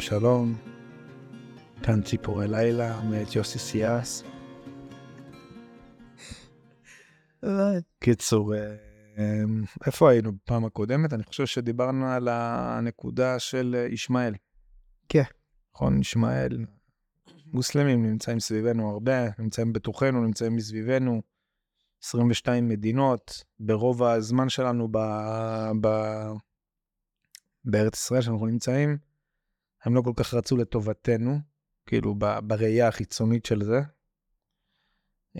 [0.00, 0.54] שלום שלום,
[1.82, 4.22] כאן ציפורי לילה מאת יוסי סיאס.
[8.00, 8.76] קיצור, אה,
[9.86, 11.12] איפה היינו בפעם הקודמת?
[11.12, 14.34] אני חושב שדיברנו על הנקודה של ישמעאל.
[15.08, 15.22] כן.
[15.74, 16.64] נכון, ישמעאל.
[17.46, 21.22] מוסלמים נמצאים סביבנו הרבה, נמצאים בתוכנו, נמצאים מסביבנו.
[22.04, 24.98] 22 מדינות, ברוב הזמן שלנו ב...
[25.80, 25.88] ב...
[27.64, 28.98] בארץ ישראל שאנחנו נמצאים,
[29.86, 31.38] הם לא כל כך רצו לטובתנו,
[31.86, 33.80] כאילו בראייה החיצונית של זה.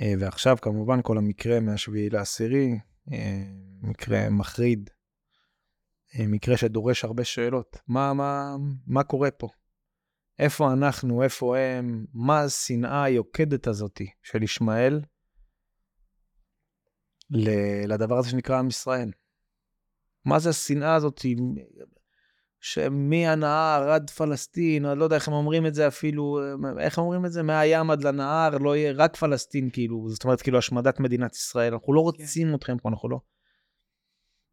[0.00, 2.78] אה, ועכשיו כמובן כל המקרה מהשביעי לעשירי,
[3.12, 3.42] אה,
[3.82, 4.91] מקרה מחריד,
[6.14, 7.77] אה, מקרה שדורש הרבה שאלות.
[7.88, 9.48] מה, מה, מה קורה פה?
[10.38, 15.00] איפה אנחנו, איפה הם, מה השנאה היוקדת הזאתי של ישמעאל
[17.88, 19.11] לדבר הזה שנקרא עם ישראל?
[20.24, 21.20] מה זה השנאה הזאת
[22.67, 26.39] שמהנהר עד פלסטין, אני לא יודע איך הם אומרים את זה אפילו,
[26.81, 27.42] איך הם אומרים את זה?
[27.42, 31.73] מהים עד לנהר, לא יהיה רק פלסטין, כאילו, זאת אומרת, כאילו, השמדת מדינת ישראל.
[31.73, 32.05] אנחנו לא כן.
[32.05, 32.55] רוצים כן.
[32.55, 33.20] אתכם פה, אנחנו לא.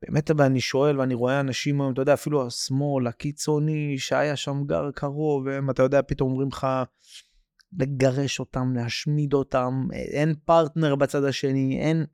[0.01, 5.45] באמת, ואני שואל, ואני רואה אנשים אתה יודע, אפילו השמאל, הקיצוני, שהיה שם גר קרוב,
[5.45, 6.67] והם, אתה יודע, פתאום אומרים לך,
[7.79, 12.05] לגרש אותם, להשמיד אותם, אין פרטנר בצד השני, אין...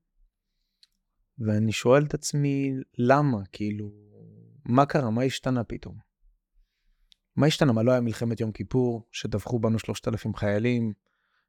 [1.40, 3.38] ואני שואל את עצמי, למה?
[3.52, 4.09] כאילו,
[4.70, 5.10] מה קרה?
[5.10, 5.96] מה השתנה פתאום?
[7.36, 7.74] מה השתנה?
[7.74, 10.94] מה לא היה מלחמת יום כיפור, שטבחו בנו 3,000 חיילים?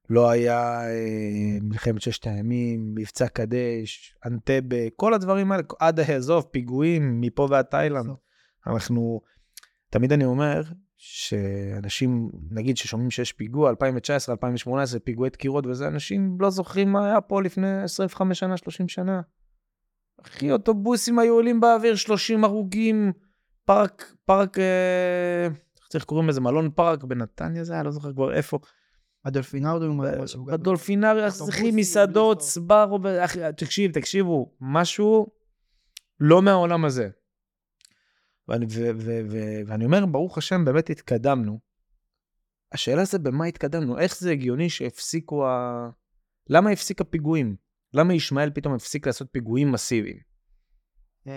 [0.09, 7.21] לא היה אה, מלחמת ששת הימים, מבצע קדש, אנטבה, כל הדברים האלה, עד עזוב, פיגועים
[7.21, 8.11] מפה ועד תאילנד.
[8.67, 9.21] אנחנו,
[9.91, 10.63] תמיד אני אומר,
[10.97, 17.21] שאנשים, נגיד ששומעים שיש פיגוע, 2019, 2018, פיגועי דקירות וזה, אנשים לא זוכרים מה היה
[17.21, 19.21] פה לפני 25 שנה, 30 שנה.
[20.27, 23.13] אחי, אוטובוסים היו עולים באוויר, 30 הרוגים,
[23.65, 26.41] פארק, פארק, אה, איך צריך קוראים לזה?
[26.41, 28.59] מלון פארק בנתניה זה היה, לא זוכר כבר איפה.
[29.25, 30.01] הדולפינריום.
[30.53, 32.99] הדולפינריום, איך צריכים מסעדות, סברו,
[33.57, 35.27] תקשיב, תקשיבו, משהו
[36.21, 37.09] לא מהעולם הזה.
[38.49, 41.59] ואני, ו, ו, ו, ואני אומר, ברוך השם, באמת התקדמנו.
[42.73, 45.91] השאלה זה במה התקדמנו, איך זה הגיוני שהפסיקו ה...
[46.49, 47.57] למה הפסיק הפיגועים?
[47.95, 50.19] למה ישמעאל פתאום הפסיק לעשות פיגועים מסיביים?
[51.27, 51.33] אמ,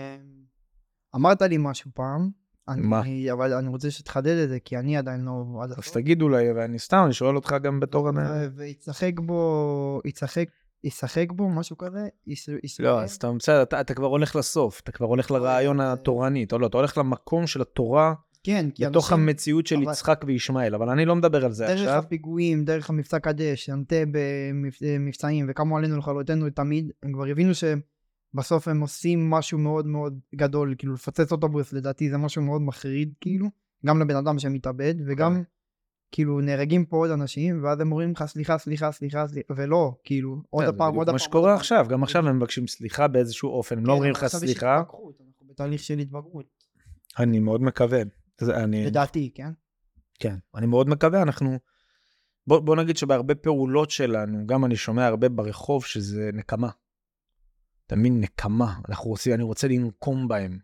[1.14, 2.30] אמרת לי משהו פעם.
[2.68, 3.00] מה?
[3.00, 5.44] אני, אבל אני רוצה שתחדד את זה, כי אני עדיין לא...
[5.78, 8.10] אז תגיד אולי, ואני סתם, אני שואל אותך גם בתור...
[8.54, 10.48] ויצחק בו, יצחק,
[10.84, 12.08] ישחק בו, משהו כזה?
[12.78, 16.58] לא, אז אתה בסדר, אתה, אתה כבר הולך לסוף, אתה כבר הולך לרעיון התורני, אתה
[16.58, 18.14] לא, אתה הולך למקום של התורה,
[18.44, 19.28] כן, כי בתוך אנשים...
[19.28, 19.92] המציאות של אבל...
[19.92, 21.86] יצחק וישמעאל, אבל אני לא מדבר על זה דרך עכשיו.
[21.86, 28.68] דרך הפיגועים, דרך המבצע קדש, אנטה במבצעים, וקמו עלינו לכלותנו תמיד, הם כבר הבינו שבסוף
[28.68, 33.46] הם עושים משהו מאוד מאוד גדול, כאילו לפוצץ אוטובוס לדעתי זה משהו מאוד מחריד, כאילו,
[33.86, 35.36] גם לבן אדם שמתאבד, וגם...
[35.36, 35.54] Okay.
[36.12, 40.42] כאילו נהרגים פה עוד אנשים, ואז הם אומרים לך סליחה, סליחה, סליחה, סליחה, ולא, כאילו,
[40.50, 41.14] עוד כן, פעם, עוד פעם.
[41.14, 44.26] מה שקורה עכשיו, גם עכשיו הם מבקשים סליחה באיזשהו אופן, הם לא כן, אומרים לך
[44.26, 44.76] סליחה.
[44.76, 45.12] אנחנו
[45.42, 46.46] בתהליך של התבגרות.
[47.18, 48.02] אני מאוד מקווה.
[48.42, 48.86] אני...
[48.86, 49.52] לדעתי, כן?
[50.18, 51.58] כן, אני מאוד מקווה, אנחנו...
[52.46, 56.70] בוא, בוא נגיד שבהרבה פעולות שלנו, גם אני שומע הרבה ברחוב שזה נקמה.
[57.92, 58.20] מבין?
[58.20, 58.80] נקמה.
[58.88, 60.58] אנחנו רוצים, אני רוצה לנקום בהם.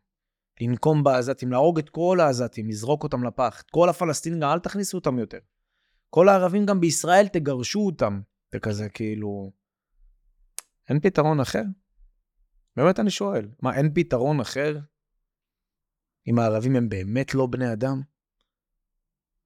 [0.60, 3.62] לנקום בעזתים, להרוג את כל העזתים, לזרוק אותם לפח.
[3.66, 5.38] את כל הפלסטינים, אל תכניסו אותם יותר.
[6.10, 8.20] כל הערבים גם בישראל, תגרשו אותם.
[8.54, 9.53] וכזה, כאילו...
[10.88, 11.62] אין פתרון אחר?
[12.76, 13.48] באמת אני שואל.
[13.62, 14.78] מה, אין פתרון אחר
[16.30, 18.02] אם הערבים הם באמת לא בני אדם?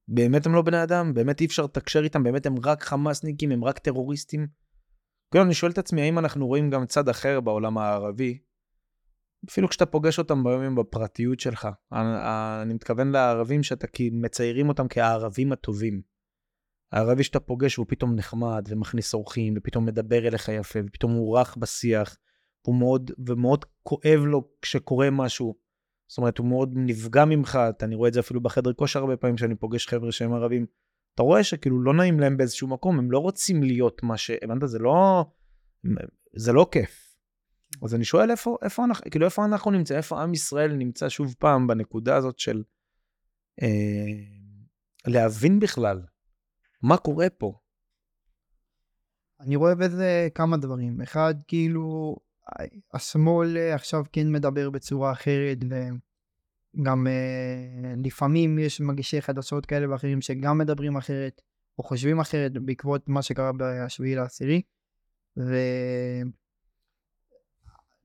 [0.08, 1.14] באמת הם לא בני אדם?
[1.14, 2.22] באמת אי אפשר לתקשר איתם?
[2.22, 3.52] באמת הם רק חמאסניקים?
[3.52, 4.46] הם רק טרוריסטים?
[5.30, 8.38] כאילו, אני שואל את עצמי, האם אנחנו רואים גם צד אחר בעולם הערבי?
[9.50, 11.68] אפילו כשאתה פוגש אותם ביומים בפרטיות שלך.
[11.92, 12.08] אני,
[12.62, 16.02] אני מתכוון לערבים שאתה מציירים אותם כערבים הטובים.
[16.92, 21.56] הערבי שאתה פוגש והוא פתאום נחמד ומכניס אורחים ופתאום מדבר אליך יפה ופתאום הוא רך
[21.56, 22.16] בשיח.
[22.66, 25.63] הוא מאוד, ומאוד כואב לו כשקורה משהו.
[26.08, 29.36] זאת אומרת, הוא מאוד נפגע ממך, אני רואה את זה אפילו בחדר כושר הרבה פעמים,
[29.36, 30.66] כשאני פוגש חבר'ה שהם ערבים.
[31.14, 34.30] אתה רואה שכאילו לא נעים להם באיזשהו מקום, הם לא רוצים להיות מה ש...
[34.42, 34.68] הבנת?
[34.68, 35.24] זה לא...
[36.36, 37.16] זה לא כיף.
[37.82, 41.34] אז אני שואל איפה, איפה אנחנו, כאילו איפה אנחנו נמצאים, איפה עם ישראל נמצא שוב
[41.38, 42.62] פעם בנקודה הזאת של
[43.62, 43.68] אה,
[45.06, 46.02] להבין בכלל
[46.82, 47.58] מה קורה פה.
[49.40, 51.00] אני רואה בזה כמה דברים.
[51.00, 52.16] אחד, כאילו,
[52.92, 60.20] השמאל אה, עכשיו כן מדבר בצורה אחרת וגם אה, לפעמים יש מגישי חדשות כאלה ואחרים
[60.20, 61.42] שגם מדברים אחרת
[61.78, 64.62] או חושבים אחרת בעקבות מה שקרה בשביעי לעשירי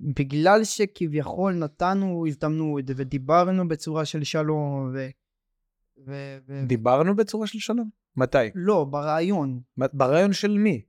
[0.01, 5.07] ובגלל שכביכול נתנו הזדמנות ודיברנו בצורה של שלום ו...
[6.07, 6.37] ו...
[6.47, 6.65] ו...
[6.67, 7.89] דיברנו בצורה של שלום?
[8.15, 8.37] מתי?
[8.55, 9.61] לא, ברעיון.
[9.77, 10.81] ברעיון של מי?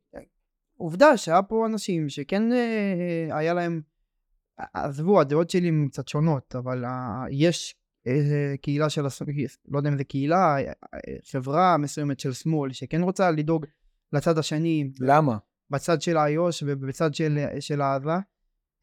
[0.80, 3.80] עובדה שהיה פה אנשים שכן אה, היה להם,
[4.74, 7.74] עזבו, הדעות שלי הן קצת שונות, אבל אה, יש
[8.06, 9.02] אה, קהילה של,
[9.68, 10.72] לא יודע אם זה קהילה, אה,
[11.30, 13.66] חברה מסוימת של שמאל, שכן רוצה לדאוג
[14.12, 15.36] לצד השני, למה?
[15.70, 18.10] בצד של איו"ש ובצד של, של עזה.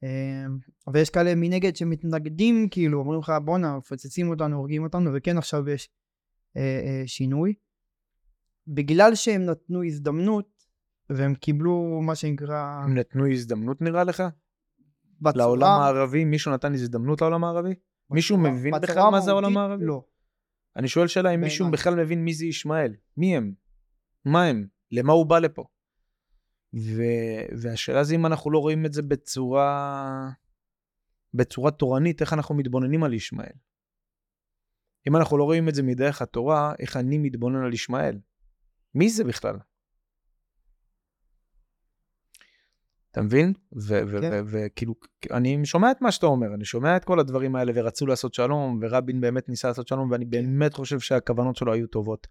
[0.04, 0.46] אה,
[0.94, 5.90] ויש כאלה מנגד שמתנגדים, כאילו, אומרים לך, בואנה, מפוצצים אותנו, הורגים אותנו, וכן עכשיו יש
[6.58, 7.54] אה, אה, שינוי.
[8.68, 10.57] בגלל שהם נתנו הזדמנות,
[11.10, 12.82] והם קיבלו מה שנקרא...
[12.84, 14.24] הם נתנו הזדמנות נראה לך?
[15.22, 16.26] בצורה- לעולם הערבי?
[16.26, 17.74] מישהו נתן הזדמנות לעולם הערבי?
[18.10, 19.86] מישהו בצורה- מבין בצורה בכלל מה זה העולם הערבי?
[19.86, 20.04] לא.
[20.76, 21.72] אני שואל שאלה אם מישהו.
[21.72, 22.94] בכלל מבין מי זה ישמעאל.
[23.18, 23.54] מי הם?
[24.26, 24.68] מה הם?
[24.92, 25.64] למה הוא בא לפה?
[26.74, 27.02] ו...
[27.62, 30.30] והשאלה זה אם אנחנו לא רואים את זה בצורה...
[31.34, 33.54] בצורה תורנית, איך אנחנו מתבוננים על ישמעאל.
[35.08, 38.20] אם אנחנו לא רואים את זה מדרך התורה, איך אני מתבונן על ישמעאל?
[38.96, 39.56] מי זה בכלל?
[43.18, 43.54] אתה מבין?
[44.22, 44.44] כן.
[44.48, 44.96] וכאילו,
[45.32, 48.80] אני שומע את מה שאתה אומר, אני שומע את כל הדברים האלה, ורצו לעשות שלום,
[48.82, 52.28] ורבין באמת ניסה לעשות שלום, ואני באמת חושב שהכוונות שלו היו טובות.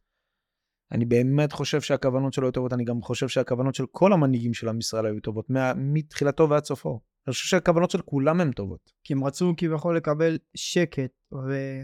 [0.92, 4.68] אני באמת חושב שהכוונות שלו היו טובות, אני גם חושב שהכוונות של כל המנהיגים של
[4.68, 7.00] עם ישראל היו טובות, מה- מתחילתו ועד סופו.
[7.26, 8.92] אני חושב שהכוונות של כולם הן טובות.
[9.04, 11.80] כי הם רצו כביכול לקבל שקט ו...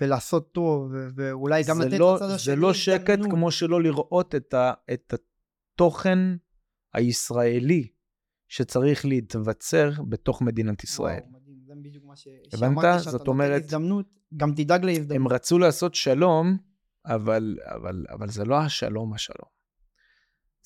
[0.00, 1.08] ולעשות טוב, ו...
[1.14, 3.30] ואולי גם זה לתת לא, לצד זה השני לא שקט הזדמנות.
[3.30, 6.18] כמו שלא לראות את, ה, את התוכן
[6.94, 7.91] הישראלי
[8.52, 11.18] שצריך להתבצר בתוך מדינת ישראל.
[11.20, 12.28] וואו, מדהים, זה בדיוק מה ש...
[12.52, 12.98] הבנת?
[12.98, 14.06] זאת נותן אומרת- הזדמנות,
[14.36, 15.32] גם תדאג הם להזדמנות.
[15.32, 16.58] רצו לעשות שלום,
[17.06, 19.48] אבל, אבל, אבל זה לא השלום השלום.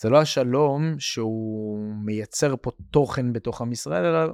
[0.01, 4.33] זה לא השלום שהוא מייצר פה תוכן בתוך עם ישראל, אלא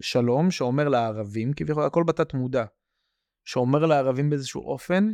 [0.00, 2.64] שלום שאומר לערבים, כביכול הכל בתת מודע,
[3.44, 5.08] שאומר לערבים באיזשהו אופן,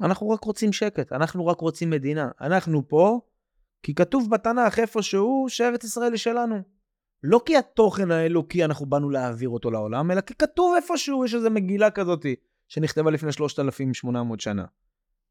[0.00, 2.30] אנחנו רק רוצים שקט, אנחנו רק רוצים מדינה.
[2.40, 3.20] אנחנו פה,
[3.82, 6.62] כי כתוב בתנ"ך איפשהו שארץ ישראל היא שלנו.
[7.22, 11.50] לא כי התוכן האלוקי אנחנו באנו להעביר אותו לעולם, אלא כי כתוב איפשהו, יש איזו
[11.50, 12.34] מגילה כזאתי,
[12.68, 14.64] שנכתבה לפני 3,800 שנה.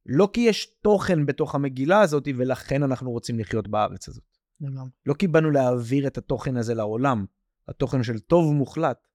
[0.06, 4.24] לא כי יש תוכן בתוך המגילה הזאת, ולכן אנחנו רוצים לחיות בארץ הזאת.
[4.62, 4.90] לגמרי.
[5.06, 7.26] לא כי באנו להעביר את התוכן הזה לעולם,
[7.68, 9.08] התוכן של טוב מוחלט,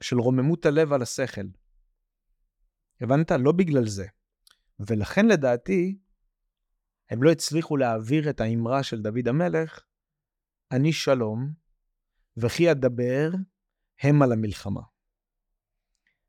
[0.00, 1.46] של רוממות הלב על השכל.
[3.00, 3.30] הבנת?
[3.30, 4.06] לא בגלל זה.
[4.80, 5.98] ולכן לדעתי,
[7.10, 9.80] הם לא הצליחו להעביר את האמרה של דוד המלך,
[10.72, 11.52] אני שלום,
[12.36, 13.30] וכי אדבר
[14.02, 14.80] הם על המלחמה.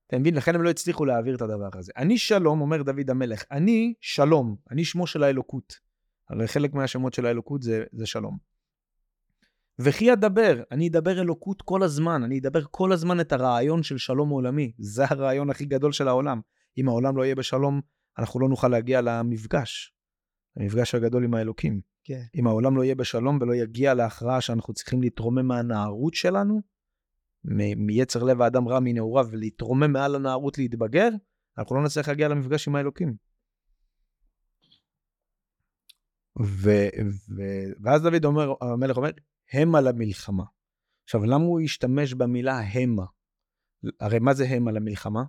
[0.07, 0.35] אתה מבין?
[0.35, 1.91] לכן הם לא הצליחו להעביר את הדבר הזה.
[1.97, 5.73] אני שלום, אומר דוד המלך, אני שלום, אני שמו של האלוקות.
[6.29, 8.37] הרי חלק מהשמות של האלוקות זה, זה שלום.
[9.79, 14.29] וכי אדבר, אני אדבר אלוקות כל הזמן, אני אדבר כל הזמן את הרעיון של שלום
[14.29, 14.71] עולמי.
[14.77, 16.41] זה הרעיון הכי גדול של העולם.
[16.77, 17.81] אם העולם לא יהיה בשלום,
[18.19, 19.96] אנחנו לא נוכל להגיע למפגש,
[20.59, 21.81] המפגש הגדול עם האלוקים.
[22.03, 22.21] כן.
[22.35, 26.61] אם העולם לא יהיה בשלום ולא יגיע להכרעה שאנחנו צריכים להתרומם מהנערות שלנו,
[27.77, 31.09] מיצר לב האדם רע מנעוריו, ולהתרומם מעל הנערות להתבגר,
[31.57, 33.15] אנחנו לא נצליח להגיע למפגש עם האלוקים.
[36.41, 36.89] ו-
[37.35, 39.11] ו- ואז דוד אומר, המלך אומר,
[39.53, 40.43] המה למלחמה.
[41.03, 43.05] עכשיו, למה הוא השתמש במילה המה?
[43.99, 45.23] הרי מה זה המה למלחמה?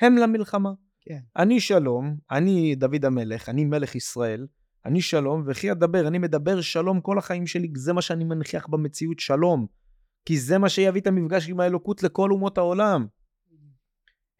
[0.00, 0.72] הם למלחמה.
[1.04, 1.20] כן.
[1.36, 4.46] אני שלום, אני דוד המלך, אני מלך ישראל,
[4.84, 9.20] אני שלום, וכי אדבר, אני מדבר שלום כל החיים שלי, זה מה שאני מנכיח במציאות,
[9.20, 9.66] שלום.
[10.24, 13.06] כי זה מה שיביא את המפגש עם האלוקות לכל אומות העולם.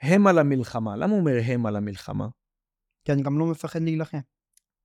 [0.03, 0.97] הם על המלחמה.
[0.97, 2.29] למה הוא אומר הם על המלחמה?
[3.05, 4.19] כי אני גם לא מפחד להילחם.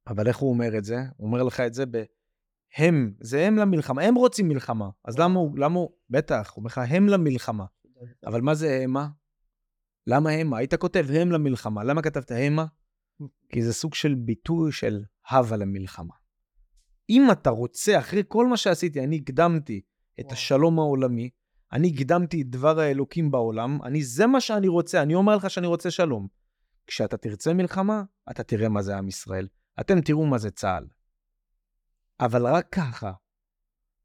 [0.08, 0.98] אבל איך הוא אומר את זה?
[1.18, 2.04] הוא אומר לך את זה ב...
[2.76, 4.90] הם, זה הם למלחמה, הם רוצים מלחמה.
[5.06, 7.66] אז למה הוא, למה הוא, בטח, הוא אומר לך הם למלחמה.
[8.26, 9.08] אבל מה זה המה?
[10.10, 10.58] למה המה?
[10.58, 11.84] היית כותב הם למלחמה.
[11.84, 12.66] למה כתבת המה?
[13.50, 16.14] כי זה סוג של ביטוי של הווה למלחמה.
[17.10, 19.82] אם אתה רוצה, אחרי כל מה שעשיתי, אני הקדמתי
[20.20, 20.34] את וואו.
[20.34, 21.30] השלום העולמי,
[21.74, 25.68] אני הקדמתי את דבר האלוקים בעולם, אני, זה מה שאני רוצה, אני אומר לך שאני
[25.68, 26.28] רוצה שלום.
[26.88, 29.48] כשאתה תרצה מלחמה, אתה תראה מה זה עם ישראל.
[29.80, 30.88] אתם תראו מה זה צה"ל.
[32.20, 33.12] אבל רק ככה,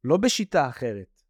[0.05, 1.21] לא בשיטה אחרת.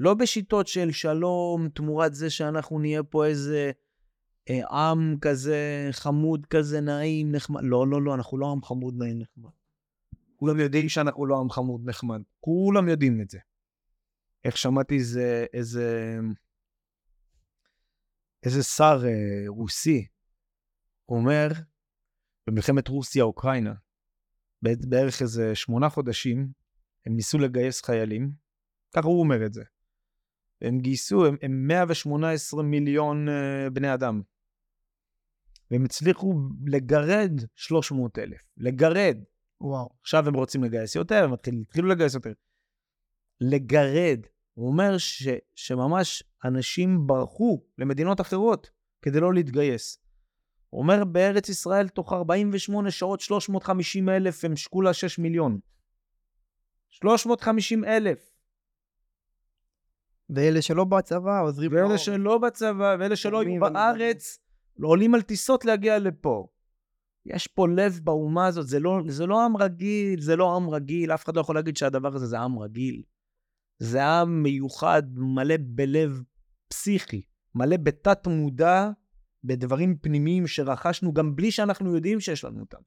[0.00, 3.72] לא בשיטות של שלום תמורת זה שאנחנו נהיה פה איזה
[4.50, 7.60] עם כזה חמוד כזה, נעים, נחמד.
[7.64, 9.50] לא, לא, לא, אנחנו לא עם חמוד, נעים, נחמד.
[10.36, 12.22] כולם יודעים שאנחנו לא עם חמוד, נחמד.
[12.40, 13.38] כולם יודעים את זה.
[14.44, 16.18] איך שמעתי איזה, איזה,
[18.42, 20.06] איזה שר אה, רוסי
[21.08, 21.48] אומר,
[22.46, 23.74] במלחמת רוסיה-אוקראינה,
[24.62, 26.48] בע- בערך איזה שמונה חודשים,
[27.06, 28.30] הם ניסו לגייס חיילים,
[28.96, 29.64] ככה הוא אומר את זה.
[30.60, 34.22] הם גייסו, הם, הם 118 מיליון uh, בני אדם.
[35.70, 36.34] והם הצליחו
[36.66, 38.40] לגרד 300 אלף.
[38.56, 39.18] לגרד.
[39.60, 39.88] וואו.
[40.02, 42.32] עכשיו הם רוצים לגייס יותר, הם התחילו, לגייס יותר.
[43.40, 44.20] לגרד.
[44.54, 48.70] הוא אומר ש, שממש אנשים ברחו למדינות אחרות
[49.02, 49.98] כדי לא להתגייס.
[50.70, 55.58] הוא אומר, בארץ ישראל, תוך 48 שעות, 350 אלף הם שקולה 6 מיליון.
[56.88, 58.30] 350 אלף.
[60.30, 61.98] ואלה שלא בצבא עוזרים ואלה.
[61.98, 63.60] שלא בצבא, ואלה שלא היו.
[63.60, 64.38] בארץ,
[64.82, 66.48] עולים על טיסות להגיע לפה.
[67.26, 71.14] יש פה לב באומה הזאת, זה לא, זה לא עם רגיל, זה לא עם רגיל,
[71.14, 73.02] אף אחד לא יכול להגיד שהדבר הזה זה עם רגיל.
[73.78, 76.22] זה עם מיוחד, מלא בלב
[76.68, 77.22] פסיכי,
[77.54, 78.90] מלא בתת מודע,
[79.44, 82.80] בדברים פנימיים שרכשנו גם בלי שאנחנו יודעים שיש לנו אותם.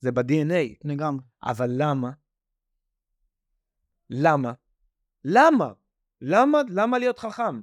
[0.00, 0.78] זה ב-DNA.
[0.84, 1.24] לגמרי.
[1.42, 2.10] אבל למה?
[4.10, 4.52] למה?
[5.24, 5.72] למה?
[6.20, 7.60] למה, למה להיות חכם?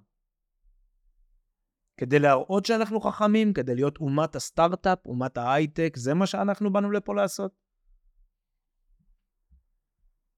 [1.97, 7.15] כדי להראות שאנחנו חכמים, כדי להיות אומת הסטארט-אפ, אומת ההייטק, זה מה שאנחנו באנו לפה
[7.15, 7.55] לעשות?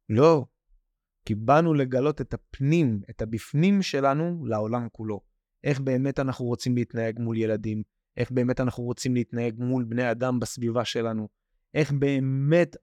[0.09, 0.45] לא.
[1.25, 5.21] כי באנו לגלות את הפנים, את הבפנים שלנו לעולם כולו.
[5.63, 7.83] איך באמת אנחנו רוצים להתנהג מול ילדים,
[8.17, 11.27] איך באמת אנחנו רוצים להתנהג מול בני אדם בסביבה שלנו,
[11.73, 12.75] איך באמת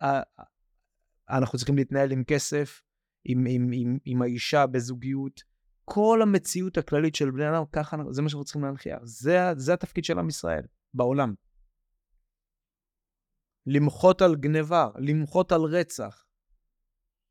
[1.30, 2.82] אנחנו צריכים להתנהל עם כסף,
[3.24, 5.51] עם, עם, עם, עם האישה בזוגיות.
[5.94, 8.98] כל המציאות הכללית של בני אדם, ככה, זה מה שאנחנו צריכים להנחיח.
[9.02, 10.62] זה, זה התפקיד של עם ישראל
[10.94, 11.34] בעולם.
[13.66, 16.24] למחות על גניבה, למחות על רצח.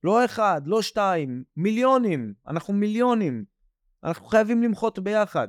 [0.04, 2.34] לא אחד, לא שתיים, מיליונים.
[2.48, 3.46] אנחנו מיליונים.
[4.04, 5.48] אנחנו חייבים למחות ביחד.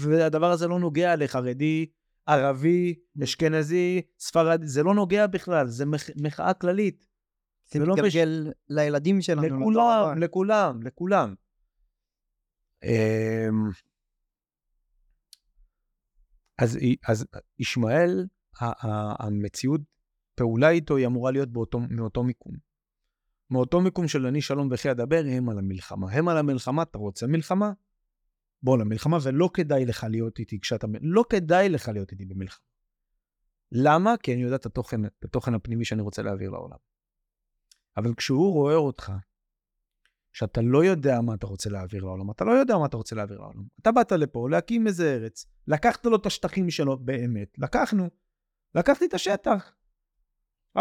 [0.00, 1.86] והדבר הזה לא נוגע לחרדי,
[2.26, 7.06] ערבי, אשכנזי, ספרדי, זה לא נוגע בכלל, זה מח, מחאה כללית.
[7.70, 9.60] זה ולא מש- מתגלגל לילדים שלנו.
[9.60, 11.34] לכולם, לכולם, לכולם.
[12.86, 13.70] אמ,
[16.58, 16.78] אז,
[17.08, 17.26] אז
[17.58, 18.26] ישמעאל,
[19.18, 19.80] המציאות,
[20.34, 22.52] פעולה איתו היא אמורה להיות באותו, מאותו מיקום.
[23.50, 26.12] מאותו מיקום של אני שלום וכי אדבר, הם על המלחמה.
[26.12, 27.72] הם על המלחמה, אתה רוצה מלחמה?
[28.62, 30.86] בוא למלחמה, ולא כדאי לך להיות איתי כשאתה...
[31.00, 32.64] לא כדאי לך להיות איתי במלחמה.
[33.72, 34.14] למה?
[34.22, 36.76] כי אני יודע את התוכן, התוכן הפנימי שאני רוצה להעביר לעולם.
[37.96, 39.12] אבל כשהוא רואה אותך,
[40.36, 43.38] שאתה לא יודע מה אתה רוצה להעביר לעולם, אתה לא יודע מה אתה רוצה להעביר
[43.38, 43.62] לעולם.
[43.80, 48.08] אתה באת לפה להקים איזה ארץ, לקחת לו את השטחים שלו באמת, לקחנו,
[48.74, 49.74] לקחתי את השטח.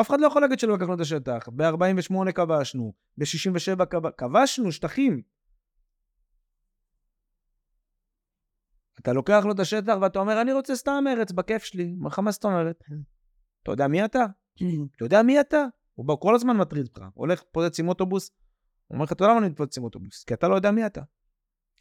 [0.02, 1.50] אף אחד לא יכול להגיד שלא לקחנו את השטח.
[1.56, 4.10] ב-48 כבשנו, ב-67 כב...
[4.10, 5.22] כבשנו שטחים.
[9.00, 11.96] אתה לוקח לו את השטח ואתה אומר, אני רוצה סתם ארץ בכיף שלי.
[11.98, 12.84] אומר לך, מה זאת אומרת?
[13.64, 14.26] אתה יודע מי אתה?
[14.96, 15.66] אתה יודע מי אתה?
[15.94, 17.02] הוא כל הזמן מטריד אותך.
[17.14, 18.32] הולך, פוצץ עם אוטובוס,
[18.88, 20.24] הוא אומר לך, אתה יודע למה אני מתפוצץ עם אוטובוס?
[20.24, 21.02] כי אתה לא יודע מי אתה.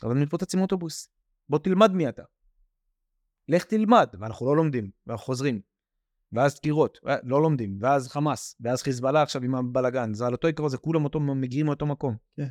[0.03, 1.09] אבל אני מתפוצץ עם אוטובוס.
[1.49, 2.23] בוא תלמד מי אתה.
[3.49, 5.61] לך תלמד, ואנחנו לא לומדים, ואנחנו חוזרים.
[6.33, 10.47] ואז דקירות, אה, לא לומדים, ואז חמאס, ואז חיזבאללה עכשיו עם הבלאגן, זה על אותו
[10.47, 12.17] עיקרון, זה כולם אותו, מגיעים מאותו מקום.
[12.37, 12.49] כן.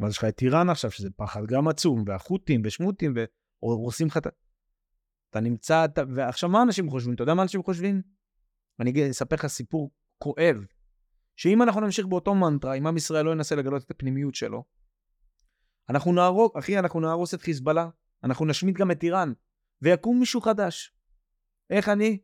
[0.00, 3.14] ואז יש לך את איראן עכשיו, שזה פחד גם עצום, והחות'ים, ושמוטים,
[3.62, 4.30] והורסים לך את ה...
[5.30, 6.02] אתה נמצא, אתה...
[6.14, 7.14] ועכשיו מה אנשים חושבים?
[7.14, 8.02] אתה יודע מה אנשים חושבים?
[8.80, 10.56] אני אספר לך סיפור כואב,
[11.42, 14.64] שאם אנחנו נמשיך באותו מנטרה, אם עם ישראל לא ינסה לגלות את הפנימיות שלו,
[15.88, 17.88] אנחנו נהרוג, אחי, אנחנו נהרוס את חיזבאללה,
[18.24, 19.32] אנחנו נשמיד גם את איראן,
[19.82, 20.94] ויקום מישהו חדש.
[21.70, 22.18] איך אני?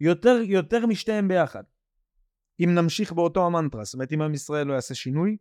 [0.00, 1.62] יותר, יותר משתיהם ביחד.
[2.64, 5.36] אם נמשיך באותו המנטרה, זאת אומרת, אם עם ישראל לא יעשה שינוי,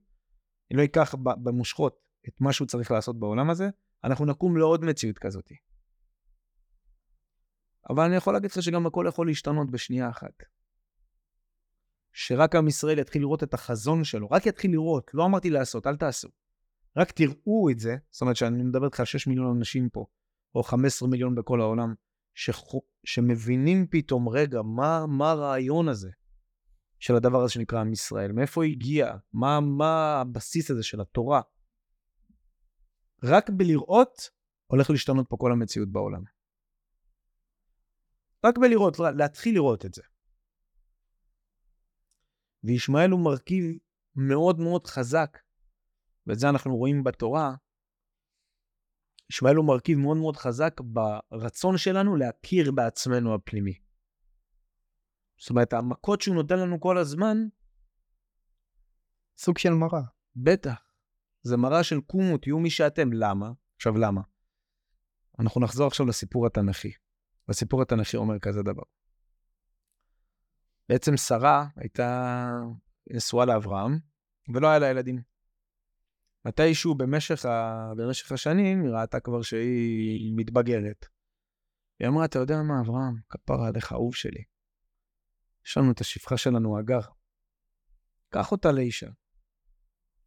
[0.71, 3.69] אם לא ייקח במושכות את מה שהוא צריך לעשות בעולם הזה,
[4.03, 5.51] אנחנו נקום לעוד מציאות כזאת.
[7.89, 10.56] אבל אני יכול להגיד לך שגם הכל יכול להשתנות בשנייה אחת.
[12.19, 15.95] שרק עם ישראל יתחיל לראות את החזון שלו, רק יתחיל לראות, לא אמרתי לעשות, אל
[15.95, 16.29] תעשו.
[16.97, 20.05] רק תראו את זה, זאת אומרת שאני מדבר איתך על 6 מיליון אנשים פה,
[20.55, 21.93] או 15 מיליון בכל העולם,
[22.33, 26.09] שחו, שמבינים פתאום, רגע, מה, מה הרעיון הזה
[26.99, 28.31] של הדבר הזה שנקרא עם ישראל?
[28.31, 29.15] מאיפה הגיע?
[29.33, 31.41] מה, מה הבסיס הזה של התורה?
[33.23, 34.29] רק בלראות,
[34.67, 36.23] הולך להשתנות פה כל המציאות בעולם.
[38.45, 40.01] רק בלראות, להתחיל לראות את זה.
[42.63, 43.65] וישמעאל הוא מרכיב
[44.15, 45.37] מאוד מאוד חזק,
[46.27, 47.55] ואת זה אנחנו רואים בתורה.
[49.29, 53.73] ישמעאל הוא מרכיב מאוד מאוד חזק ברצון שלנו להכיר בעצמנו הפנימי.
[55.37, 57.37] זאת אומרת, המכות שהוא נותן לנו כל הזמן,
[59.37, 60.01] סוג של מראה.
[60.35, 60.87] בטח.
[61.43, 63.13] זה מראה של קומו, תהיו מי שאתם.
[63.13, 63.51] למה?
[63.75, 64.21] עכשיו, למה?
[65.39, 66.91] אנחנו נחזור עכשיו לסיפור התנ"כי.
[67.47, 68.83] והסיפור התנ"כי אומר כזה דבר.
[70.89, 72.49] בעצם שרה הייתה
[73.09, 73.99] נשואה לאברהם,
[74.53, 75.21] ולא היה לה ילדים.
[76.45, 77.91] מתישהו במשך, ה...
[77.97, 81.05] במשך השנים היא ראתה כבר שהיא מתבגרת.
[81.99, 84.43] היא אמרה, אתה יודע מה, אברהם, כפרה עליך, אהוב שלי.
[85.65, 86.99] יש לנו את השפחה שלנו, הגר.
[88.29, 89.07] קח אותה לאישה.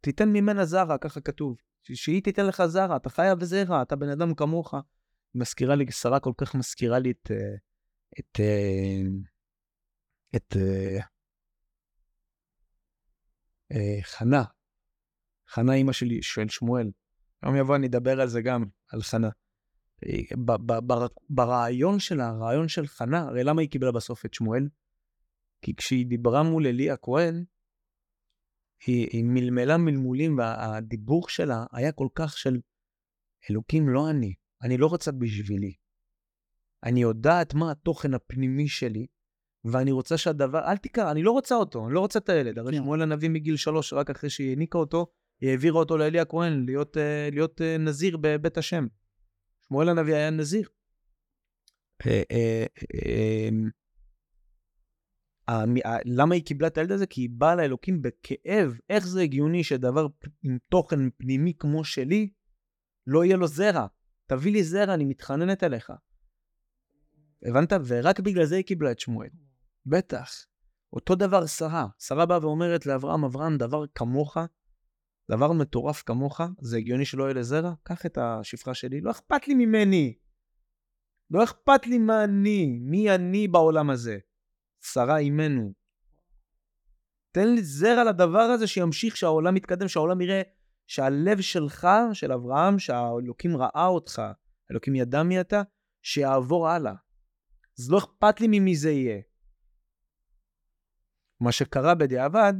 [0.01, 1.57] תיתן ממנה זרע, ככה כתוב.
[1.83, 4.73] שהיא תיתן לך זרע, אתה חייב בזרע, אתה בן אדם כמוך.
[5.35, 7.31] מזכירה לי, שרה כל כך מזכירה לי את...
[7.31, 7.55] אה,
[8.19, 8.39] את...
[8.39, 9.30] אה, את...
[10.35, 10.55] את
[13.71, 14.43] אה, חנה.
[15.47, 16.91] חנה אימא שלי, של שמואל.
[17.45, 19.29] יום יבוא אני אדבר על זה גם, על חנה.
[21.29, 24.69] ברעיון שלה, הרעיון של חנה, הרי למה היא קיבלה בסוף את שמואל?
[25.61, 27.43] כי כשהיא דיברה מול אלי הכהן,
[28.85, 32.59] היא, היא מלמלה מלמולים, והדיבור שלה היה כל כך של
[33.49, 34.33] אלוקים, לא אני,
[34.63, 35.73] אני לא רוצה בשבילי.
[36.83, 39.07] אני יודעת מה התוכן הפנימי שלי,
[39.65, 42.59] ואני רוצה שהדבר, אל תקרא, אני לא רוצה אותו, אני לא רוצה את הילד.
[42.59, 42.77] הרי כן.
[42.77, 45.07] שמואל הנביא מגיל שלוש, רק אחרי שהיא העניקה אותו,
[45.41, 48.87] היא העבירה אותו לאלי הכהן להיות, אה, להיות אה, נזיר בבית השם.
[49.67, 50.69] שמואל הנביא היה נזיר.
[52.07, 52.65] אה,
[56.05, 57.05] למה היא קיבלה את הילד הזה?
[57.05, 58.79] כי היא באה לאלוקים בכאב.
[58.89, 60.07] איך זה הגיוני שדבר
[60.43, 62.29] עם תוכן פנימי כמו שלי,
[63.07, 63.87] לא יהיה לו זרע?
[64.27, 65.91] תביא לי זרע, אני מתחננת אליך.
[67.43, 67.73] הבנת?
[67.85, 69.29] ורק בגלל זה היא קיבלה את שמואל.
[69.85, 70.45] בטח.
[70.93, 71.87] אותו דבר שרה.
[71.99, 74.37] שרה באה ואומרת לאברהם, אברהם, דבר כמוך,
[75.31, 77.73] דבר מטורף כמוך, זה הגיוני שלא יהיה לזרע?
[77.83, 80.17] קח את השפחה שלי, לא אכפת לי ממני.
[81.31, 84.17] לא אכפת לי מה אני, מי אני בעולם הזה.
[84.81, 85.73] שרה אימנו.
[87.31, 90.41] תן לי זרע לדבר הזה שימשיך, שהעולם יתקדם, שהעולם יראה
[90.87, 94.21] שהלב שלך, של אברהם, שהאלוקים ראה אותך,
[94.71, 95.61] אלוקים ידע מי אתה,
[96.01, 96.93] שיעבור הלאה.
[97.79, 99.21] אז לא אכפת לי ממי זה יהיה.
[101.41, 102.53] מה שקרה בדיעבד,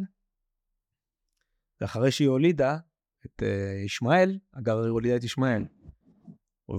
[1.81, 2.77] ואחרי שהיא הולידה
[3.25, 5.65] את uh, ישמעאל, אגב, היא הולידה את ישמעאל,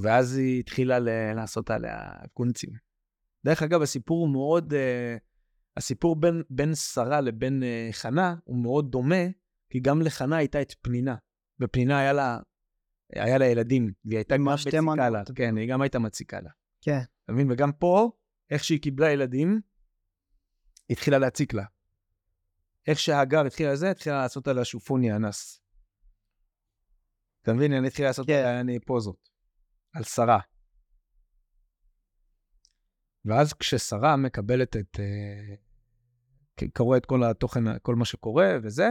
[0.03, 2.71] ואז היא התחילה ל- לעשות עליה קונצים.
[3.45, 4.77] דרך אגב, הסיפור הוא מאוד, uh,
[5.77, 9.25] הסיפור בין, בין שרה לבין uh, חנה הוא מאוד דומה,
[9.71, 11.17] כי גם לחנה הייתה את פנינה,
[11.61, 12.39] ופנינה היה לה,
[13.13, 15.23] היה לה ילדים, והיא הייתה גם מציקה לה.
[15.35, 16.51] כן, היא גם הייתה מציקה לה.
[16.81, 17.01] כן.
[17.25, 17.51] אתה מבין?
[17.51, 18.11] וגם פה,
[18.51, 19.61] איך שהיא קיבלה ילדים,
[20.91, 21.65] התחילה להציק לה.
[22.87, 25.63] איך שהגר התחילה לזה, התחילה לעשות עליה שופוני אנס.
[27.43, 27.73] אתה מבין?
[27.73, 29.29] אני התחילה לעשות עליה אני פוזות.
[29.93, 30.39] על שרה.
[33.25, 35.01] ואז כששרה מקבלת את...
[35.01, 35.55] אה,
[36.75, 38.89] קורא את כל התוכן, כל מה שקורה וזה,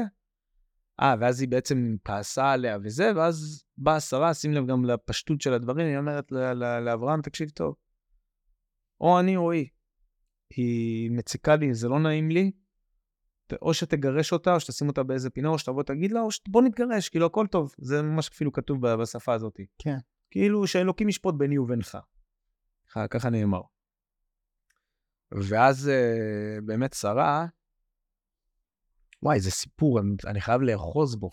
[1.01, 5.53] אה, ואז היא בעצם כעסה עליה וזה, ואז באה שרה, שים לב גם לפשטות של
[5.53, 6.31] הדברים, היא אומרת
[6.85, 7.75] לאברהם, תקשיב טוב,
[9.01, 9.69] או אני או היא.
[10.49, 12.51] היא מציקה לי, זה לא נעים לי,
[13.61, 17.09] או שתגרש אותה, או שתשים אותה באיזה פינה, או שתבוא תגיד לה, או שבוא נתגרש,
[17.09, 17.75] כאילו הכל טוב.
[17.77, 19.59] זה ממש אפילו כתוב בשפה הזאת.
[19.77, 19.97] כן.
[20.31, 21.97] כאילו שאלוקים ישפוט ביני ובינך.
[23.09, 23.61] ככה נאמר.
[25.31, 27.45] ואז אה, באמת שרה,
[29.23, 31.29] וואי, זה סיפור, אני, אני חייב לאחוז בו.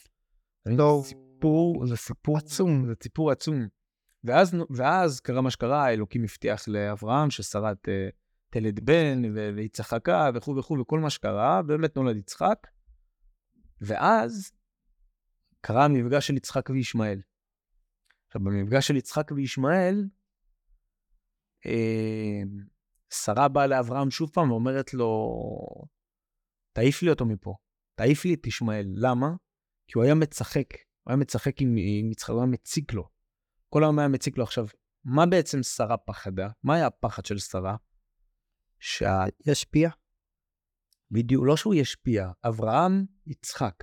[0.76, 1.04] טוב.
[1.04, 3.68] זה סיפור, זה סיפור עצום, זה סיפור עצום.
[4.24, 8.08] ואז, ואז קרה מה שקרה, האלוקים הבטיח לאברהם ששרה אה,
[8.50, 12.66] תלד בן, והיא צחקה וכו' וכו', וכל מה שקרה, באמת נולד יצחק.
[13.80, 14.52] ואז
[15.60, 17.20] קרה המפגש של יצחק וישמעאל.
[18.26, 20.08] עכשיו, במפגש של יצחק וישמעאל,
[21.66, 22.42] אה,
[23.10, 25.28] שרה באה לאברהם שוב פעם ואומרת לו,
[26.72, 27.54] תעיף לי אותו מפה,
[27.94, 28.86] תעיף לי את ישמעאל.
[28.94, 29.28] למה?
[29.86, 33.08] כי הוא היה מצחק, הוא היה מצחק עם, עם יצחק, הוא היה מציק לו.
[33.68, 34.44] כל היום היה מציק לו.
[34.44, 34.66] עכשיו,
[35.04, 36.48] מה בעצם שרה פחדה?
[36.62, 37.76] מה היה הפחד של שרה?
[38.78, 39.24] שה...
[39.46, 39.90] ישפיע?
[41.10, 43.74] בדיוק, לא שהוא ישפיע, אברהם, יצחק.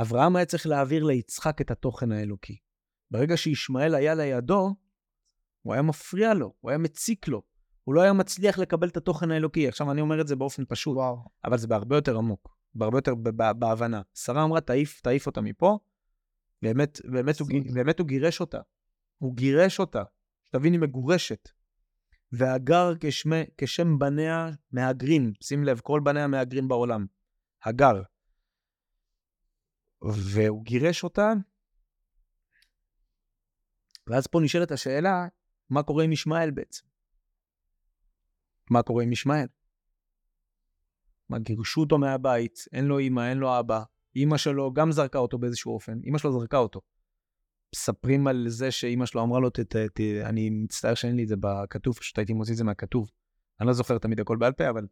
[0.00, 2.58] אברהם היה צריך להעביר ליצחק את התוכן האלוקי.
[3.10, 4.74] ברגע שישמעאל היה לידו,
[5.62, 7.42] הוא היה מפריע לו, הוא היה מציק לו.
[7.84, 9.68] הוא לא היה מצליח לקבל את התוכן האלוקי.
[9.68, 11.24] עכשיו, אני אומר את זה באופן פשוט, וואו.
[11.44, 13.14] אבל זה בהרבה יותר עמוק, בהרבה יותר
[13.58, 14.02] בהבנה.
[14.14, 15.78] שרה אמרה, תעיף, תעיף אותה מפה,
[16.62, 18.60] באמת, באמת, הוא, באמת הוא גירש אותה.
[19.18, 20.02] הוא גירש אותה.
[20.44, 21.48] שתבין, היא מגורשת.
[22.32, 25.32] והגר כשמי, כשם בניה מהגרים.
[25.42, 27.06] שים לב, כל בניה מהגרים בעולם.
[27.64, 28.02] הגר.
[30.02, 31.32] והוא גירש אותה,
[34.06, 35.26] ואז פה נשאלת השאלה,
[35.70, 36.86] מה קורה עם ישמעאל בעצם?
[38.70, 39.46] מה קורה עם ישמעאל?
[41.28, 43.82] מה, גירשו אותו מהבית, אין לו אמא, אין לו אבא.
[44.16, 46.80] אמא שלו גם זרקה אותו באיזשהו אופן, אמא שלו זרקה אותו.
[47.76, 51.28] מספרים על זה שאימא שלו אמרה לו, ת, ת, ת, אני מצטער שאין לי את
[51.28, 53.10] זה בכתוב, פשוט הייתי מוציא את זה מהכתוב.
[53.60, 54.86] אני לא זוכר תמיד הכל בעל פה, אבל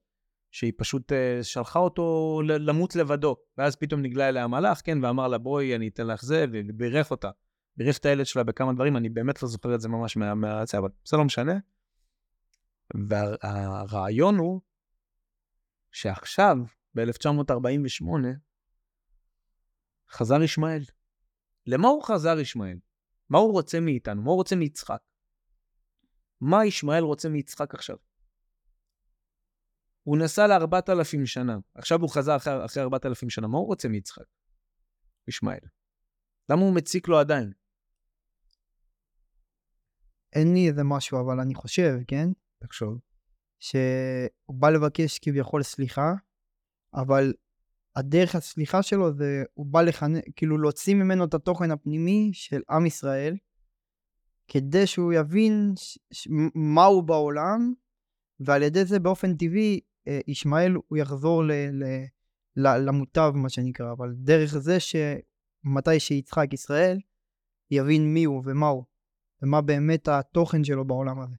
[0.51, 3.37] שהיא פשוט uh, שלחה אותו למות לבדו.
[3.59, 7.31] ואז פתאום נגלה אליה המלאך, כן, ואמר לה, בואי, אני אתן לך זה, ובירך אותה.
[7.77, 10.63] בירך את הילד שלה בכמה דברים, אני באמת לא זוכר את זה ממש מהזה, מה,
[10.79, 11.55] אבל זה לא משנה.
[13.09, 14.61] והרעיון הוא
[15.93, 16.57] שעכשיו,
[16.95, 18.07] ב-1948,
[20.11, 20.83] חזר ישמעאל.
[21.67, 22.79] למה הוא חזר ישמעאל?
[23.31, 24.23] מה הוא רוצה מאיתנו?
[24.23, 25.01] מה הוא רוצה מיצחק?
[26.41, 27.97] מה ישמעאל רוצה מיצחק עכשיו?
[30.03, 33.67] הוא נסע לארבעת אלפים שנה, עכשיו הוא חזר אחרי, אחרי ארבעת אלפים שנה, מה הוא
[33.67, 34.25] רוצה מיצחק?
[35.29, 35.59] ישמעאל.
[36.49, 37.53] למה הוא מציק לו עדיין?
[40.33, 42.29] אין לי איזה משהו, אבל אני חושב, כן?
[42.59, 42.99] תחשוב.
[43.59, 46.13] שהוא בא לבקש כביכול סליחה,
[46.95, 47.33] אבל
[47.97, 50.13] הדרך הסליחה שלו זה, הוא בא לכנ...
[50.37, 53.37] כאילו להוציא ממנו את התוכן הפנימי של עם ישראל,
[54.49, 55.99] כדי שהוא יבין ש...
[56.13, 56.29] ש...
[56.55, 57.75] מה הוא בעולם,
[58.41, 61.53] ועל ידי זה באופן טבעי אה, ישמעאל הוא יחזור ל...
[61.53, 61.85] ל...
[62.57, 62.77] ל...
[62.77, 66.99] למוטב מה שנקרא, אבל דרך זה שמתי שיצחק ישראל
[67.71, 68.85] יבין מי הוא ומה הוא,
[69.43, 71.35] ומה באמת התוכן שלו בעולם הזה.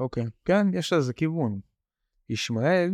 [0.00, 0.24] אוקיי.
[0.44, 1.60] כן, יש לזה כיוון.
[2.28, 2.90] ישמעאל,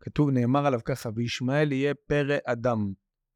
[0.00, 2.92] כתוב, נאמר עליו ככה, וישמעאל יהיה פרא אדם.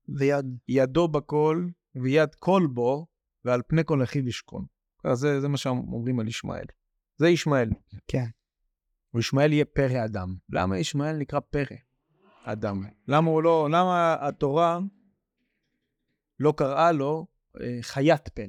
[0.09, 0.59] ויד.
[0.68, 3.07] ידו בכל, ויד כל בו,
[3.44, 4.64] ועל פני כל אחיו ישכון.
[5.12, 6.64] זה, זה מה שאומרים על ישמעאל.
[7.16, 7.70] זה ישמעאל.
[8.09, 8.27] כן.
[9.14, 10.37] וישמעאל יהיה פרא אדם.
[10.49, 11.77] למה ישמעאל נקרא פרא
[12.44, 12.83] אדם?
[13.09, 14.79] למה הוא לא, למה התורה
[16.40, 17.27] לא קראה לו
[17.61, 18.46] אה, חיית פרא?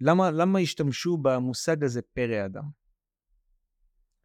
[0.00, 2.64] למה, למה השתמשו במושג הזה פרא אדם?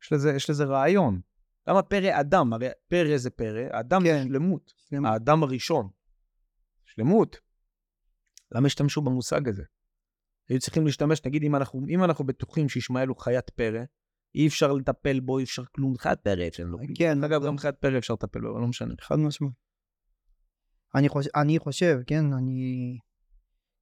[0.04, 1.22] יש לזה, יש לזה רעיון.
[1.70, 2.54] למה פרא אדם?
[2.54, 4.18] הרי פרא זה פרא, אדם כן.
[4.18, 4.74] זה שלמות.
[4.78, 5.12] שלמות.
[5.12, 5.90] האדם הראשון.
[6.86, 7.38] שלמות.
[8.52, 9.64] למה השתמשו במושג הזה?
[10.50, 13.82] היו צריכים להשתמש, נגיד, אם אנחנו, אם אנחנו בטוחים שישמעאל הוא חיית פרא,
[14.36, 15.98] אי אפשר לטפל בו, אי אפשר כלום.
[15.98, 16.78] חיית פרא אפשר לו.
[16.98, 17.24] כן.
[17.24, 18.94] אגב, גם חיית פרא אפשר לטפל בו, אבל לא משנה.
[19.02, 19.54] חד משמעית.
[20.96, 21.28] אני, חוש...
[21.36, 22.98] אני חושב, כן, אני...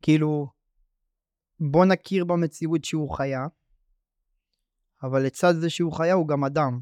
[0.01, 0.47] כאילו,
[1.59, 3.47] בוא נכיר במציאות שהוא חיה,
[5.03, 6.79] אבל לצד זה שהוא חיה הוא גם אדם.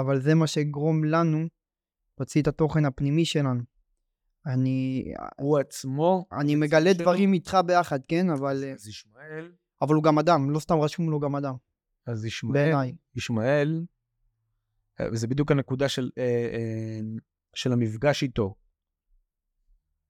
[0.00, 1.46] אבל זה מה שגרום לנו
[2.18, 3.60] להוציא את התוכן הפנימי שלנו.
[4.46, 5.04] אני...
[5.40, 6.26] הוא עצמו...
[6.32, 7.02] אני מגלה שלו.
[7.02, 8.30] דברים איתך ביחד, כן?
[8.30, 8.64] אבל...
[8.74, 9.52] אז ישמעאל...
[9.82, 11.54] אבל הוא גם אדם, לא סתם רשום לו גם אדם.
[12.06, 12.54] אז ישמעאל...
[12.54, 12.94] בעיניי.
[13.16, 13.84] ישמעאל,
[15.12, 17.00] וזה בדיוק הנקודה של, אה, אה,
[17.54, 18.54] של המפגש איתו.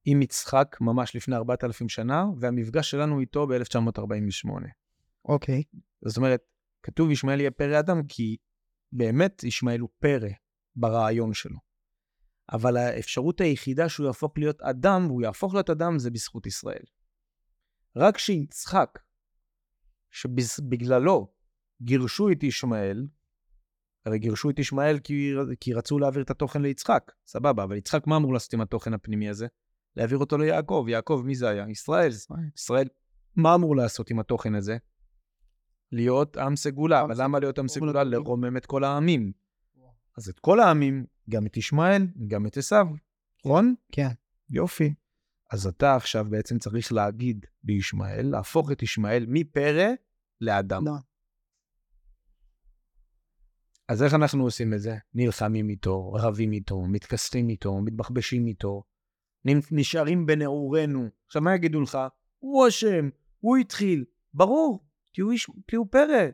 [0.05, 4.49] עם יצחק, ממש לפני 4,000 שנה, והמפגש שלנו איתו ב-1948.
[5.25, 5.63] אוקיי.
[6.05, 6.41] זאת אומרת,
[6.83, 8.37] כתוב ישמעאל יהיה פרא אדם, כי
[8.93, 10.29] באמת ישמעאל הוא פרא
[10.77, 11.59] ברעיון שלו.
[12.53, 16.83] אבל האפשרות היחידה שהוא יהפוך להיות אדם, והוא יהפוך להיות אדם, זה בזכות ישראל.
[17.97, 18.99] רק כשיצחק,
[20.11, 21.33] שבגללו
[21.83, 23.07] גירשו את ישמעאל,
[24.07, 28.17] הרי גירשו את ישמעאל כי, כי רצו להעביר את התוכן ליצחק, סבבה, אבל יצחק מה
[28.17, 29.47] אמור לעשות עם התוכן הפנימי הזה?
[29.97, 30.87] להעביר אותו ליעקב.
[30.89, 31.69] יעקב, מי זה היה?
[31.69, 32.09] ישראל.
[32.09, 32.49] ישראל.
[32.57, 32.89] ישראל,
[33.37, 34.77] מה אמור לעשות עם התוכן הזה?
[35.93, 37.03] להיות עם סגולה.
[37.03, 38.05] אבל למה להיות עם סגולה?
[38.05, 39.33] לרומם את כל העמים.
[40.19, 42.87] אז את כל העמים, גם את ישמעאל, גם את עשיו,
[43.41, 43.75] נכון?
[43.93, 44.09] כן.
[44.51, 44.95] יופי.
[45.51, 49.89] אז אתה עכשיו בעצם צריך להגיד בישמעאל, להפוך את ישמעאל מפרא
[50.41, 50.87] לאדם.
[50.87, 50.93] לא.
[53.89, 54.97] אז איך אנחנו עושים את זה?
[55.15, 58.83] נלחמים איתו, רבים איתו, מתכסחים איתו, מתבחבשים איתו,
[59.71, 61.09] נשארים בנעורינו.
[61.27, 61.99] עכשיו, מה יגידו לך?
[62.39, 63.09] הוא אשם,
[63.41, 64.05] הוא התחיל.
[64.35, 66.27] ברור, כי הוא, איש, כי הוא פרא.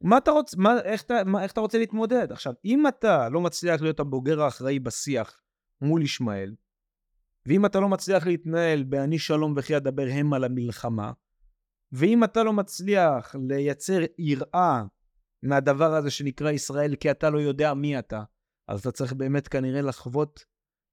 [0.00, 2.32] מה אתה רוצה, מה, איך, אתה, מה, איך אתה רוצה להתמודד?
[2.32, 5.40] עכשיו, אם אתה לא מצליח להיות הבוגר האחראי בשיח
[5.80, 6.54] מול ישמעאל,
[7.46, 11.12] ואם אתה לא מצליח להתנהל ב"אני שלום וכי אדבר המה למלחמה",
[11.92, 14.82] ואם אתה לא מצליח לייצר יראה
[15.42, 18.22] מהדבר הזה שנקרא ישראל כי אתה לא יודע מי אתה,
[18.68, 20.44] אז אתה צריך באמת כנראה לחוות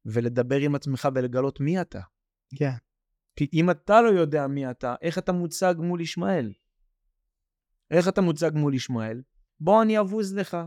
[0.06, 2.02] ולדבר עם עצמך ולגלות מי אתה.
[2.56, 2.74] כן.
[3.36, 6.52] כי אם אתה לא יודע מי אתה, איך אתה מוצג מול ישמעאל?
[7.91, 9.21] איך אתה מוצג מול ישמעאל?
[9.60, 10.58] בוא אני אבוז לך.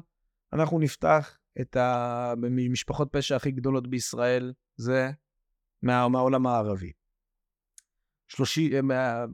[0.53, 5.11] אנחנו נפתח את המשפחות פשע הכי גדולות בישראל, זה
[5.83, 6.93] מה, מהעולם הערבי.
[8.29, 8.73] שלושי,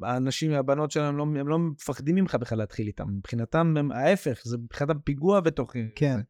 [0.03, 3.09] האנשים, הבנות שלהם, לא, הם לא מפחדים ממך בכלל להתחיל איתם.
[3.09, 5.89] מבחינתם, הם ההפך, זה מבחינתם פיגוע בתוכי.
[5.97, 6.21] כן.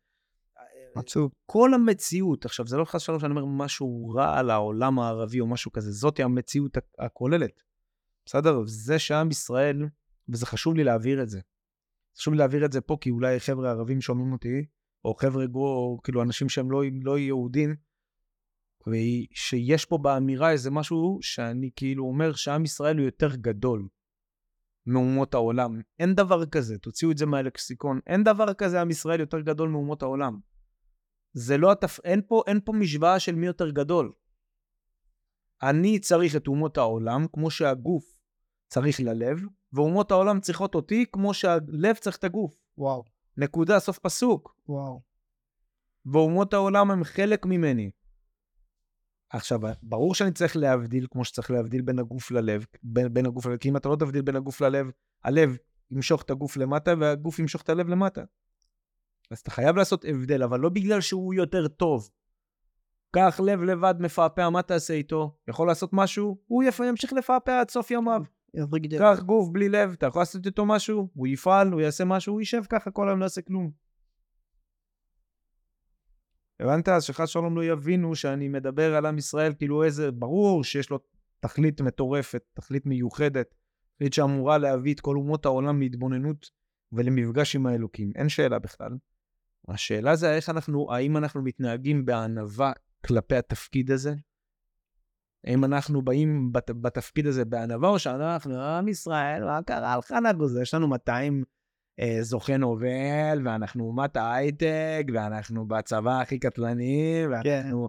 [0.94, 1.32] עצוב.
[1.46, 5.46] כל המציאות, עכשיו, זה לא חס ושלום שאני אומר משהו רע על העולם הערבי או
[5.46, 7.62] משהו כזה, זאת המציאות הכוללת.
[8.26, 8.62] בסדר?
[8.66, 9.88] זה שעם ישראל,
[10.28, 11.40] וזה חשוב לי להעביר את זה.
[12.16, 14.64] חשוב להעביר את זה פה, כי אולי חבר'ה ערבים שומעים אותי,
[15.04, 17.76] או חבר'ה גו, או כאילו אנשים שהם לא, לא יהודים,
[18.86, 23.88] ושיש פה באמירה איזה משהו שאני כאילו אומר שעם ישראל הוא יותר גדול
[24.86, 25.80] מאומות העולם.
[25.98, 28.00] אין דבר כזה, תוציאו את זה מהלקסיקון.
[28.06, 30.38] אין דבר כזה עם ישראל יותר גדול מאומות העולם.
[31.32, 32.00] זה לא התפ...
[32.04, 34.12] אין פה, אין פה משוואה של מי יותר גדול.
[35.62, 38.04] אני צריך את אומות העולם כמו שהגוף
[38.70, 39.40] צריך ללב,
[39.72, 42.54] ואומות העולם צריכות אותי כמו שהלב צריך את הגוף.
[42.78, 43.04] וואו.
[43.36, 44.56] נקודה, סוף פסוק.
[44.68, 45.02] וואו.
[46.06, 47.90] ואומות העולם הם חלק ממני.
[49.30, 53.56] עכשיו, ברור שאני צריך להבדיל, כמו שצריך להבדיל בין הגוף ללב, בין, בין הגוף ללב,
[53.56, 54.90] כי אם אתה לא תבדיל בין הגוף ללב,
[55.24, 55.56] הלב
[55.90, 58.24] ימשוך את הגוף למטה והגוף ימשוך את הלב למטה.
[59.30, 62.10] אז אתה חייב לעשות הבדל, אבל לא בגלל שהוא יותר טוב.
[63.10, 65.36] קח לב לבד מפעפע, מה תעשה איתו?
[65.48, 66.38] יכול לעשות משהו?
[66.46, 66.64] הוא.
[66.88, 68.22] ימשיך לפעפע עד סוף ימיו.
[68.98, 71.08] קח גוף בלי לב, אתה יכול לעשות איתו משהו?
[71.14, 73.70] הוא יפעל, הוא יעשה משהו, הוא יישב ככה כל היום, לא יעשה כלום.
[76.60, 76.88] הבנת?
[76.88, 80.98] אז שחס שלום לא יבינו שאני מדבר על עם ישראל כאילו איזה, ברור שיש לו
[81.40, 83.54] תכלית מטורפת, תכלית מיוחדת,
[83.96, 86.50] תכלית שאמורה להביא את כל אומות העולם להתבוננות
[86.92, 88.12] ולמפגש עם האלוקים.
[88.14, 88.92] אין שאלה בכלל.
[89.68, 92.72] השאלה זה איך אנחנו, האם אנחנו מתנהגים בענווה
[93.06, 94.14] כלפי התפקיד הזה?
[95.44, 100.56] האם אנחנו באים בת, בתפקיד הזה בענווה, או שאנחנו, עם ישראל, מה קרה לך נגוז?
[100.56, 101.44] יש לנו 200
[102.00, 107.88] אה, זוכה נובל, ואנחנו אומת ההייטק, ואנחנו בצבא הכי קטלני, ואנחנו...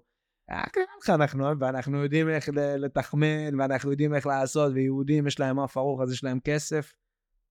[0.52, 5.60] אה, קרה לך, אנחנו, ואנחנו יודעים איך לתחמן, ואנחנו יודעים איך לעשות, ויהודים יש להם
[5.60, 6.94] אף ארוך, אז יש להם כסף.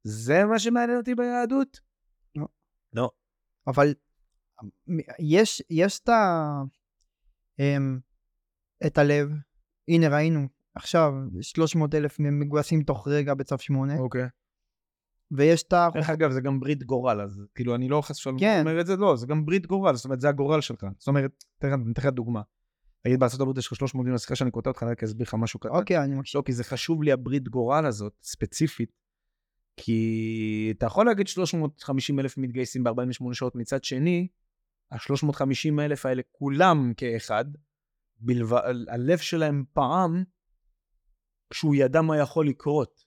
[0.04, 1.80] זה מה שמעניין אותי ביהדות?
[2.36, 2.46] לא.
[2.92, 3.10] לא.
[3.66, 3.94] אבל
[5.18, 6.52] יש, יש את ה...
[7.58, 7.98] אמ,
[8.86, 9.30] את הלב.
[9.90, 14.26] הנה ראינו עכשיו 300 אלף מגויסים תוך רגע בצו 8 אוקיי.
[15.30, 15.88] ויש את ה...
[15.94, 18.60] דרך אגב, זה גם ברית גורל, אז כאילו, אני לא חס ושלום כן.
[18.60, 20.86] אומר את זה, לא, זה גם ברית גורל, זאת אומרת, זה הגורל שלך.
[20.98, 22.40] זאת אומרת, תראה, אני אתן לך דוגמה.
[23.06, 25.34] נגיד בארצות הברית יש לך 300 מיליון, סליחה שאני קוטע אותך, אני רק אסביר לך
[25.34, 25.68] משהו קטן.
[25.68, 26.38] אוקיי אני מקשיב.
[26.38, 28.92] לא, כי זה חשוב לי הברית גורל הזאת, ספציפית,
[29.76, 34.28] כי אתה יכול להגיד 350 אלף מתגייסים ב-48 שעות, מצד שני,
[34.90, 37.44] ה-350 אלף האלה כולם כאחד,
[38.20, 38.54] בלב...
[38.88, 40.24] הלב שלהם פעם
[41.50, 43.04] כשהוא ידע מה יכול לקרות.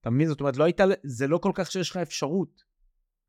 [0.00, 0.28] אתה מבין?
[0.28, 2.62] זאת אומרת, לא הייתה, זה לא כל כך שיש לך אפשרות.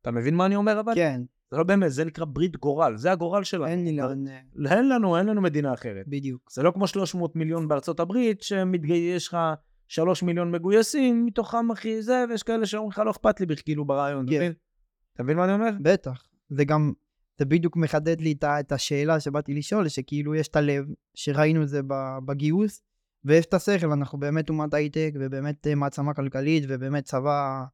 [0.02, 0.94] אתה מבין מה אני אומר אבל?
[0.94, 3.66] כן זה לא באמת, זה נקרא ברית גורל, זה הגורל שלנו.
[3.66, 4.24] אין לי לאן...
[4.70, 6.04] אין לנו, אין לנו מדינה אחרת.
[6.08, 6.50] בדיוק.
[6.52, 9.36] זה לא כמו 300 מיליון בארצות הברית, שיש לך
[9.88, 14.24] 3 מיליון מגויסים, מתוכם אחי זה, ויש כאלה שאומרים לך לא אכפת לי כאילו ברעיון,
[14.24, 14.36] אתה כן.
[14.36, 14.52] מבין?
[15.14, 15.70] אתה מבין מה אני אומר?
[15.82, 16.28] בטח.
[16.48, 16.92] זה גם,
[17.38, 21.80] זה בדיוק מחדד לי את השאלה שבאתי לשאול, שכאילו יש את הלב, שראינו את זה
[22.24, 22.82] בגיוס,
[23.24, 27.64] ויש את השכל, אנחנו באמת אומת הייטק, ובאמת אה, מעצמה כלכלית, ובאמת צבא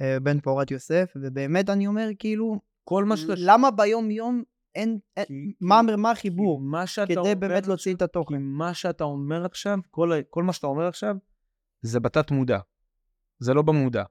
[0.00, 3.32] אה, בן פורת יוסף, ובאמת אני אומר, כאילו, כל מה שאתה...
[3.36, 4.42] למה ביום יום
[4.74, 6.60] אין, אין כי- מה, מה החיבור?
[6.60, 8.42] מה שאתה כדי אומר באמת להוציא את התוכן.
[8.42, 11.16] מה שאתה אומר עכשיו, כל, כל מה שאתה אומר עכשיו,
[11.82, 12.58] זה בתת מודע.
[13.38, 14.04] זה לא במודע.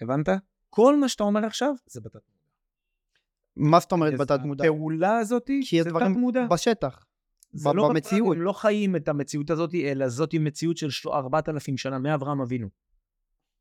[0.00, 0.28] הבנת?
[0.70, 2.33] כל מה שאתה אומר עכשיו, זה בתת מודע.
[3.56, 4.64] מה זאת אומרת בתת מודע?
[4.64, 6.46] הפעולה הזאת, כי יש זה דברים מודע.
[6.46, 7.04] בשטח.
[7.52, 8.36] זה ב- לא במציאות.
[8.36, 12.68] הם לא חיים את המציאות הזאת, אלא זאת מציאות של של 4,000 שנה, מאברהם אבינו.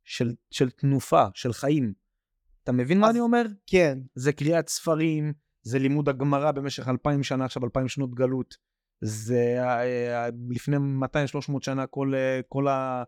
[0.03, 1.93] של, של תנופה, של חיים.
[2.63, 3.45] אתה מבין מה אני אומר?
[3.67, 8.57] כן, זה קריאת ספרים, זה לימוד הגמרא במשך 2,000 שנה, עכשיו 2,000 שנות גלות.
[9.01, 9.83] זה אה,
[10.25, 13.03] אה, לפני 200-300 שנה כל, אה, כל, ה,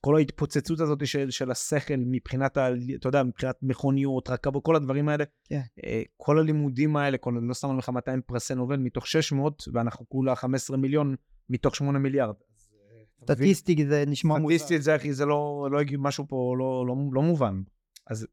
[0.00, 5.08] כל ההתפוצצות הזאת של, של השכל מבחינת, ה, אתה יודע, מבחינת מכוניות, רכבות, כל הדברים
[5.08, 5.24] האלה.
[5.44, 5.60] כן.
[5.84, 10.34] אה, כל הלימודים האלה, כל, לא שם לך 200 פרסי נובל מתוך 600, ואנחנו כולה
[10.34, 11.14] 15 מיליון
[11.50, 12.34] מתוך 8 מיליארד.
[12.34, 13.54] אה, אתה מבין?
[13.54, 14.54] סטטיסטי זה נשמע מוזר.
[14.54, 17.62] סטטיסטית זה אחי, זה לא, לא הגיע, משהו פה לא, לא, לא מובן.
[18.06, 18.26] אז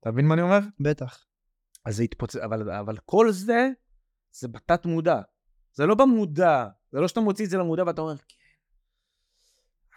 [0.00, 0.58] אתה מבין מה אני אומר?
[0.80, 1.26] בטח.
[1.84, 3.68] אז זה התפוצץ, אבל, אבל כל זה,
[4.32, 5.20] זה בתת מודע.
[5.72, 8.43] זה לא במודע, זה לא שאתה מוציא את זה למודע ואתה אומר, כן,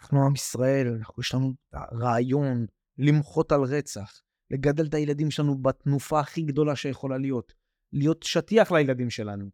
[0.00, 1.54] אנחנו עם ישראל, אנחנו, יש לנו
[1.92, 2.66] רעיון
[2.98, 7.52] למחות על רצח, לגדל את הילדים שלנו בתנופה הכי גדולה שיכולה להיות,
[7.92, 9.48] להיות שטיח לילדים שלנו.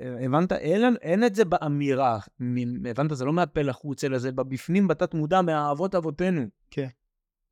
[0.00, 0.52] הבנת?
[0.52, 2.18] אין, אין את זה באמירה,
[2.90, 3.16] הבנת?
[3.16, 6.46] זה לא מהפה לחוץ, אלא זה בבפנים, בתת מודע, מהאבות אבותינו.
[6.70, 6.88] כן.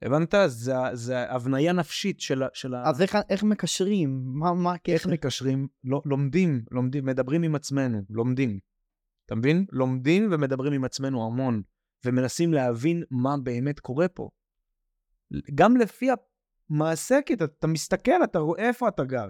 [0.02, 0.34] הבנת?
[0.46, 2.88] זה, זה הבניה נפשית של, של ה...
[2.88, 4.22] אז איך, איך מקשרים?
[4.24, 5.10] מה, מה איך הקשר?
[5.10, 5.68] מקשרים?
[5.84, 8.58] לא, לומדים, לומדים, מדברים עם עצמנו, לומדים.
[9.26, 9.66] אתה מבין?
[9.72, 11.62] לומדים ומדברים עם עצמנו המון,
[12.04, 14.28] ומנסים להבין מה באמת קורה פה.
[15.54, 16.08] גם לפי
[16.70, 19.28] המעשה, כי אתה, אתה מסתכל, אתה רואה איפה אתה גר.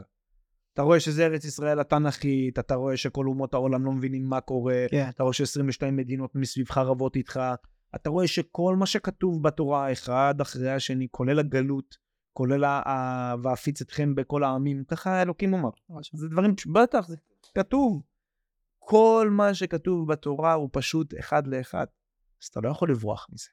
[0.74, 4.86] אתה רואה שזה ארץ ישראל התנ"כית, אתה רואה שכל אומות העולם לא מבינים מה קורה,
[4.90, 5.08] כן.
[5.08, 7.40] אתה רואה ש-22 מדינות מסביבך רבות איתך,
[7.94, 11.96] אתה רואה שכל מה שכתוב בתורה, אחד אחרי השני, כולל הגלות,
[12.32, 15.70] כולל ה- ה- ואפיץ אתכם בכל העמים, ככה אלוקים אמר.
[16.12, 17.16] זה דברים, בטח, זה
[17.54, 18.02] כתוב.
[18.78, 21.86] כל מה שכתוב בתורה הוא פשוט אחד לאחד.
[22.42, 23.48] אז אתה לא יכול לברוח מזה.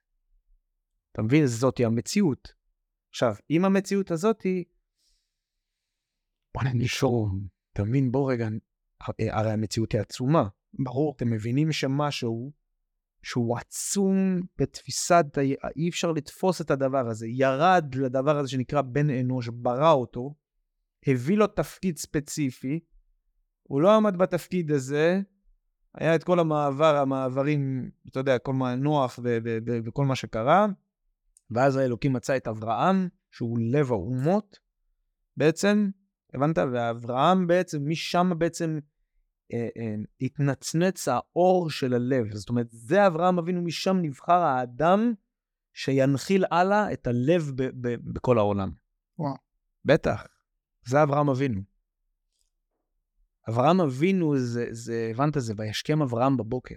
[1.11, 1.45] אתה מבין?
[1.45, 2.53] זאתי המציאות.
[3.09, 4.63] עכשיו, עם המציאות הזאתי,
[6.53, 7.47] בוא נשום.
[7.73, 8.11] אתה מבין?
[8.11, 8.47] בוא רגע,
[9.19, 10.47] הרי המציאות היא עצומה.
[10.73, 11.13] ברור.
[11.15, 12.51] אתם מבינים שמשהו
[13.23, 15.25] שהוא עצום בתפיסת,
[15.75, 17.27] אי אפשר לתפוס את הדבר הזה.
[17.29, 20.35] ירד לדבר הזה שנקרא בן אנוש, ברא אותו,
[21.07, 22.79] הביא לו תפקיד ספציפי,
[23.63, 25.21] הוא לא עמד בתפקיד הזה,
[25.97, 30.15] היה את כל המעבר, המעברים, אתה יודע, כל מה, נוח ו- ו- ו- וכל מה
[30.15, 30.65] שקרה,
[31.51, 34.59] ואז האלוקים מצא את אברהם, שהוא לב האומות,
[35.37, 35.89] בעצם,
[36.33, 36.57] הבנת?
[36.57, 38.79] ואברהם בעצם, משם בעצם
[39.53, 42.35] אה, אה, התנצנץ האור של הלב.
[42.35, 45.13] זאת אומרת, זה אברהם אבינו, משם נבחר האדם
[45.73, 48.71] שינחיל הלאה את הלב ב- ב- בכל העולם.
[49.19, 49.35] וואו.
[49.85, 50.23] בטח,
[50.85, 51.74] זה אברהם אבינו.
[53.49, 56.75] אברהם אבינו זה, זה, הבנת, זה וישכם אברהם בבוקר.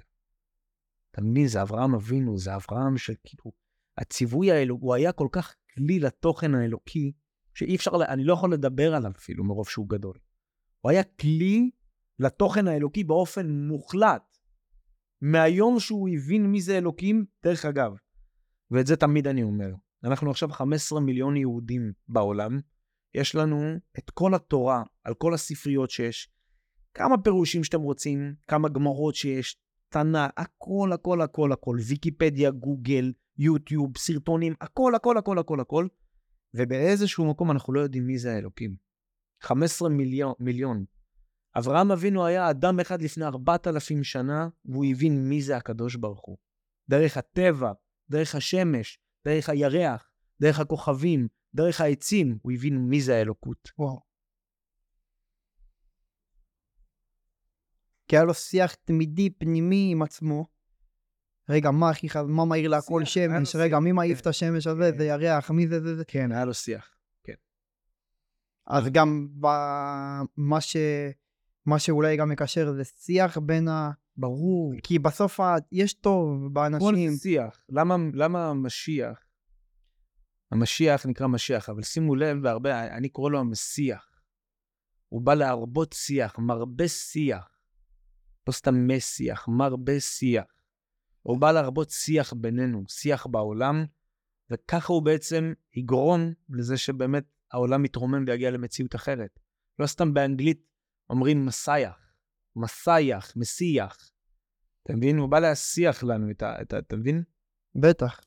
[1.10, 3.52] אתה מבין, זה אברהם אבינו, זה אברהם שכאילו,
[3.98, 7.12] הציווי האלוקי, הוא היה כל כך כלי לתוכן האלוקי,
[7.54, 10.18] שאי אפשר, אני לא יכול לדבר עליו אפילו מרוב שהוא גדול.
[10.80, 11.70] הוא היה כלי
[12.18, 14.38] לתוכן האלוקי באופן מוחלט.
[15.22, 17.92] מהיום שהוא הבין מי זה אלוקים, דרך אגב,
[18.70, 19.70] ואת זה תמיד אני אומר,
[20.04, 22.60] אנחנו עכשיו 15 מיליון יהודים בעולם,
[23.14, 26.30] יש לנו את כל התורה, על כל הספריות שיש,
[26.98, 29.56] כמה פירושים שאתם רוצים, כמה גמרות שיש,
[29.88, 35.86] תנ"ך, הכל, הכל, הכל, הכל, ויקיפדיה, גוגל, יוטיוב, סרטונים, הכל, הכל, הכל, הכל, הכל,
[36.54, 38.76] ובאיזשהו מקום אנחנו לא יודעים מי זה האלוקים.
[39.42, 40.84] 15 מיליון, מיליון.
[41.58, 46.36] אברהם אבינו היה אדם אחד לפני 4,000 שנה, והוא הבין מי זה הקדוש ברוך הוא.
[46.90, 47.72] דרך הטבע,
[48.10, 53.68] דרך השמש, דרך הירח, דרך הכוכבים, דרך העצים, הוא הבין מי זה האלוקות.
[53.78, 54.07] וואו.
[58.08, 60.46] כי היה לו שיח תמידי פנימי עם עצמו.
[61.48, 63.56] רגע, מה הכי חזק, מה מהיר להכל שמש?
[63.56, 64.22] רגע, מי מעיף כן.
[64.22, 64.90] את השמש הזה?
[64.92, 64.98] כן.
[64.98, 66.04] זה ירח, מי זה זה זה?
[66.04, 66.94] כן, היה לו שיח.
[68.68, 69.28] אז גם
[70.60, 70.76] ש...
[71.66, 73.90] מה שאולי גם מקשר זה שיח בין ה...
[74.16, 74.72] ברור.
[74.82, 75.56] כי בסוף ה...
[75.72, 77.16] יש טוב כל באנשים.
[77.16, 77.64] שיח.
[77.68, 79.24] למה, למה המשיח,
[80.52, 84.20] המשיח נקרא משיח, אבל שימו לב, והרבה, אני קורא לו המשיח.
[85.08, 87.57] הוא בא להרבות שיח, מרבה שיח.
[88.48, 90.44] לא סתם משיח, מרבה שיח.
[91.22, 93.84] הוא בא להרבות שיח בינינו, שיח בעולם,
[94.50, 99.38] וככה הוא בעצם יגרום לזה שבאמת העולם יתרומם ויגיע למציאות אחרת.
[99.78, 100.62] לא סתם באנגלית
[101.10, 101.98] אומרים מסייח,
[102.56, 104.10] מסייח, מסיח.
[104.82, 105.18] אתה מבין?
[105.18, 106.62] הוא בא להסיח לנו את ה...
[106.62, 107.22] את ה אתה מבין?
[107.74, 108.20] בטח.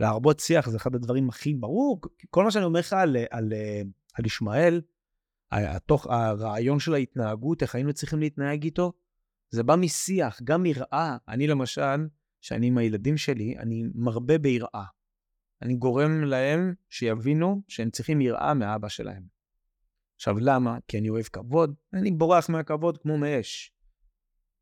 [0.00, 2.00] להרבות שיח זה אחד הדברים הכי ברור.
[2.30, 3.52] כל מה שאני אומר לך על, על,
[4.14, 4.80] על ישמעאל,
[5.52, 8.92] התוך, הרעיון של ההתנהגות, איך היינו צריכים להתנהג איתו,
[9.50, 11.16] זה בא משיח, גם יראה.
[11.28, 12.08] אני למשל,
[12.40, 14.84] שאני עם הילדים שלי, אני מרבה ביראה.
[15.62, 19.22] אני גורם להם שיבינו שהם צריכים יראה מאבא שלהם.
[20.16, 20.78] עכשיו, למה?
[20.88, 23.72] כי אני אוהב כבוד, אני בורח מהכבוד כמו מאש.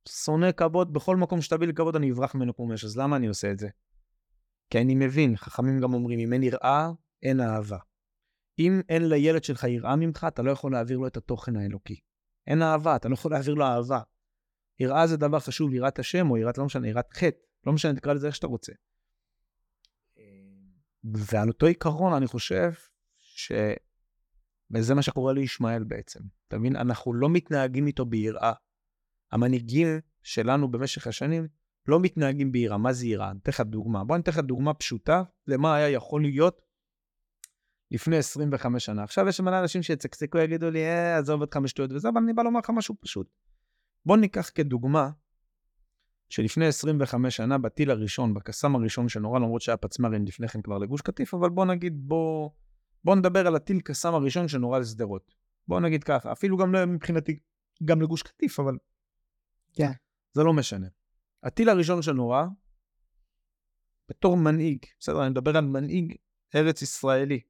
[0.09, 3.27] שונא כבוד, בכל מקום שתביא לי כבוד אני אברח ממנו כמו מאש, אז למה אני
[3.27, 3.69] עושה את זה?
[4.71, 6.91] כי אני מבין, חכמים גם אומרים, אם אין יראה,
[7.23, 7.79] אין אהבה.
[8.59, 12.01] אם אין לילד שלך יראה ממך, אתה לא יכול להעביר לו את התוכן האלוקי.
[12.47, 14.01] אין אהבה, אתה לא יכול להעביר לו אהבה.
[14.81, 18.13] יראה זה דבר חשוב, יראת השם או יראת, לא משנה, יראת חטא, לא משנה, תקרא
[18.13, 18.73] לזה איך שאתה רוצה.
[21.05, 22.73] ועל אותו עיקרון, אני חושב
[23.17, 23.53] ש...
[24.71, 26.21] וזה מה שקורה לישמעאל בעצם.
[26.49, 26.77] אתה מבין?
[26.77, 28.53] אנחנו לא מתנהגים איתו ביראה.
[29.33, 29.87] המנהיגים
[30.23, 31.49] שלנו במשך השנים
[31.87, 32.79] לא מתנהגים ביראה.
[32.79, 33.31] מה זה יראה?
[33.31, 34.05] אני אתן לך דוגמה.
[34.05, 36.68] בוא אני אתן לך דוגמה פשוטה למה היה יכול להיות
[37.91, 39.03] לפני 25 שנה.
[39.03, 42.43] עכשיו יש מלא אנשים שיצקצקו, יגידו לי, אה, עזוב אותך משטויות וזה, אבל אני בא
[42.43, 43.31] לומר לך משהו פשוט.
[44.07, 45.11] בוא ניקח כדוגמה
[46.29, 51.03] שלפני 25 שנה, בטיל הראשון, בקסאם הראשון שנורה, למרות שהיה פצמ"רים לפני כן כבר לגוש
[51.03, 52.51] קטיף, אבל בוא נגיד, בוא,
[53.05, 55.35] בוא נדבר על הטיל קסאם הראשון שנורה לשדרות.
[55.69, 57.39] בוא נגיד ככה, אפילו גם לא מבחינתי,
[57.85, 58.77] גם לגוש קטיף, אבל...
[59.73, 59.91] כן.
[60.33, 60.87] זה לא משנה.
[61.43, 62.47] הטיל הראשון שנורה,
[64.09, 66.17] בתור מנהיג, בסדר, אני מדבר על מנהיג
[66.55, 67.41] ארץ ישראלי,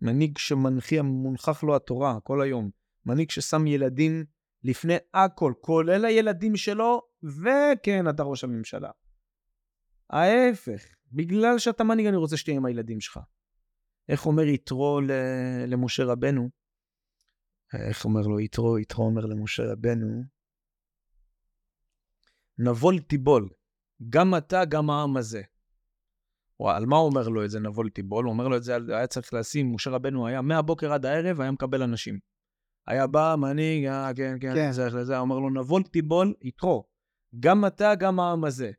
[0.00, 2.70] מנהיג שמנחיע, מונחח לו התורה כל היום,
[3.06, 4.24] מנהיג ששם ילדים
[4.62, 8.90] לפני הכל, כולל הילדים שלו, וכן, אתה ראש הממשלה.
[10.10, 10.82] ההפך,
[11.12, 13.20] בגלל שאתה מנהיג, אני רוצה שתהיה עם הילדים שלך.
[14.08, 15.00] איך אומר יתרו
[15.66, 16.48] למשה רבנו?
[17.88, 18.78] איך אומר לו יתרו?
[18.78, 20.22] יתרו אומר למשה רבנו,
[22.58, 23.48] נבול תיבול,
[24.10, 25.42] גם אתה, גם העם הזה.
[26.60, 28.24] או, על מה הוא אומר לו את זה, נבול תיבול?
[28.24, 31.50] הוא אומר לו את זה, היה צריך לשים, משה רבנו היה מהבוקר עד הערב, היה
[31.50, 32.18] מקבל אנשים.
[32.86, 34.72] היה בא, מנהיג, אה, כן, כן, כן.
[34.72, 36.84] זה, זה, זה, אומר לו, נבול תיבול, יתרו,
[37.40, 38.70] גם אתה, גם העם הזה.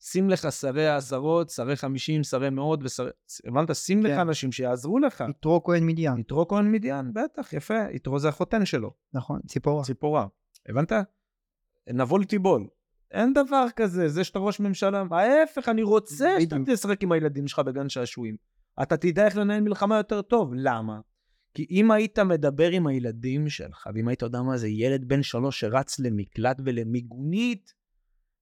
[0.00, 3.10] שים לך שרי העשרות, שרי חמישים, שרי מאות, ושרי...
[3.46, 3.74] הבנת?
[3.74, 4.10] שים כן.
[4.10, 5.24] לך אנשים שיעזרו לך.
[5.30, 6.18] יתרו כהן מדיין.
[6.18, 7.90] יתרו כהן מדיין, בטח, יפה.
[7.92, 9.84] יתרו זה החותן שלו, נכון, ציפורה.
[9.84, 10.26] ציפורה.
[10.68, 10.92] הבנת?
[11.88, 12.66] נבול תיבול.
[13.10, 15.04] אין דבר כזה, זה שאתה ראש ממשלה.
[15.10, 16.56] ההפך, אני רוצה שאתה.
[16.66, 18.36] תשחק עם הילדים שלך בגן שעשועים.
[18.82, 20.50] אתה תדע איך לנהל מלחמה יותר טוב.
[20.54, 21.00] למה?
[21.54, 25.60] כי אם היית מדבר עם הילדים שלך, ואם היית יודע מה זה ילד בן שלוש
[25.60, 27.72] שרץ למקלט ולמיגונית,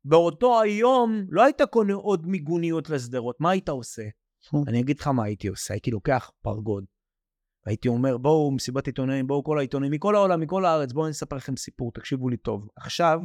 [0.04, 4.02] באותו היום לא היית קונה עוד מיגוניות לשדרות, מה היית עושה?
[4.68, 6.84] אני אגיד לך מה הייתי עושה, הייתי לוקח פרגוד.
[7.66, 11.36] והייתי אומר, בואו, מסיבת עיתונאים, בואו כל העיתונאים מכל העולם, מכל הארץ, בואו אני אספר
[11.36, 12.68] לכם סיפור, תקשיבו לי טוב.
[12.76, 13.20] עכשיו,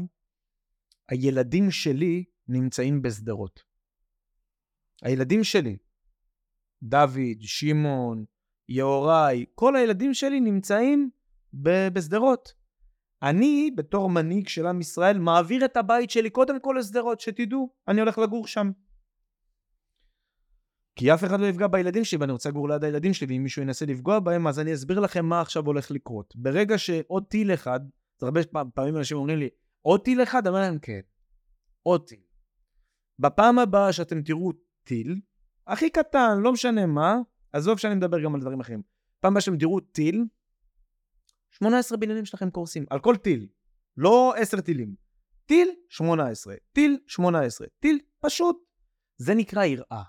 [1.09, 3.63] הילדים שלי נמצאים בשדרות.
[5.01, 5.77] הילדים שלי,
[6.83, 8.25] דוד, שמעון,
[8.69, 11.09] יהוראי, כל הילדים שלי נמצאים
[11.93, 12.53] בשדרות.
[13.23, 17.99] אני, בתור מנהיג של עם ישראל, מעביר את הבית שלי קודם כל לשדרות, שתדעו, אני
[17.99, 18.71] הולך לגור שם.
[20.95, 23.61] כי אף אחד לא יפגע בילדים שלי, ואני רוצה לגור ליד הילדים שלי, ואם מישהו
[23.61, 26.33] ינסה לפגוע בהם, אז אני אסביר לכם מה עכשיו הולך לקרות.
[26.35, 27.79] ברגע שעוד טיל אחד,
[28.21, 28.41] הרבה
[28.73, 29.49] פעמים אנשים אומרים לי,
[29.81, 30.47] עוד טיל אחד?
[30.47, 30.99] אומר להם, כן,
[31.83, 32.21] עוד טיל.
[33.19, 34.51] בפעם הבאה שאתם תראו
[34.83, 35.21] טיל,
[35.67, 37.15] הכי קטן, לא משנה מה,
[37.53, 38.81] עזוב שאני מדבר גם על דברים אחרים.
[39.19, 40.25] פעם הבאה שאתם תראו טיל,
[41.51, 43.47] 18 בניינים שלכם קורסים, על כל טיל.
[43.97, 44.95] לא 10 טילים.
[45.45, 46.55] טיל, 18.
[46.71, 47.67] טיל, 18.
[47.79, 48.57] טיל, פשוט.
[49.17, 50.03] זה נקרא יראה.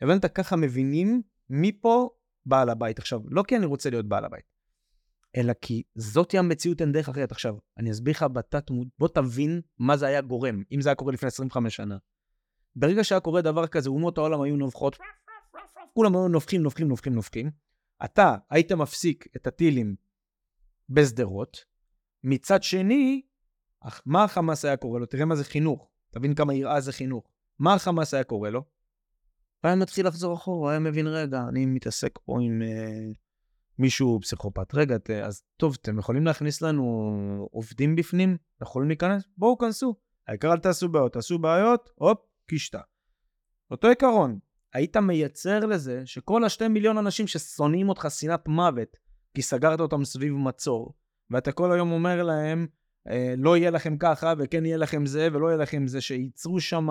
[0.00, 0.24] הבנת?
[0.24, 2.10] ככה מבינים מי פה
[2.46, 2.98] בעל הבית.
[2.98, 4.44] עכשיו, לא כי אני רוצה להיות בעל הבית,
[5.36, 7.32] אלא כי זאתי המציאות, אין דרך אחרת.
[7.32, 10.94] עכשיו, אני אסביר לך בתת מוד, בוא תבין מה זה היה גורם, אם זה היה
[10.94, 11.96] קורה לפני 25 שנה.
[12.76, 14.98] ברגע שהיה קורה דבר כזה, אומות העולם היו נובחות,
[15.94, 17.50] כולם היו נובחים, נובחים, נובחים, נובחים.
[18.04, 19.96] אתה היית מפסיק את הטילים
[20.88, 21.64] בשדרות,
[22.24, 23.22] מצד שני,
[23.80, 25.06] אך מה החמאס היה קורא לו?
[25.06, 25.88] תראה מה זה חינוך.
[26.10, 27.28] תבין כמה יראה זה חינוך.
[27.58, 28.58] מה החמאס היה קורא לו?
[28.58, 33.12] הוא היה מתחיל לחזור אחורה, היה מבין, רגע, אני מתעסק פה עם אה,
[33.78, 34.74] מישהו פסיכופת.
[34.74, 38.36] רגע, ת, אז טוב, אתם יכולים להכניס לנו עובדים בפנים?
[38.62, 39.24] יכולים להיכנס?
[39.36, 39.94] בואו, כנסו.
[40.28, 41.12] העיקר אל תעשו בעיות.
[41.12, 42.80] תעשו בעיות, הופ, קישטה.
[43.70, 44.38] אותו עיקרון.
[44.74, 48.96] היית מייצר לזה שכל השתי מיליון אנשים ששונאים אותך שנאת מוות,
[49.34, 50.94] כי סגרת אותם סביב מצור,
[51.30, 52.66] ואתה כל היום אומר להם,
[53.08, 56.88] אה, לא יהיה לכם ככה, וכן יהיה לכם זה, ולא יהיה לכם זה, שייצרו שם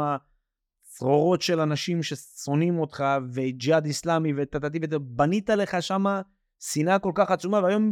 [0.82, 3.04] צרורות של אנשים ששונאים אותך,
[3.34, 6.22] וג'יהאד איסלאמי, וטטטי, ובנית לך שם
[6.72, 7.92] שנאה כל כך עצומה, והיום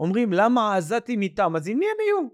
[0.00, 1.56] אומרים, למה העזתים איתם?
[1.56, 2.28] אז עם מי הם יהיו?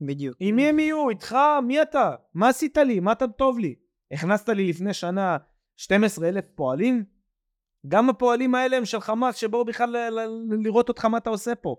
[0.00, 0.36] בדיוק.
[0.40, 1.10] עם מי הם יהיו?
[1.10, 1.36] איתך?
[1.66, 2.14] מי אתה?
[2.34, 3.00] מה עשית לי?
[3.00, 3.74] מה אתה טוב לי?
[4.12, 5.36] הכנסת לי לפני שנה
[5.76, 7.04] 12 אלף פועלים?
[7.88, 11.54] גם הפועלים האלה הם של חמאס שבאו בכלל ל- ל- לראות אותך מה אתה עושה
[11.54, 11.76] פה.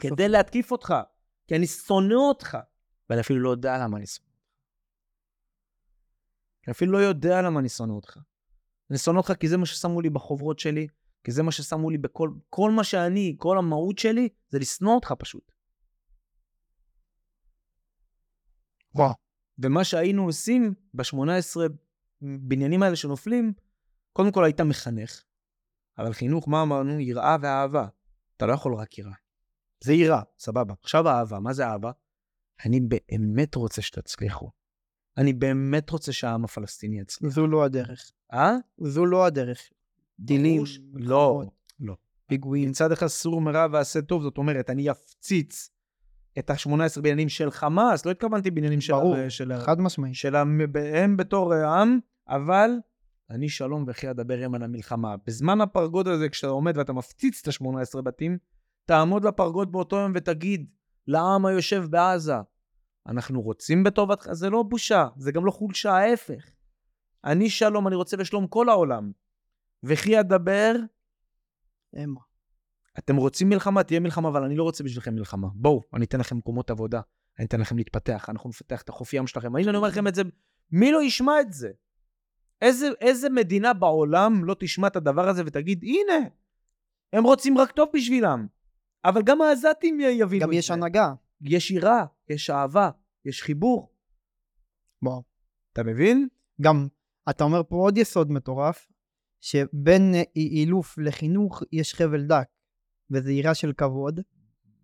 [0.00, 0.94] כדי להתקיף אותך.
[1.48, 2.58] כי אני שונא אותך.
[3.10, 4.42] ואני אפילו לא יודע למה אני שונא אותך.
[6.66, 8.18] אני אפילו לא יודע למה אני שונא אותך.
[8.90, 10.88] אני שונא אותך כי זה מה ששמו לי בחוברות שלי,
[11.24, 15.14] כי זה מה ששמו לי בכל כל מה שאני, כל המהות שלי, זה לשנוא אותך
[15.18, 15.52] פשוט.
[18.94, 19.12] וואו.
[19.58, 21.56] ומה שהיינו עושים ב-18
[22.20, 23.52] בניינים האלה שנופלים,
[24.12, 25.22] קודם כל היית מחנך,
[25.98, 27.00] אבל חינוך, מה אמרנו?
[27.00, 27.86] יראה ואהבה.
[28.36, 29.12] אתה לא יכול רק יראה.
[29.84, 30.74] זה יראה, סבבה.
[30.82, 31.90] עכשיו אהבה, מה זה אהבה?
[32.64, 34.50] אני באמת רוצה שתצליחו.
[35.16, 37.32] אני באמת רוצה שהעם הפלסטיני יצליח.
[37.32, 38.12] זו לא הדרך.
[38.32, 38.52] אה?
[38.78, 39.70] זו לא הדרך.
[40.24, 40.62] דילים,
[40.94, 41.42] לא,
[41.80, 41.96] לא.
[42.26, 42.70] פיגועים.
[42.70, 45.70] מצד אחד סור מרע ועשה טוב, זאת אומרת, אני אפציץ
[46.38, 48.92] את ה-18 בניינים של חמאס, לא התכוונתי בניינים של...
[48.92, 50.14] ברור, של, חד משמעית.
[50.14, 51.98] של הם בתור עם,
[52.28, 52.70] אבל
[53.30, 55.14] אני שלום וכי אדבר הם על המלחמה.
[55.26, 58.38] בזמן הפרגוד הזה, כשאתה עומד ואתה מפציץ את ה-18 בתים,
[58.84, 60.66] תעמוד לפרגוד באותו יום ותגיד
[61.06, 62.36] לעם היושב בעזה,
[63.06, 66.50] אנחנו רוצים בטובתך, זה לא בושה, זה גם לא חולשה, ההפך.
[67.24, 69.12] אני שלום, אני רוצה בשלום כל העולם.
[69.82, 70.72] וכי אדבר,
[71.96, 72.20] המה.
[72.98, 75.48] אתם רוצים מלחמה, תהיה מלחמה, אבל אני לא רוצה בשבילכם מלחמה.
[75.54, 77.00] בואו, אני אתן לכם מקומות עבודה,
[77.38, 79.56] אני אתן לכם להתפתח, אנחנו נפתח את החוף ים שלכם.
[79.56, 80.22] הנה, אני אומר לכם את זה,
[80.70, 81.70] מי לא ישמע את זה?
[82.62, 86.28] איזה, איזה מדינה בעולם לא תשמע את הדבר הזה ותגיד, הנה,
[87.12, 88.46] הם רוצים רק טוב בשבילם.
[89.04, 90.74] אבל גם העזתים יבינו גם את יש זה.
[90.74, 91.14] הנהגה.
[91.40, 92.90] יש יראה, יש אהבה,
[93.24, 93.92] יש חיבור.
[95.02, 95.22] וואו.
[95.72, 96.28] אתה מבין?
[96.60, 96.88] גם,
[97.30, 98.88] אתה אומר פה עוד יסוד מטורף,
[99.42, 102.48] שבין אילוף לחינוך יש חבל דק,
[103.10, 104.20] וזה יראה של כבוד.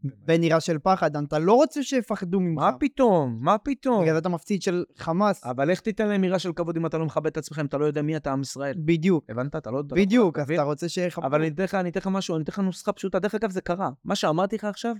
[0.02, 2.62] בין יראה של פחד, אתה לא רוצה שיפחדו ממך.
[2.62, 3.38] מה פתאום?
[3.40, 4.02] מה פתאום?
[4.02, 5.44] בגלל זה אתה מפציץ של חמאס.
[5.44, 7.78] אבל איך תיתן להם יראה של כבוד אם אתה לא מכבד את עצמך, אם אתה
[7.78, 8.74] לא יודע מי אתה עם ישראל?
[8.84, 9.56] בדיוק, הבנת?
[9.56, 9.78] אתה לא...
[9.78, 10.50] לא- בדיוק, אז?
[10.50, 11.26] אתה רוצה שיכבדו.
[11.26, 13.18] אבל אני אתן לך, אני אתן לך משהו, אני אתן לך נוסחה פשוטה.
[13.18, 13.90] דרך אגב, זה קרה.
[14.04, 14.94] מה שאמרתי לך עכשיו,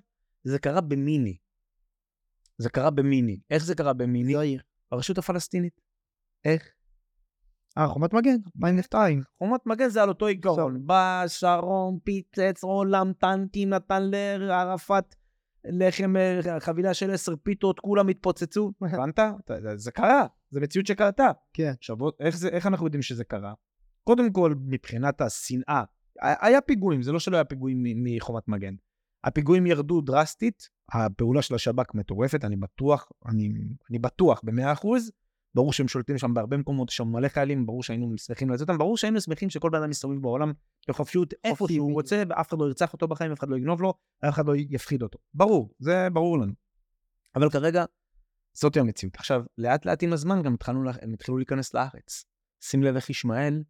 [0.45, 1.37] זה קרה במיני.
[2.59, 3.41] זה קרה במיני.
[3.51, 4.33] איך זה קרה במיני?
[4.33, 4.63] זו העיר.
[4.91, 5.81] ברשות הפלסטינית.
[6.45, 6.69] איך?
[7.79, 9.23] אה, חומת מגן, 2002.
[9.39, 10.87] חומת מגן זה על אותו עיקרון.
[10.87, 14.03] בא שרון, פיצץ עולם טנקים, נתן
[14.39, 15.15] לערפאת
[15.65, 16.15] לחם,
[16.59, 18.73] חבילה של עשר פיתות, כולם התפוצצו.
[18.83, 19.19] הבנת?
[19.77, 21.31] זה- קרה, זה מציאות שקרתה.
[21.53, 21.73] כן.
[21.79, 21.97] עכשיו,
[22.53, 23.53] איך, אנחנו יודעים שזה קרה?
[24.05, 25.83] קודם כל, מבחינת השנאה,
[26.23, 28.75] היה פיגועים, זה לא שלא היה פיגועים מחומת מגן.
[29.25, 33.49] הפיגועים ירדו דרסטית, הפעולה של השב"כ מטורפת, אני בטוח, אני,
[33.91, 35.11] אני בטוח במאה אחוז.
[35.55, 38.79] ברור שהם שולטים שם בהרבה מקומות, יש שם מלא חיילים, ברור שהיינו שמחים לצאת אותם,
[38.79, 40.53] ברור שהיינו שמחים שכל בן אדם מסתובב בעולם
[40.89, 41.91] בחופשיות איפה שהוא בדיוק.
[41.91, 43.95] רוצה, ואף אחד לא ירצח אותו בחיים, אף אחד לא יגנוב לו,
[44.29, 45.19] אף אחד לא יפחיד אותו.
[45.35, 46.53] ברור, זה ברור לנו.
[47.35, 47.85] אבל כרגע,
[48.53, 49.17] זאת המציאות.
[49.17, 52.25] עכשיו, לאט לאט עם הזמן גם התחלנו, הם התחילו להיכנס לארץ.
[52.61, 53.63] שים לב איך ישמעאל,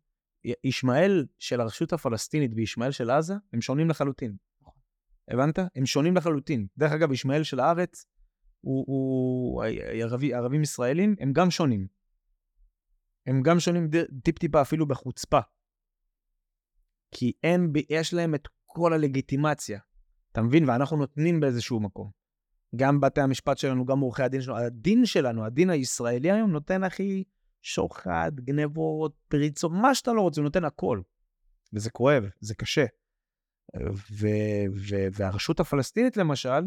[0.65, 4.37] ישמעאל של הרשות הפלסטינית וישמעאל של עזה, הם שונים לחלוטין.
[5.31, 5.59] הבנת?
[5.77, 6.67] הם שונים לחלוטין.
[6.79, 8.05] דרך אגב, ישמעאל של הארץ,
[8.61, 11.87] הוא, הוא ערבי, ערבים ישראלים, הם גם שונים.
[13.27, 13.91] הם גם שונים
[14.23, 15.41] טיפ-טיפה אפילו בחוצפה.
[17.11, 17.33] כי
[17.73, 19.81] ב- יש להם את כל הלגיטימציה.
[20.33, 20.69] אתה מבין?
[20.69, 22.11] ואנחנו נותנים באיזשהו מקום.
[22.77, 24.59] גם בתי המשפט שלנו, גם עורכי הדין שלנו.
[24.59, 27.25] הדין שלנו, הדין הישראלי היום, נותן הכי
[27.63, 31.01] שוחד, גנבות, פריצות, מה שאתה לא רוצה, הוא נותן הכל.
[31.73, 32.85] וזה כואב, זה קשה.
[34.11, 36.61] ו- ו- והרשות הפלסטינית, למשל,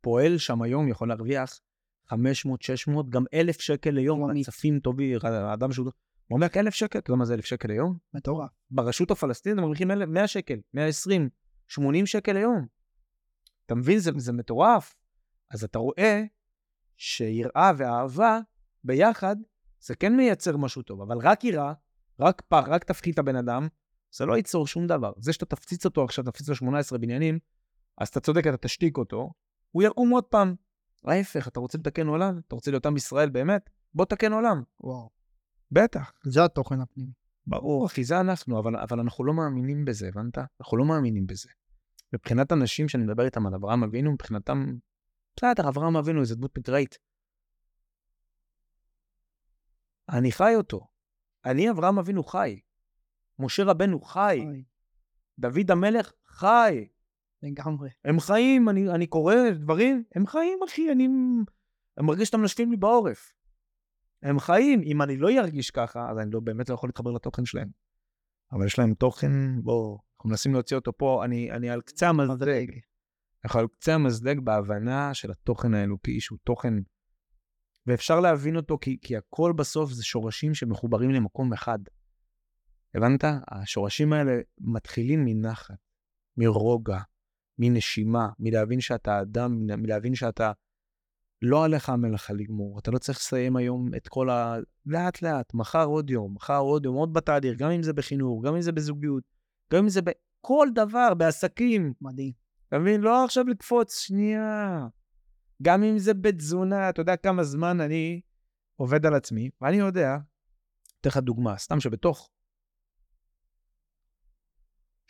[0.00, 1.60] פועל שם היום, יכול להרוויח
[2.08, 4.40] 500, 600, גם 1,000 שקל ליום, וואי.
[4.40, 5.84] הצפים טובי, האדם שהוא...
[6.26, 7.98] הוא אומר 1,000 שקל, אתה יודע מה זה 1,000 שקל ליום?
[8.14, 8.50] מטורף.
[8.70, 11.28] ברשות הפלסטינית הם מרוויחים 1,000 100 שקל, 120,
[11.68, 12.66] 80 שקל ליום.
[13.66, 13.98] אתה מבין?
[13.98, 14.94] זה, זה מטורף.
[15.50, 16.22] אז אתה רואה
[16.96, 18.38] שיראה ואהבה
[18.84, 19.36] ביחד,
[19.80, 21.72] זה כן מייצר משהו טוב, אבל רק יראה,
[22.20, 23.68] רק פח, רק תפחית הבן אדם,
[24.16, 25.12] זה לא ייצור שום דבר.
[25.16, 27.38] זה שאתה תפציץ אותו עכשיו, תפציץ לו 18 בניינים,
[27.98, 29.30] אז אתה צודק, אתה תשתיק אותו,
[29.70, 30.54] הוא יקום עוד פעם.
[31.04, 32.40] ההפך, אתה רוצה לתקן עולם?
[32.46, 33.70] אתה רוצה להיות עם ישראל באמת?
[33.94, 34.62] בוא תקן עולם.
[34.80, 35.10] וואו.
[35.72, 36.12] בטח.
[36.22, 37.12] זה התוכן הפנימי.
[37.46, 40.38] ברור, אחי, זה אנחנו, אבל, אבל אנחנו לא מאמינים בזה, הבנת?
[40.60, 41.48] אנחנו לא מאמינים בזה.
[42.12, 44.66] מבחינת אנשים שאני מדבר איתם על אברהם אבינו, מבחינתם,
[45.36, 46.98] בסדר, אברהם אבינו איזה דמות מקראית.
[50.08, 50.86] אני חי אותו.
[51.44, 52.60] אני, אברהם אבינו, חי.
[53.38, 54.40] משה רבנו חי.
[54.46, 54.64] אוי,
[55.38, 56.88] דוד המלך חי.
[57.42, 57.90] לגמרי.
[58.04, 61.08] הם חיים, אני, אני קורא דברים, הם חיים, אחי, אני...
[61.98, 63.32] אני מרגיש שאתם נושפים לי בעורף.
[64.22, 67.44] הם חיים, אם אני לא ארגיש ככה, אז אני לא, באמת לא יכול להתחבר לתוכן
[67.44, 67.68] שלהם.
[68.52, 72.78] אבל יש להם תוכן, בואו, אנחנו מנסים להוציא אותו פה, אני, אני על קצה המזלג.
[73.44, 76.74] אנחנו על קצה המזלג בהבנה של התוכן האלוקי, שהוא תוכן...
[77.86, 81.78] ואפשר להבין אותו כי, כי הכל בסוף זה שורשים שמחוברים למקום אחד.
[82.94, 83.24] הבנת?
[83.48, 85.74] השורשים האלה מתחילים מנחת,
[86.36, 86.98] מרוגע,
[87.60, 90.52] מנשימה, מלהבין שאתה אדם, מלהבין שאתה...
[91.42, 94.56] לא עליך המלאכה לגמור, אתה לא צריך לסיים היום את כל ה...
[94.86, 98.54] לאט לאט, מחר עוד יום, מחר עוד יום, עוד בתהליך, גם אם זה בחינוך, גם
[98.54, 99.22] אם זה בזוגיות,
[99.72, 101.92] גם אם זה בכל דבר, בעסקים.
[102.00, 102.32] מדהים.
[102.68, 103.00] אתה מבין?
[103.00, 104.86] לא עכשיו לקפוץ, שנייה.
[105.62, 108.20] גם אם זה בתזונה, אתה יודע כמה זמן אני
[108.76, 110.16] עובד על עצמי, ואני יודע,
[111.00, 112.28] אתן לך דוגמה, סתם שבתוך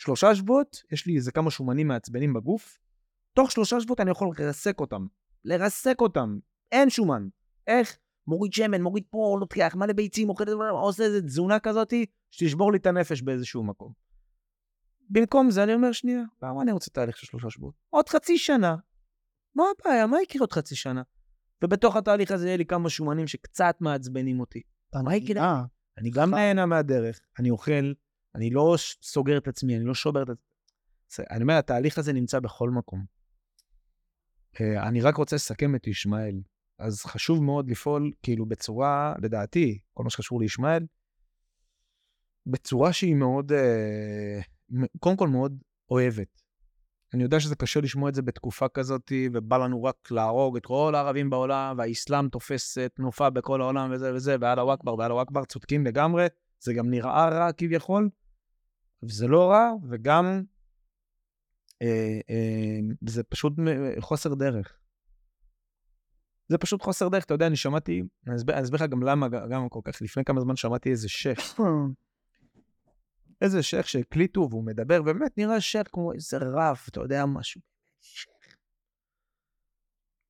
[0.00, 2.78] שלושה שבועות, יש לי איזה כמה שומנים מעצבנים בגוף,
[3.34, 5.06] תוך שלושה שבועות אני יכול לרסק אותם.
[5.44, 6.38] לרסק אותם.
[6.72, 7.28] אין שומן.
[7.66, 7.98] איך?
[8.26, 12.86] מוריד שמן, מוריד פה, לוקח מלא ביצים, אוכל, עושה איזה תזונה כזאתי, שתשבור לי את
[12.86, 13.92] הנפש באיזשהו מקום.
[15.10, 17.74] במקום זה אני אומר, שנייה, למה אני רוצה תהליך של שלושה שבועות?
[17.90, 18.76] עוד חצי שנה.
[19.54, 20.06] מה הבעיה?
[20.06, 21.02] מה יקרה עוד חצי שנה?
[21.64, 24.62] ובתוך התהליך הזה יהיה לי כמה שומנים שקצת מעצבנים אותי.
[25.04, 25.62] מה יקרה?
[25.98, 27.92] אני גם נהנה מהדרך, אני אוכל,
[28.34, 31.24] אני לא סוגר את עצמי, אני לא שובר את עצמי.
[31.30, 33.04] אני אומר, התהליך הזה נמצא בכל מקום.
[34.60, 36.40] אה, אני רק רוצה לסכם את ישמעאל.
[36.78, 40.86] אז חשוב מאוד לפעול, כאילו, בצורה, לדעתי, כל מה שקשור לישמעאל,
[42.46, 44.40] בצורה שהיא מאוד, אה,
[44.98, 46.42] קודם כל מאוד אוהבת.
[47.14, 50.94] אני יודע שזה קשה לשמוע את זה בתקופה כזאת, ובא לנו רק להרוג את כל
[50.94, 56.26] הערבים בעולם, והאסלאם תופס תנופה בכל העולם וזה וזה, ואללה אכבר ואללה אכבר, צודקים לגמרי.
[56.60, 58.10] זה גם נראה רע כביכול,
[59.02, 60.42] וזה לא רע, וגם
[61.82, 63.52] אה, אה, זה פשוט
[64.00, 64.76] חוסר דרך.
[66.48, 69.80] זה פשוט חוסר דרך, אתה יודע, אני שמעתי, אני אסביר לך גם למה, גם כל
[69.84, 71.60] כך, לפני כמה זמן שמעתי איזה שייח,
[73.42, 77.60] איזה שייח שהקליטו והוא מדבר, באמת נראה שייח כמו איזה רב, אתה יודע משהו.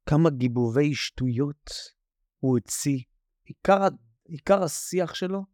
[0.07, 1.71] כמה גיבובי שטויות
[2.39, 3.01] הוא הוציא.
[3.45, 3.89] עיקר,
[4.25, 5.45] עיקר השיח שלו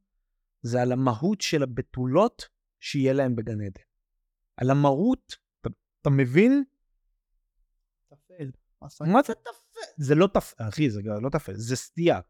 [0.63, 2.49] זה על המהות של הבתולות
[2.81, 3.83] שיהיה להם בגן עדן.
[4.57, 6.65] על המהות, אתה, אתה מבין?
[8.09, 8.51] טפל.
[9.01, 9.81] מה זה טפל?
[9.97, 12.21] זה לא טפל, אחי, זה לא טפל, זה סטייה.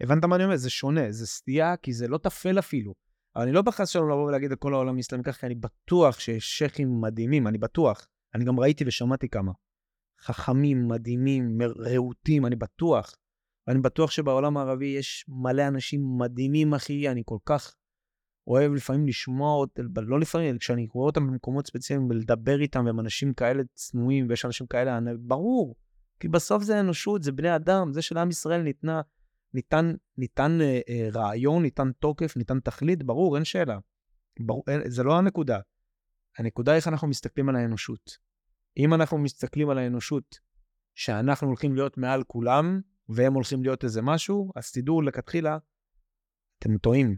[0.00, 0.56] הבנת מה אני אומר?
[0.56, 2.94] זה שונה, זה סטייה, כי זה לא טפל אפילו.
[3.36, 6.44] אבל אני לא בחס שלנו לבוא ולהגיד לכל העולם אסלאמי ככה, כי אני בטוח שיש
[6.44, 8.08] שייחים מדהימים, אני בטוח.
[8.34, 9.52] אני גם ראיתי ושמעתי כמה.
[10.20, 13.14] חכמים, מדהימים, רהוטים, אני בטוח.
[13.68, 17.74] ואני בטוח שבעולם הערבי יש מלא אנשים מדהימים, אחי, אני כל כך
[18.46, 19.66] אוהב לפעמים לשמוע,
[19.96, 24.66] לא לפעמים, כשאני רואה אותם במקומות ספציפיים, ולדבר איתם, והם אנשים כאלה צנועים, ויש אנשים
[24.66, 25.76] כאלה, ברור,
[26.20, 29.00] כי בסוף זה אנושות, זה בני אדם, זה שלעם ישראל ניתנה,
[29.54, 33.78] ניתן, ניתן אה, אה, רעיון, ניתן תוקף, ניתן תכלית, ברור, אין שאלה.
[34.40, 35.58] ברור, זה לא הנקודה.
[36.38, 38.18] הנקודה איך אנחנו מסתכלים על האנושות.
[38.76, 40.38] אם אנחנו מסתכלים על האנושות
[40.94, 45.58] שאנחנו הולכים להיות מעל כולם, והם הולכים להיות איזה משהו, אז תדעו לכתחילה,
[46.58, 47.16] אתם טועים.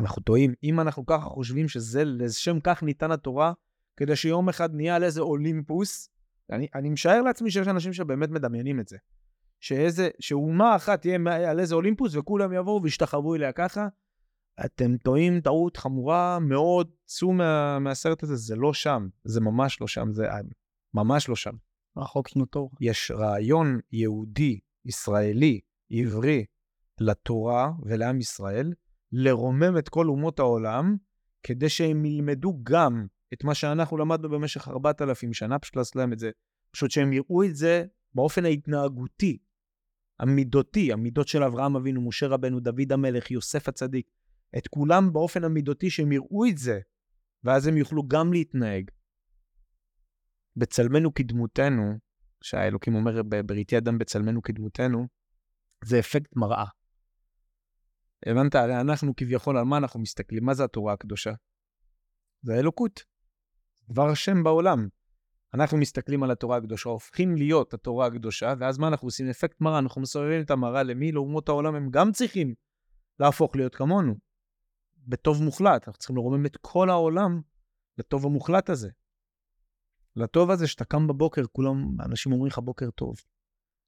[0.00, 0.54] אנחנו טועים.
[0.62, 3.52] אם אנחנו ככה חושבים שזה, לשם כך ניתן התורה,
[3.96, 6.08] כדי שיום אחד נהיה על איזה אולימפוס,
[6.50, 8.96] אני, אני משער לעצמי שיש אנשים שבאמת מדמיינים את זה.
[9.60, 13.88] שאיזה, שאומה אחת תהיה על איזה אולימפוס וכולם יבואו וישתחוו אליה ככה,
[14.64, 19.86] אתם טועים טעות חמורה מאוד, צאו מה, מהסרט הזה, זה לא שם, זה ממש לא
[19.86, 20.26] שם, זה
[20.94, 21.54] ממש לא שם.
[21.96, 22.70] רחוק שנות אור.
[22.80, 25.60] יש רעיון יהודי, ישראלי,
[25.90, 26.44] עברי,
[27.00, 28.72] לתורה ולעם ישראל,
[29.12, 30.96] לרומם את כל אומות העולם,
[31.42, 36.18] כדי שהם ילמדו גם את מה שאנחנו למדנו במשך 4,000 שנה, פשוט לעשות להם את
[36.18, 36.30] זה.
[36.70, 39.38] פשוט שהם יראו את זה באופן ההתנהגותי,
[40.20, 44.06] המידותי, המידות של אברהם אבינו, משה רבנו, דוד המלך, יוסף הצדיק,
[44.58, 46.80] את כולם באופן המידותי, שהם יראו את זה,
[47.44, 48.90] ואז הם יוכלו גם להתנהג.
[50.56, 51.98] בצלמנו כדמותנו,
[52.44, 55.06] שהאלוקים אומר בריתי אדם בצלמנו כדמותנו,
[55.84, 56.64] זה אפקט מראה.
[58.26, 58.54] הבנת?
[58.54, 60.44] הרי אנחנו כביכול, על מה אנחנו מסתכלים?
[60.44, 61.32] מה זה התורה הקדושה?
[62.42, 63.04] זה האלוקות.
[63.88, 64.88] דבר השם בעולם.
[65.54, 69.28] אנחנו מסתכלים על התורה הקדושה, הופכים להיות התורה הקדושה, ואז מה אנחנו עושים?
[69.28, 71.12] אפקט מראה, אנחנו מסובבים את המראה למי?
[71.12, 72.54] לאומות העולם, הם גם צריכים
[73.20, 74.14] להפוך להיות כמונו.
[74.96, 77.40] בטוב מוחלט, אנחנו צריכים לרומם את כל העולם
[77.98, 78.90] לטוב המוחלט הזה.
[80.16, 83.16] לטוב הזה שאתה קם בבוקר, כולם, אנשים אומרים לך בוקר טוב.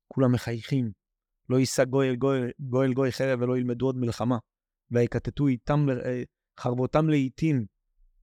[0.09, 0.93] כולם מחייכים.
[1.49, 4.39] לא יישא גוי אל גוי, גוי, גוי חרב ולא ילמדו עוד מלחמה.
[4.91, 6.23] ויקטטו איתם, אה,
[6.61, 7.67] חרבותם לעיתים.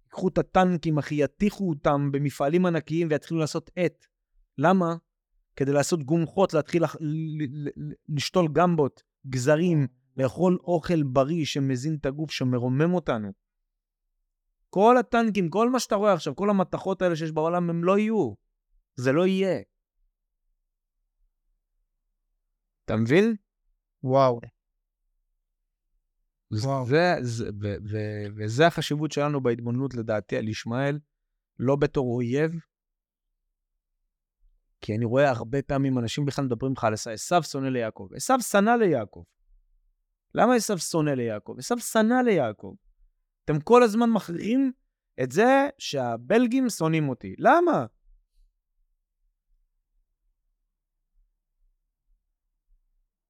[0.06, 4.06] ייקחו את הטנקים, אחי, יטיחו אותם במפעלים ענקיים ויתחילו לעשות עט.
[4.58, 4.95] למה?
[5.56, 6.84] כדי לעשות גומחות, להתחיל
[8.10, 9.88] לשתול גמבות, גזרים,
[10.18, 13.32] לאכול אוכל בריא שמזין את הגוף, שמרומם אותנו.
[14.74, 18.34] כל הטנקים, כל מה שאתה רואה עכשיו, כל המתכות האלה שיש בעולם, הם לא יהיו.
[18.95, 19.61] זה לא יהיה.
[22.86, 23.36] אתה מבין?
[24.03, 24.39] וואו.
[26.51, 26.86] וואו.
[26.86, 27.97] זה, זה, ו, ו,
[28.38, 30.99] וזה החשיבות שלנו בהתבוננות, לדעתי, על ישמעאל,
[31.59, 32.51] לא בתור אויב,
[34.82, 38.07] כי אני רואה הרבה פעמים אנשים בכלל מדברים לך על עשו, עשו שונא ליעקב.
[38.15, 39.24] עשו שנא ליעקב.
[40.36, 41.55] למה עשו שונא ליעקב?
[41.57, 42.74] עשו שנא ליעקב.
[43.46, 44.72] אתם כל הזמן מכריעים
[45.24, 47.36] את זה שהבלגים שונאים אותי.
[47.38, 47.86] למה?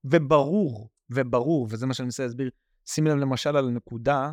[0.03, 2.49] וברור, וברור, וזה מה שאני מנסה להסביר,
[2.85, 4.31] שים לב למשל על הנקודה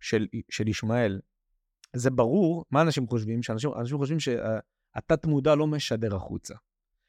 [0.00, 1.20] של, של ישמעאל.
[1.96, 3.42] זה ברור, מה אנשים חושבים?
[3.42, 6.54] שאנשים אנשים חושבים שהתת מודע לא משדר החוצה.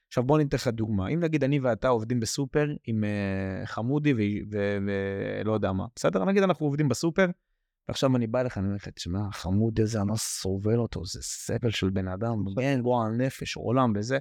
[0.07, 1.07] עכשיו בוא ניתן לך דוגמה.
[1.07, 4.13] אם נגיד אני ואתה עובדים בסופר עם uh, חמודי
[4.49, 6.25] ולא יודע מה, בסדר?
[6.25, 7.25] נגיד אנחנו עובדים בסופר,
[7.91, 11.19] ועכשיו אני בא אליך, אני אומר לך, תשמע, חמודי הזה, אני לא סובל אותו, זה
[11.21, 14.17] סבל של בן אדם, כן, בוא, נפש, עולם וזה.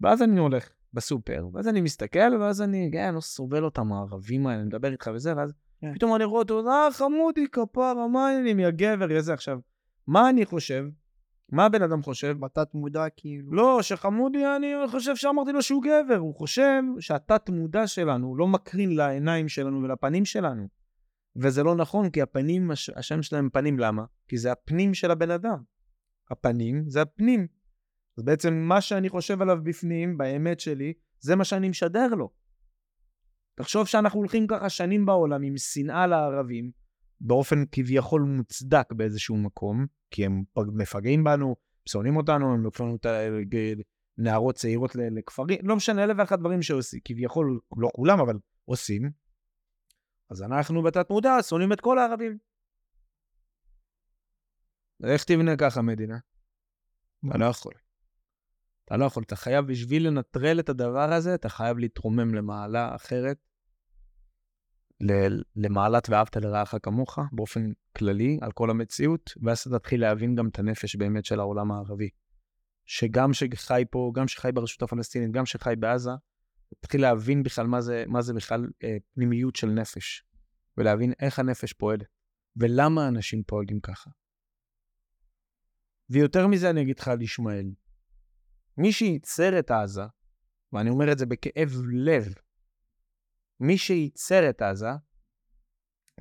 [0.00, 4.60] ואז אני הולך בסופר, ואז אני מסתכל, ואז אני, כן, לא סובל אותם, הערבים האלה,
[4.60, 5.94] אני מדבר איתך וזה, ואז כן.
[5.94, 9.32] פתאום אני רואה אותו, אה, חמודי, כפרה, מה העניינים, יא גבר, יא זה.
[9.32, 9.58] עכשיו,
[10.06, 10.84] מה אני חושב?
[11.52, 12.36] מה הבן אדם חושב?
[12.40, 13.52] בתת מודע כאילו.
[13.52, 16.16] לא, שחמודי, אני חושב שאמרתי לו שהוא גבר.
[16.16, 20.68] הוא חושב שהתת מודע שלנו לא מקרין לעיניים שלנו ולפנים שלנו.
[21.42, 24.04] וזה לא נכון, כי הפנים, השם שלהם פנים, למה?
[24.28, 25.62] כי זה הפנים של הבן אדם.
[26.30, 27.46] הפנים זה הפנים.
[28.18, 32.30] אז בעצם מה שאני חושב עליו בפנים, באמת שלי, זה מה שאני משדר לו.
[33.54, 36.70] תחשוב שאנחנו הולכים ככה שנים בעולם עם שנאה לערבים,
[37.20, 40.42] באופן כביכול מוצדק באיזשהו מקום, כי הם
[40.74, 41.56] מפגעים בנו,
[41.88, 43.06] שונאים אותנו, הם לוקחים את
[44.18, 49.10] נערות צעירות לכפרים, לא משנה, אלף ואחת דברים שעושים, כביכול, לא כולם, אבל עושים.
[50.30, 52.38] אז אנחנו בתת מודע שונאים את כל הערבים.
[55.04, 56.18] איך תבנה ככה מדינה?
[57.28, 57.74] אתה לא יכול.
[58.84, 63.38] אתה לא יכול, אתה חייב בשביל לנטרל את הדבר הזה, אתה חייב להתרומם למעלה אחרת,
[65.56, 70.58] למעלת ואהבת לרעך כמוך, באופן כללי, על כל המציאות, ואז אתה תתחיל להבין גם את
[70.58, 72.08] הנפש באמת של העולם הערבי.
[72.84, 76.10] שגם שחי פה, גם שחי ברשות הפלסטינית, גם שחי בעזה,
[76.80, 80.24] תתחיל להבין בכלל מה זה, מה זה בכלל אה, פנימיות של נפש,
[80.76, 82.06] ולהבין איך הנפש פועלת,
[82.56, 84.10] ולמה אנשים פועלים ככה.
[86.10, 87.70] ויותר מזה אני אגיד לך על ישמעאל.
[88.76, 90.02] מי שייצר את עזה,
[90.72, 92.34] ואני אומר את זה בכאב לב,
[93.60, 94.90] מי שייצר את עזה,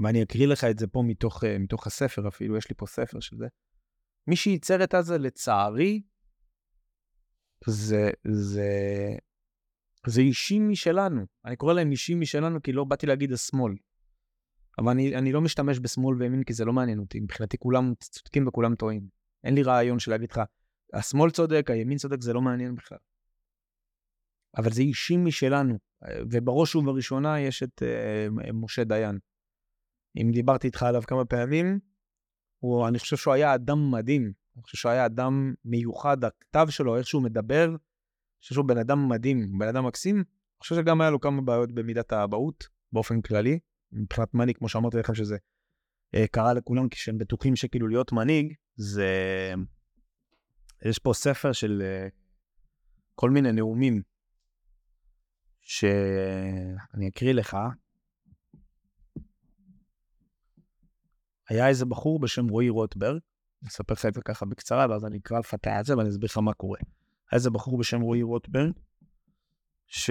[0.03, 3.19] ואני אקריא לך את זה פה מתוך, uh, מתוך הספר אפילו, יש לי פה ספר
[3.19, 3.47] של זה,
[4.27, 6.01] מי שייצר את עזה, לצערי,
[7.67, 8.69] זה, זה,
[10.07, 11.25] זה אישים משלנו.
[11.45, 13.73] אני קורא להם אישים משלנו כי לא באתי להגיד השמאל.
[14.79, 17.19] אבל אני, אני לא משתמש בשמאל וימין כי זה לא מעניין אותי.
[17.19, 19.07] מבחינתי כולם צודקים וכולם טועים.
[19.43, 20.41] אין לי רעיון של להגיד לך,
[20.93, 22.97] השמאל צודק, הימין צודק, זה לא מעניין בכלל.
[24.57, 25.77] אבל זה אישים משלנו,
[26.31, 29.19] ובראש ובראשונה יש את uh, משה דיין.
[30.17, 31.79] אם דיברתי איתך עליו כמה פעמים,
[32.59, 34.31] הוא, אני חושב שהוא היה אדם מדהים.
[34.55, 37.75] אני חושב שהוא היה אדם מיוחד, הכתב שלו, איך שהוא מדבר,
[38.45, 40.15] חושב שהוא בן אדם מדהים, בן אדם מקסים.
[40.15, 43.59] אני חושב שגם היה לו כמה בעיות במידת האבהות, באופן כללי.
[43.91, 45.37] מבחינת מנהיג, כמו שאמרתי לכם, שזה
[46.15, 49.09] אה, קרה לכולם כשהם בטוחים שכאילו להיות מנהיג, זה...
[50.85, 52.07] יש פה ספר של אה,
[53.15, 54.01] כל מיני נאומים,
[55.61, 57.57] שאני אקריא לך.
[61.49, 63.19] היה איזה בחור בשם רועי רוטברג,
[63.61, 66.29] אני אספר לך את זה ככה בקצרה, ואז אני אקרא לך את זה ואני אסביר
[66.31, 66.79] לך מה קורה.
[67.31, 68.71] היה איזה בחור בשם רועי רוטברג,
[69.87, 70.09] ש...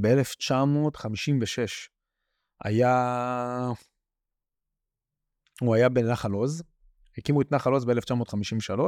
[0.00, 1.88] ב-1956
[2.64, 2.92] היה...
[5.60, 6.62] הוא היה בנחל עוז,
[7.18, 8.80] הקימו את נחל עוז ב-1953,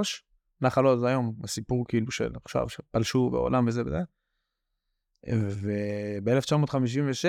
[0.60, 3.98] נחל עוז היום, הסיפור כאילו של עכשיו, שפלשו בעולם וזה וזה,
[5.26, 7.24] וב-1956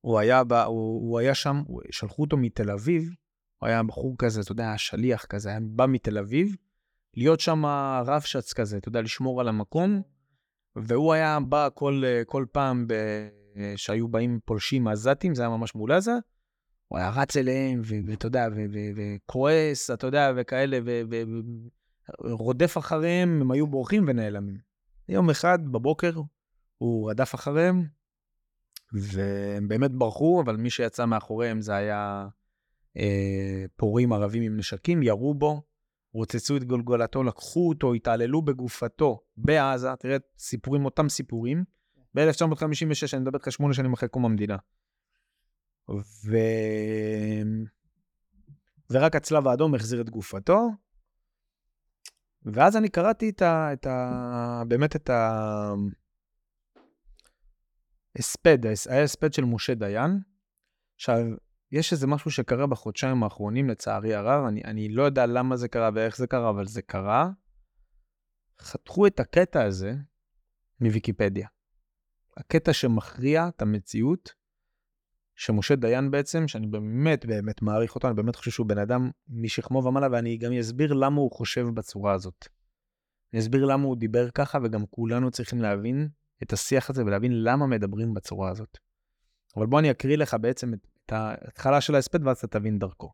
[0.00, 3.10] הוא היה, ב, הוא, הוא היה שם, שלחו אותו מתל אביב,
[3.58, 6.56] הוא היה בחור כזה, אתה יודע, שליח כזה, היה בא מתל אביב,
[7.16, 7.66] להיות שם
[8.06, 10.02] רבש"ץ כזה, אתה יודע, לשמור על המקום,
[10.76, 12.94] והוא היה בא כל, כל פעם ב,
[13.76, 16.12] שהיו באים פולשים עזתים, זה היה ממש מול עזה,
[16.88, 18.46] הוא היה רץ אליהם, ואתה יודע,
[18.96, 20.78] וכועס, אתה יודע, וכאלה,
[22.24, 24.58] ורודף אחריהם, הם היו בורחים ונעלמים.
[25.08, 26.12] יום אחד בבוקר
[26.78, 27.86] הוא רדף אחריהם,
[28.92, 32.26] והם באמת ברחו, אבל מי שיצא מאחוריהם זה היה
[32.96, 35.62] אה, פורעים ערבים עם נשקים, ירו בו,
[36.12, 41.64] רוצצו את גולגולתו, לקחו אותו, התעללו בגופתו בעזה, תראה, סיפורים, אותם סיפורים.
[42.14, 44.56] ב-1956, אני מדבר איתך שמונה שנים אחרי קום המדינה.
[46.24, 46.36] ו...
[48.90, 50.68] ורק הצלב האדום החזיר את גופתו.
[52.44, 53.72] ואז אני קראתי את ה...
[53.72, 54.62] את ה...
[54.68, 55.10] באמת את
[58.16, 58.58] ההספד,
[58.88, 60.20] היה הספד של משה דיין.
[60.94, 61.16] עכשיו,
[61.72, 65.90] יש איזה משהו שקרה בחודשיים האחרונים, לצערי הרב, אני, אני לא יודע למה זה קרה
[65.94, 67.30] ואיך זה קרה, אבל זה קרה.
[68.60, 69.94] חתכו את הקטע הזה
[70.80, 71.48] מוויקיפדיה.
[72.36, 74.34] הקטע שמכריע את המציאות,
[75.36, 79.84] שמשה דיין בעצם, שאני באמת באמת מעריך אותו, אני באמת חושב שהוא בן אדם משכמו
[79.84, 82.48] ומעלה, ואני גם אסביר למה הוא חושב בצורה הזאת.
[83.32, 86.08] אני אסביר למה הוא דיבר ככה, וגם כולנו צריכים להבין
[86.42, 88.78] את השיח הזה ולהבין למה מדברים בצורה הזאת.
[89.56, 93.12] אבל בוא אני אקריא לך בעצם את, ההתחלה של ההספד ואז אתה תבין דרכו.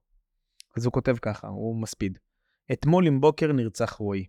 [0.77, 2.19] אז הוא כותב ככה, הוא מספיד.
[2.73, 4.27] אתמול עם בוקר נרצח רועי.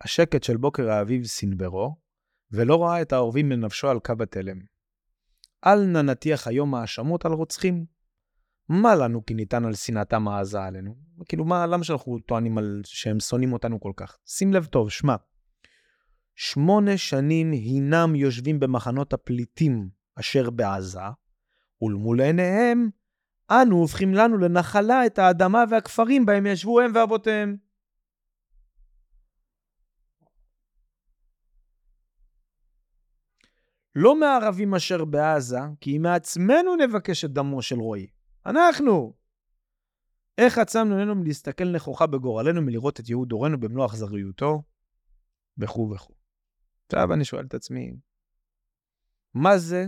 [0.00, 1.96] השקט של בוקר האביב סנברו,
[2.52, 4.58] ולא ראה את העורבים לנפשו על קו התלם.
[5.66, 7.84] אל נא נטיח היום האשמות על רוצחים.
[8.68, 10.96] מה לנו כי ניתן על שנאתם העזה עלינו?
[11.28, 14.18] כאילו, מה, למה שאנחנו טוענים על שהם שונאים אותנו כל כך?
[14.26, 15.16] שים לב טוב, שמע.
[16.42, 21.00] שמונה שנים הינם יושבים במחנות הפליטים אשר בעזה,
[21.82, 22.90] ולמול עיניהם
[23.50, 27.56] אנו הופכים לנו לנחלה את האדמה והכפרים בהם ישבו הם ואבותיהם.
[33.94, 38.06] לא מהערבים אשר בעזה, כי אם מעצמנו נבקש את דמו של רועי.
[38.46, 39.14] אנחנו!
[40.38, 44.62] איך עצמנו עלינו מלהסתכל נכוחה בגורלנו, מלראות את ייעוד דורנו במלוא אכזריותו,
[45.58, 46.19] וכו' וכו'.
[46.94, 47.92] עכשיו אני שואל את עצמי,
[49.34, 49.86] מה זה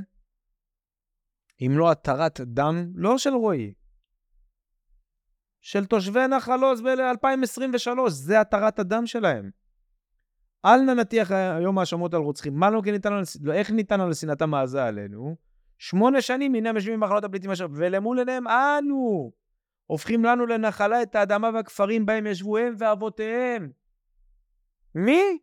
[1.60, 3.72] אם לא התרת דם, לא של רועי,
[5.60, 9.50] של תושבי נחל עוז ב-2023, זה התרת הדם שלהם.
[10.64, 12.54] אל נא נטיח היום האשמות על רוצחים.
[12.54, 13.12] מה לא כן ניתן.
[13.42, 15.36] לא, איך ניתן על שנאתם מעזה עלינו?
[15.78, 17.66] שמונה שנים הנה יושבים במחלות הפליטים אשר...
[17.72, 19.32] ולמול עיניהם אנו
[19.86, 23.70] הופכים לנו לנחלה את האדמה והכפרים בהם ישבו הם ואבותיהם.
[24.94, 25.38] מי?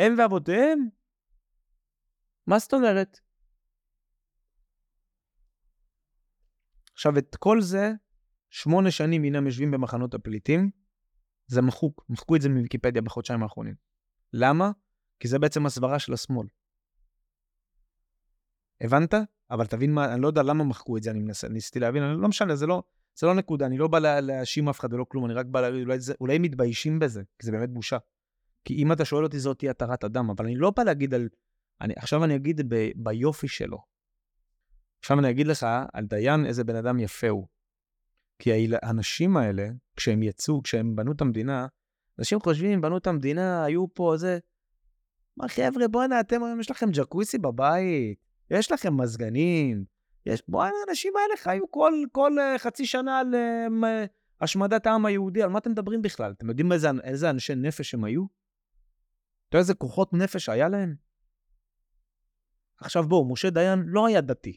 [0.00, 0.88] הם ואבותיהם?
[2.46, 3.20] מה זאת אומרת?
[6.92, 7.92] עכשיו, את כל זה,
[8.50, 10.70] שמונה שנים הנה יושבים במחנות הפליטים,
[11.46, 13.74] זה מחוק, מחקו את זה מוויקיפדיה בחודשיים האחרונים.
[14.32, 14.70] למה?
[15.20, 16.46] כי זה בעצם הסברה של השמאל.
[18.80, 19.14] הבנת?
[19.50, 22.22] אבל תבין מה, אני לא יודע למה מחקו את זה, אני מנסה, ניסיתי להבין, אני,
[22.22, 22.82] לא משנה, זה לא,
[23.14, 25.60] זה לא נקודה, אני לא בא לה, להאשים אף אחד ולא כלום, אני רק בא
[25.60, 27.98] להגיד, אולי, זה, אולי מתביישים בזה, כי זה באמת בושה.
[28.64, 31.28] כי אם אתה שואל אותי, זאת תהיה התרת אדם, אבל אני לא בא להגיד על...
[31.80, 33.78] אני, עכשיו אני אגיד ב, ביופי שלו.
[35.00, 37.46] עכשיו אני אגיד לך על דיין איזה בן אדם יפה הוא.
[38.38, 38.50] כי
[38.82, 41.66] האנשים האלה, כשהם יצאו, כשהם בנו את המדינה,
[42.18, 44.38] אנשים חושבים, בנו את המדינה, היו פה זה...
[45.36, 48.18] מה חבר'ה, בואנה, אתם היום יש לכם ג'קוסי בבית,
[48.50, 49.84] יש לכם מזגנים,
[50.26, 50.42] יש...
[50.48, 53.86] בואנה, האנשים האלה חיו כל, כל uh, חצי שנה על uh,
[54.40, 56.32] השמדת העם היהודי, על מה אתם מדברים בכלל?
[56.32, 58.39] אתם יודעים איזה, איזה אנשי נפש הם היו?
[59.50, 60.94] אתה יודע איזה כוחות נפש היה להם?
[62.80, 64.56] עכשיו בואו, משה דיין לא היה דתי,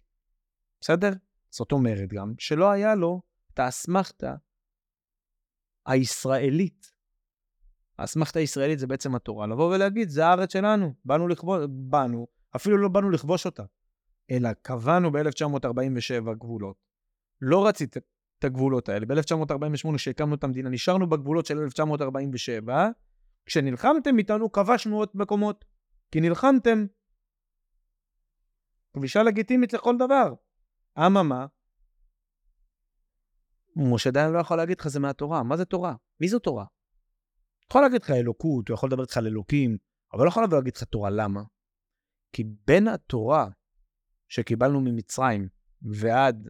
[0.81, 1.09] בסדר?
[1.49, 3.21] זאת אומרת גם שלא היה לו
[3.53, 4.35] את האסמכתה
[5.85, 6.93] הישראלית.
[7.97, 9.47] האסמכתה הישראלית זה בעצם התורה.
[9.47, 13.63] לבוא ולהגיד, זה הארץ שלנו, באנו לכבוש, באנו, אפילו לא באנו לכבוש אותה,
[14.31, 16.77] אלא קבענו ב-1947 גבולות.
[17.41, 19.05] לא רצית את הגבולות האלה.
[19.05, 22.89] ב-1948, כשהקמנו את המדינה, נשארנו בגבולות של 1947,
[23.45, 25.65] כשנלחמתם איתנו, כבשנו עוד מקומות.
[26.11, 26.85] כי נלחמתם.
[28.93, 30.33] כבישה לגיטימית לכל דבר.
[30.97, 31.45] אממה,
[33.75, 35.43] משה דיין לא יכול להגיד לך זה מהתורה.
[35.43, 35.95] מה זה תורה?
[36.19, 36.65] מי זו תורה?
[37.69, 39.77] יכול להגיד לך אלוקות, הוא יכול לדבר איתך על אלוקים,
[40.13, 41.09] אבל לא יכול להגיד לך תורה.
[41.09, 41.41] למה?
[42.33, 43.47] כי בין התורה
[44.27, 45.47] שקיבלנו ממצרים
[45.81, 46.49] ועד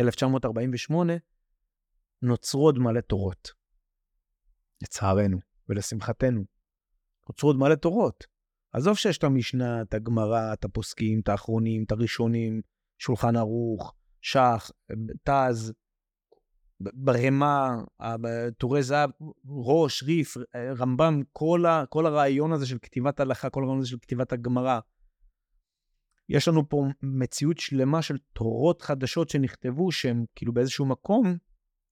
[0.00, 1.12] 1948,
[2.22, 3.52] נוצרו עוד מלא תורות.
[4.82, 5.49] לצערנו.
[5.70, 6.44] ולשמחתנו.
[7.28, 8.26] נוצרו עוד מלא תורות.
[8.72, 12.60] עזוב שיש את המשנה, את הגמרא, את הפוסקים, את האחרונים, את הראשונים,
[12.98, 14.70] שולחן ערוך, שח,
[15.24, 15.72] תז,
[16.80, 17.82] ברמה,
[18.58, 19.10] טורי זהב,
[19.46, 20.36] ראש, ריף,
[20.78, 24.80] רמב"ם, כל, ה, כל הרעיון הזה של כתיבת הלכה, כל הרעיון הזה של כתיבת הגמרא.
[26.28, 31.36] יש לנו פה מציאות שלמה של תורות חדשות שנכתבו, שהם כאילו באיזשהו מקום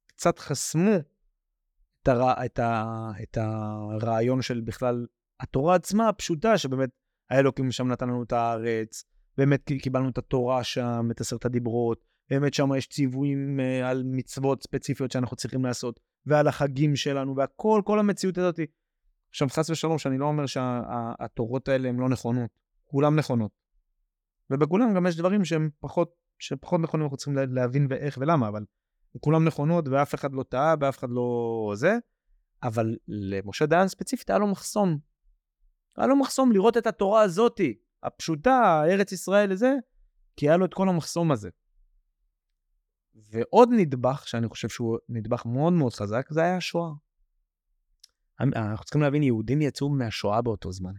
[0.06, 0.98] קצת חסמו
[2.08, 2.44] הר...
[2.44, 3.10] את, ה...
[3.22, 5.06] את הרעיון של בכלל
[5.40, 6.90] התורה עצמה הפשוטה, שבאמת
[7.30, 9.04] האלוקים שם נתן לנו את הארץ,
[9.38, 14.62] באמת קיבלנו את התורה שם, את עשרת הדיברות, באמת שם יש ציוויים uh, על מצוות
[14.62, 18.60] ספציפיות שאנחנו צריכים לעשות, ועל החגים שלנו, והכל, כל המציאות הזאת.
[19.30, 21.72] עכשיו, חס ושלום, שאני לא אומר שהתורות שה...
[21.72, 22.50] האלה הן לא נכונות,
[22.84, 23.50] כולן נכונות.
[24.50, 28.64] ובכולם גם יש דברים שהם פחות, שפחות נכונים, אנחנו צריכים להבין ואיך ולמה, אבל
[29.20, 31.96] כולם נכונות ואף אחד לא טעה ואף אחד לא זה,
[32.62, 34.98] אבל למשה דיין ספציפית היה לו מחסום.
[35.96, 39.74] היה לו מחסום לראות את התורה הזאתי, הפשוטה, ארץ ישראל לזה,
[40.36, 41.50] כי היה לו את כל המחסום הזה.
[43.14, 46.90] ועוד נדבך, שאני חושב שהוא נדבך מאוד מאוד חזק, זה היה השואה.
[48.40, 50.92] אנחנו צריכים להבין, יהודים יצאו מהשואה באותו זמן.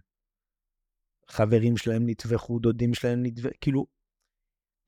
[1.28, 3.86] חברים שלהם נטבחו, דודים שלהם נטבחו, כאילו,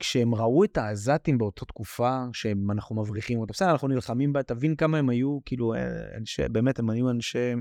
[0.02, 4.98] כשהם ראו את העזתים באותה תקופה, שאנחנו מבריחים אותם, בסדר, אנחנו נלחמים בה, תבין כמה
[4.98, 7.54] הם היו, כאילו, אה, אנשי, באמת, הם היו אנשי,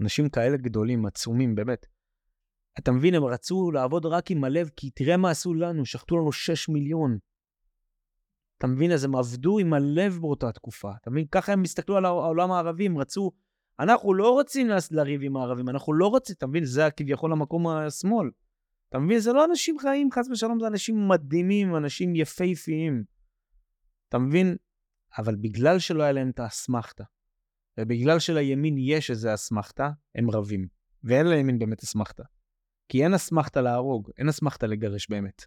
[0.00, 1.86] אנשים כאלה גדולים, עצומים, באמת.
[2.78, 6.32] אתה מבין, הם רצו לעבוד רק עם הלב, כי תראה מה עשו לנו, שחטו לנו
[6.32, 7.18] 6 מיליון.
[8.58, 10.90] אתה מבין, אז הם עבדו עם הלב באותה תקופה.
[11.02, 13.30] אתה מבין, ככה הם הסתכלו על העולם הערבי, הם רצו,
[13.80, 18.30] אנחנו לא רוצים לריב עם הערבים, אנחנו לא רוצים, אתה מבין, זה כביכול המקום השמאל.
[18.88, 19.18] אתה מבין?
[19.18, 23.04] זה לא אנשים חיים, חס ושלום, זה אנשים מדהימים, אנשים יפהפיים.
[24.08, 24.56] אתה מבין?
[25.18, 27.04] אבל בגלל שלא היה להם את האסמכתה,
[27.80, 30.68] ובגלל שלימין יש איזה אסמכתה, הם רבים.
[31.04, 32.22] ואין לימין באמת אסמכתה.
[32.88, 35.44] כי אין אסמכתה להרוג, אין אסמכתה לגרש באמת.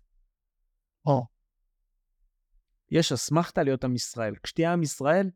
[1.06, 1.26] או.
[2.92, 4.36] יש אסמכתה להיות עם ישראל.
[4.44, 5.30] כשתהיה עם ישראל,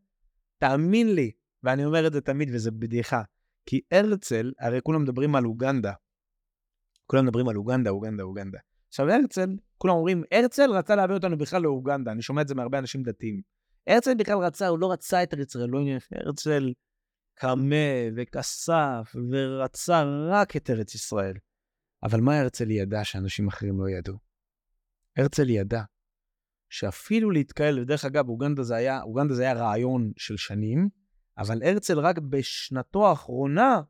[0.57, 1.31] תאמין לי,
[1.63, 3.21] ואני אומר את זה תמיד, וזה בדיחה,
[3.65, 5.93] כי הרצל, הרי כולם מדברים על אוגנדה,
[7.05, 8.59] כולם מדברים על אוגנדה, אוגנדה, אוגנדה.
[8.87, 12.79] עכשיו הרצל, כולם אומרים, הרצל רצה להביא אותנו בכלל לאוגנדה, אני שומע את זה מהרבה
[12.79, 13.41] אנשים דתיים.
[13.87, 15.79] הרצל בכלל רצה, הוא לא רצה את ארץ לא
[16.11, 16.73] הרצל
[17.35, 17.75] קמה
[18.15, 21.33] וכסף ורצה רק את ארץ ישראל.
[22.03, 24.17] אבל מה הרצל ידע שאנשים אחרים לא ידעו?
[25.17, 25.81] הרצל ידע
[26.69, 30.89] שאפילו להתקהל, ודרך אגב, אוגנדה זה היה, אוגנדה זה היה רעיון של שנים,
[31.37, 33.81] אבל הרצל רק בשנתו האחרונה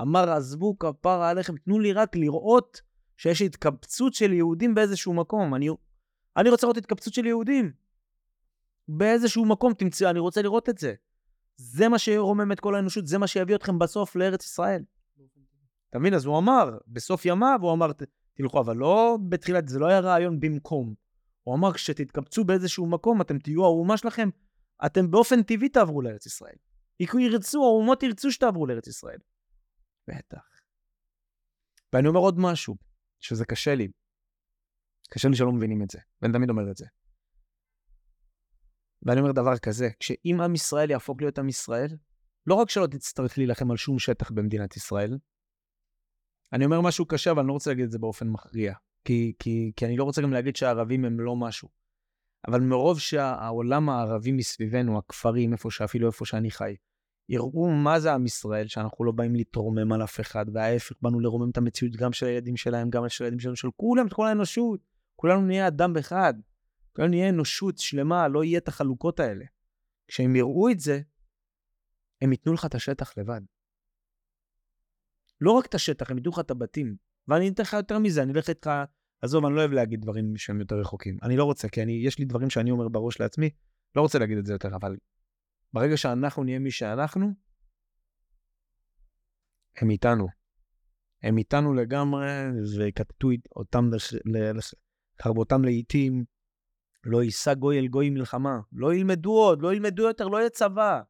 [0.00, 2.80] אמר, עזבו כפרה עליכם, תנו לי רק לראות
[3.16, 5.54] שיש התקבצות של יהודים באיזשהו מקום.
[5.54, 5.68] אני,
[6.36, 7.72] אני רוצה לראות התקבצות של יהודים.
[8.88, 10.94] באיזשהו מקום תמצא, אני רוצה לראות את זה.
[11.56, 14.82] זה מה שירומם את כל האנושות, זה מה שיביא אתכם בסוף לארץ ישראל.
[15.90, 16.14] אתה מבין?
[16.14, 17.90] אז הוא אמר, בסוף ימיו הוא אמר,
[18.34, 20.94] תלכו, אבל לא בתחילת, זה לא היה רעיון במקום.
[21.42, 24.28] הוא אמר, כשתתקבצו באיזשהו מקום, אתם תהיו האומה שלכם,
[24.86, 26.54] אתם באופן טבעי תעברו לארץ ישראל.
[27.00, 29.18] ירצו, האומות ירצו שתעברו לארץ ישראל.
[30.08, 30.44] בטח.
[31.92, 32.76] ואני אומר עוד משהו,
[33.20, 33.88] שזה קשה לי.
[35.10, 36.86] קשה לי שלא מבינים את זה, ואני תמיד אומר את זה.
[39.02, 41.96] ואני אומר דבר כזה, כשאם עם ישראל יהפוך להיות עם ישראל,
[42.46, 45.18] לא רק שלא תצטרך להילחם על שום שטח במדינת ישראל,
[46.52, 48.74] אני אומר משהו קשה, אבל אני לא רוצה להגיד את זה באופן מכריע,
[49.04, 51.68] כי, כי, כי אני לא רוצה גם להגיד שהערבים הם לא משהו.
[52.48, 56.76] אבל מרוב שהעולם הערבי מסביבנו, הכפרים, איפה שאפילו איפה שאני חי,
[57.28, 61.50] יראו מה זה עם ישראל, שאנחנו לא באים להתרומם על אף אחד, וההפך, באנו לרומם
[61.50, 64.80] את המציאות גם של הילדים שלהם, גם של הילדים שלנו, של כולם, את כל האנושות.
[65.16, 66.34] כולנו נהיה אדם אחד.
[66.96, 69.44] כולנו נהיה אנושות שלמה, לא יהיה את החלוקות האלה.
[70.08, 71.00] כשהם יראו את זה,
[72.22, 73.40] הם ייתנו לך את השטח לבד.
[75.40, 76.96] לא רק את השטח, הם ייתנו לך את הבתים.
[77.28, 78.70] ואני אתן לך יותר מזה, אני אלך איתך,
[79.22, 81.18] עזוב, אני לא אוהב להגיד דברים שהם יותר רחוקים.
[81.22, 83.50] אני לא רוצה, כי אני, יש לי דברים שאני אומר בראש לעצמי,
[83.96, 84.96] לא רוצה להגיד את זה יותר, אבל
[85.74, 87.26] ברגע שאנחנו נהיה מי שאנחנו,
[89.76, 90.26] הם איתנו.
[91.22, 92.26] הם איתנו לגמרי,
[92.78, 93.90] וכתתו אותם
[95.18, 96.24] לחרבותם לעיתים,
[97.04, 98.58] לא יישא גוי אל גוי מלחמה.
[98.72, 101.00] לא ילמדו עוד, לא ילמדו יותר, לא יהיה צבא.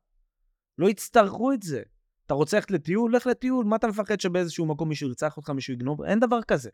[0.78, 1.82] לא יצטרכו את זה.
[2.26, 3.16] אתה רוצה ללכת לטיול?
[3.16, 3.66] לך לטיול.
[3.66, 6.02] מה אתה מפחד שבאיזשהו מקום מישהו ירצח אותך, מישהו יגנוב?
[6.02, 6.70] אין דבר כזה.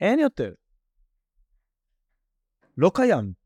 [0.00, 0.52] אין יותר.
[2.76, 3.41] לא קיים.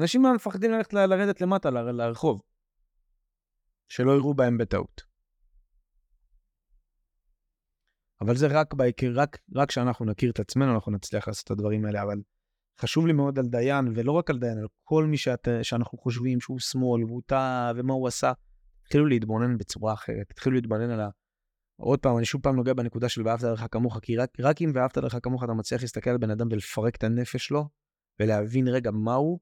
[0.00, 2.42] אנשים מפחדים ללכת לרדת למטה, לרחוב.
[3.88, 5.02] שלא יראו בהם בטעות.
[8.20, 11.84] אבל זה רק בהכיר, רק, רק כשאנחנו נכיר את עצמנו, אנחנו נצליח לעשות את הדברים
[11.84, 12.22] האלה, אבל
[12.80, 16.40] חשוב לי מאוד על דיין, ולא רק על דיין, על כל מי שאת, שאנחנו חושבים
[16.40, 18.32] שהוא שמאל, והוא טעה, ומה הוא עשה.
[18.82, 21.08] התחילו להתבונן בצורה אחרת, התחילו להתבונן על ה...
[21.76, 24.70] עוד פעם, אני שוב פעם נוגע בנקודה של ואהבת לך כמוך, כי רק, רק אם
[24.74, 27.68] ואהבת לך כמוך אתה מצליח להסתכל על בן אדם ולפרק את הנפש שלו,
[28.20, 29.38] ולהבין רגע מה הוא,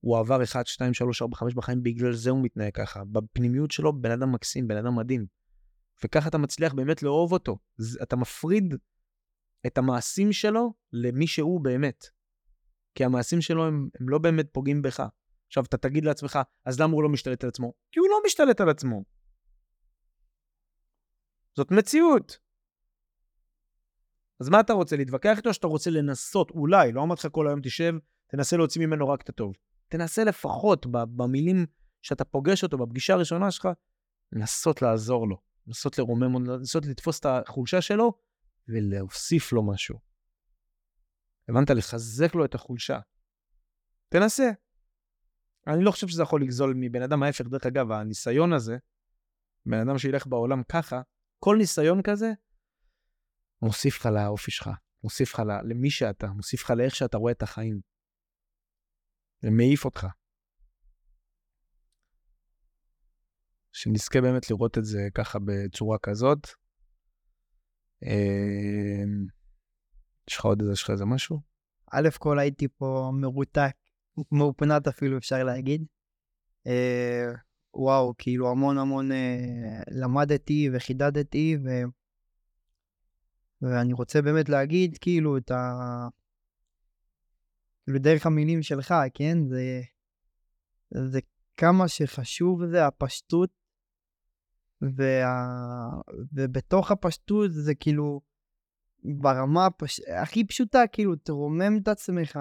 [0.00, 3.04] הוא עבר 1, 2, 3, 4, 5 בחיים, בגלל זה הוא מתנהג ככה.
[3.04, 5.26] בפנימיות שלו, בן אדם מקסים, בן אדם מדהים.
[6.04, 7.58] וככה אתה מצליח באמת לאהוב אותו.
[8.02, 8.74] אתה מפריד
[9.66, 12.04] את המעשים שלו למי שהוא באמת.
[12.94, 15.02] כי המעשים שלו הם, הם לא באמת פוגעים בך.
[15.46, 17.72] עכשיו, אתה תגיד לעצמך, אז למה הוא לא משתלט על עצמו?
[17.92, 19.04] כי הוא לא משתלט על עצמו.
[21.56, 22.38] זאת מציאות.
[24.40, 27.48] אז מה אתה רוצה, להתווכח איתו, או שאתה רוצה לנסות, אולי, לא אמרתי לך כל
[27.48, 27.94] היום תשב,
[28.26, 29.54] תנסה להוציא ממנו רק את הטוב.
[29.90, 31.66] תנסה לפחות במילים
[32.02, 33.68] שאתה פוגש אותו, בפגישה הראשונה שלך,
[34.32, 35.36] לנסות לעזור לו,
[35.66, 38.12] לנסות לרומם, לנסות לתפוס את החולשה שלו
[38.68, 39.98] ולהוסיף לו משהו.
[41.48, 41.70] הבנת?
[41.70, 42.98] לחזק לו את החולשה.
[44.08, 44.50] תנסה.
[45.66, 48.76] אני לא חושב שזה יכול לגזול מבן אדם, ההפך, דרך אגב, הניסיון הזה,
[49.66, 51.00] בן אדם שילך בעולם ככה,
[51.38, 52.32] כל ניסיון כזה,
[53.62, 54.70] מוסיף לך לאופי שלך,
[55.04, 57.80] מוסיף לך למי שאתה, מוסיף לך לאיך שאתה רואה את החיים.
[59.42, 60.06] זה מעיף אותך.
[63.72, 66.38] שנזכה באמת לראות את זה ככה בצורה כזאת.
[68.02, 69.26] אמ,
[70.28, 71.40] יש לך עוד יש לך איזה משהו?
[71.92, 73.76] א' כל הייתי פה מרותק,
[74.32, 75.84] מאופנת אפילו אפשר להגיד.
[76.66, 77.26] אה,
[77.74, 81.68] וואו, כאילו המון המון אה, למדתי וחידדתי, ו...
[83.62, 85.58] ואני רוצה באמת להגיד כאילו את ה...
[87.90, 89.38] כאילו דרך המילים שלך, כן?
[89.48, 89.80] זה,
[91.10, 91.20] זה
[91.56, 93.50] כמה שחשוב זה הפשטות,
[94.82, 95.34] וה...
[96.32, 98.20] ובתוך הפשטות זה כאילו
[99.04, 100.00] ברמה הפש...
[100.00, 102.38] הכי פשוטה, כאילו תרומם את עצמך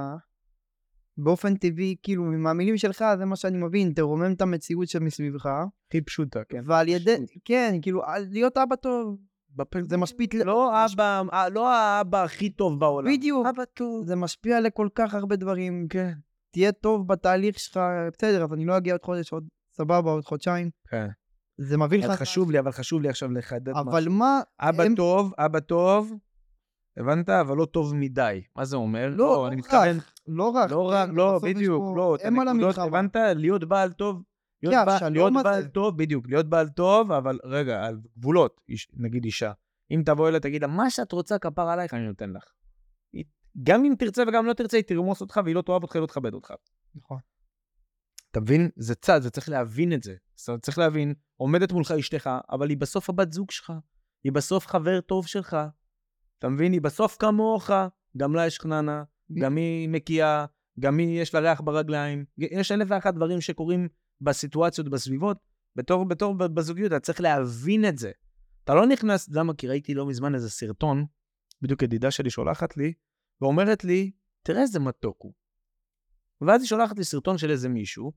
[1.18, 5.50] באופן טבעי, כאילו מהמילים שלך זה מה שאני מבין, תרומם את המציאות שמסביבך.
[5.88, 6.62] הכי פשוטה, כן.
[6.66, 9.18] ועל ידי, כן, כאילו להיות אבא טוב.
[9.82, 10.28] זה משפיע...
[10.46, 13.12] לא אבא, אה, לא האבא הכי טוב בעולם.
[13.14, 13.48] בדיוק.
[13.48, 14.06] אבא טוב.
[14.06, 15.88] זה משפיע לכל כך הרבה דברים.
[15.90, 16.14] כן.
[16.52, 17.80] תהיה טוב בתהליך שלך,
[18.14, 20.70] בסדר, אז אני לא אגיע עוד חודש, עוד סבבה, עוד חודשיים.
[20.90, 21.08] כן.
[21.58, 22.12] זה מביא לך...
[22.12, 23.90] חשוב לי, אבל חשוב לי עכשיו לחדד משהו.
[23.90, 24.42] אבל מה...
[24.60, 24.96] אבא הם...
[24.96, 26.14] טוב, אבא טוב,
[26.98, 27.30] הבנת?
[27.30, 28.42] אבל לא טוב מדי.
[28.56, 29.10] מה זה אומר?
[29.10, 29.98] לא, לא אני מתכוון...
[30.28, 30.72] לא רק.
[30.72, 32.18] לא רק, לא, בדיוק, לא.
[32.24, 32.84] על המלחמה.
[32.84, 33.16] הבנת?
[33.36, 34.22] להיות בעל טוב.
[34.64, 38.62] להיות, בעל, להיות בעל טוב, בדיוק, להיות בעל טוב, אבל רגע, על גבולות,
[38.94, 39.52] נגיד אישה.
[39.92, 42.44] אם תבוא אליה, תגיד לה, מה שאת רוצה, כפר עלייך, אני נותן לך.
[43.64, 46.08] גם אם תרצה וגם לא תרצה, היא תרמוס אותך והיא לא תאהב אותך, היא לא
[46.08, 46.54] תכבד אותך.
[46.96, 47.18] נכון.
[48.32, 48.70] אתה מבין?
[48.76, 50.16] זה צד, זה צריך להבין את זה.
[50.36, 53.74] זאת אומרת, צריך להבין, עומדת מולך אשתך, אבל היא בסוף הבת זוג שלך.
[54.24, 55.58] היא בסוף חבר טוב שלך.
[56.40, 56.72] אתה מבין?
[56.72, 57.70] היא בסוף כמוך,
[58.18, 59.04] גם לה יש חננה,
[59.40, 60.46] גם היא מקיאה,
[60.80, 62.26] גם היא יש לה ריח ברגליים.
[62.38, 63.88] יש אלף ואחת דברים שקורים
[64.22, 65.38] בסיטואציות, בסביבות.
[65.76, 68.12] בתור, בתור בזוגיות, אתה צריך להבין את זה.
[68.64, 69.54] אתה לא נכנס, למה?
[69.54, 71.06] כי ראיתי לא מזמן איזה סרטון,
[71.62, 72.94] בדיוק ידידה שלי שולחת לי,
[73.42, 74.12] ואומרת לי,
[74.44, 75.34] תראה איזה מתוק הוא.
[76.42, 78.12] ואז היא שולחת לי סרטון של איזה מישהו,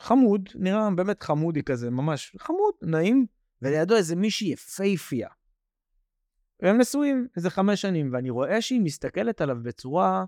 [0.00, 3.26] חמוד, נראה באמת חמודי כזה, ממש חמוד, נעים,
[3.62, 5.28] ולידו איזה מישהי יפייפייה.
[6.62, 10.24] והם נשואים איזה חמש שנים, ואני רואה שהיא מסתכלת עליו בצורה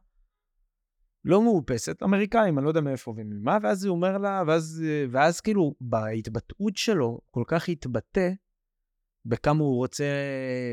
[1.29, 5.75] לא מאופסת, אמריקאים, אני לא יודע מאיפה וממה, ואז הוא אומר לה, ואז, ואז כאילו,
[5.81, 8.31] בהתבטאות שלו, כל כך התבטא
[9.25, 10.05] בכמה הוא רוצה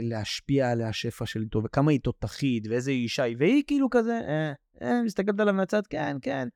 [0.01, 4.53] להשפיע על השפע של איתו, וכמה היא תותחית, ואיזה אישה היא, והיא כאילו כזה, אה,
[4.81, 6.47] אה, מסתכלת עליו מהצד, כן, כן.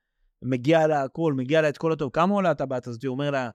[0.42, 2.10] מגיע לה הכל, מגיע לה את כל הטוב.
[2.14, 3.04] כמה עולה הטבעת הזאת?
[3.04, 3.50] הוא אומר לה,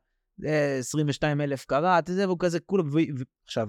[0.79, 3.69] 22 אלף קראט, זה, והוא כזה, כולם, ועכשיו,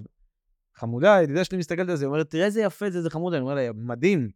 [0.76, 3.38] חמודה, ידידה שלי מסתכלת על זה, היא אומרת, תראה איזה יפה זה, איזה חמודה.
[3.38, 4.30] אני אומר לה, מדהים,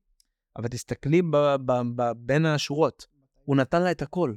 [0.57, 3.07] אבל תסתכלי ב, ב, ב, בין השורות.
[3.45, 4.33] הוא נתן לה את הכל.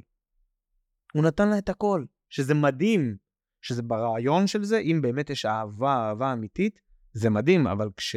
[1.13, 3.17] הוא נתן לה את הכל, שזה מדהים,
[3.61, 6.79] שזה ברעיון של זה, אם באמת יש אהבה, אהבה אמיתית,
[7.13, 8.15] זה מדהים, אבל כש,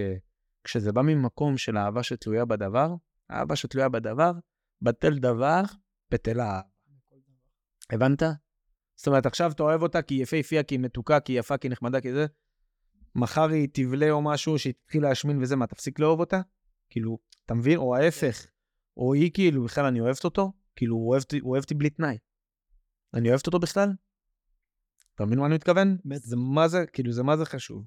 [0.64, 2.94] כשזה בא ממקום של אהבה שתלויה בדבר,
[3.30, 4.32] אהבה שתלויה בדבר,
[4.82, 5.62] בטל דבר,
[6.11, 6.61] בטלה.
[7.90, 8.22] הבנת?
[8.97, 11.59] זאת אומרת, עכשיו אתה אוהב אותה כי היא יפהפייה, כי היא מתוקה, כי היא יפה,
[11.59, 12.26] כי היא נחמדה, כי זה...
[13.14, 16.40] מחר היא תבלה או משהו, שהיא תתחיל להשמין וזה, מה, תפסיק לאהוב אותה?
[16.91, 17.78] כאילו, אתה מבין?
[17.78, 18.47] או ההפך.
[18.97, 20.53] או היא כאילו, בכלל אני אוהבת אותו?
[20.76, 22.18] כאילו, הוא אוהב אותי בלי תנאי.
[23.14, 23.89] אני אוהבת אותו בכלל?
[25.14, 25.97] אתה מבין מה אני מתכוון?
[26.14, 27.87] זה מה זה, כאילו, זה מה זה חשוב.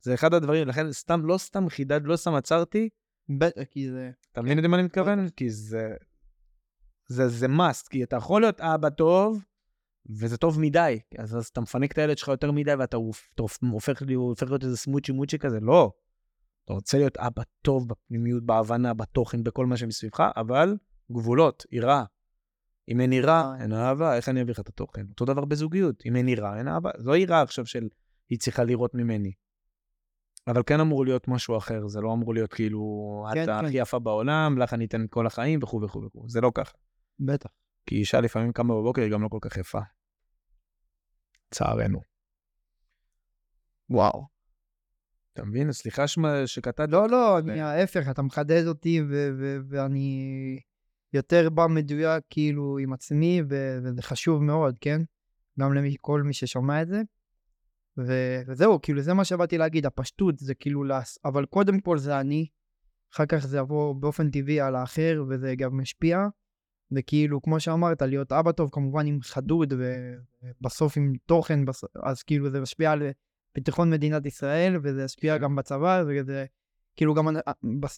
[0.00, 2.88] זה אחד הדברים, לכן סתם, לא סתם חידד, לא סתם עצרתי.
[3.38, 4.10] בטח, כי זה...
[4.32, 5.28] אתה מבין למה אני מתכוון?
[5.28, 5.94] כי זה...
[7.08, 9.42] זה, זה must, כי אתה יכול להיות אבא טוב,
[10.10, 11.00] וזה טוב מדי.
[11.18, 14.02] אז, אז אתה מפנק את הילד שלך יותר מדי, ואתה הופך, הופך
[14.46, 15.92] להיות איזה סמוצ'י מוצ'י כזה, לא.
[16.66, 20.76] אתה רוצה להיות אבא טוב בפנימיות, בהבנה, בתוכן, בכל מה שמסביבך, אבל
[21.12, 22.04] גבולות, יראה.
[22.88, 25.06] אם אין יראה, אין אהבה, איך אני אביא לך את התוכן?
[25.10, 26.90] אותו דבר בזוגיות, אם אין יראה, אין אהבה.
[26.98, 27.88] זו יראה עכשיו של
[28.30, 29.32] היא צריכה לראות ממני.
[30.46, 32.80] אבל כן אמור להיות משהו אחר, זה לא אמור להיות כאילו,
[33.34, 33.64] כן, את כן.
[33.64, 36.72] הכי יפה בעולם, לך אני אתן את כל החיים וכו' וכו' וכו', זה לא ככה.
[37.20, 37.50] בטח.
[37.86, 39.80] כי אישה לפעמים קמה בבוקר, היא גם לא כל כך יפה.
[41.50, 42.00] צערנו.
[43.90, 44.35] וואו.
[45.36, 45.72] אתה מבין?
[45.72, 46.04] סליחה
[46.46, 46.92] שקטעתי.
[46.92, 49.02] לא, לא, אני ההפך, אתה מחדד אותי,
[49.68, 50.58] ואני
[51.12, 55.00] יותר בא מדויק כאילו עם עצמי, וזה חשוב מאוד, כן?
[55.60, 57.02] גם לכל מי ששומע את זה.
[58.46, 61.18] וזהו, כאילו, זה מה שבאתי להגיד, הפשטות זה כאילו, לס...
[61.24, 62.46] אבל קודם כל זה אני,
[63.14, 66.26] אחר כך זה יבוא באופן טבעי על האחר, וזה גם משפיע.
[66.96, 71.84] וכאילו, כמו שאמרת, להיות אבא טוב, כמובן עם חדוד, ובסוף עם תוכן, בס...
[72.02, 73.02] אז כאילו זה משפיע על
[73.56, 76.44] ביטחון מדינת ישראל, וזה ישפיע גם בצבא, וזה
[76.96, 77.52] כאילו גם, אה,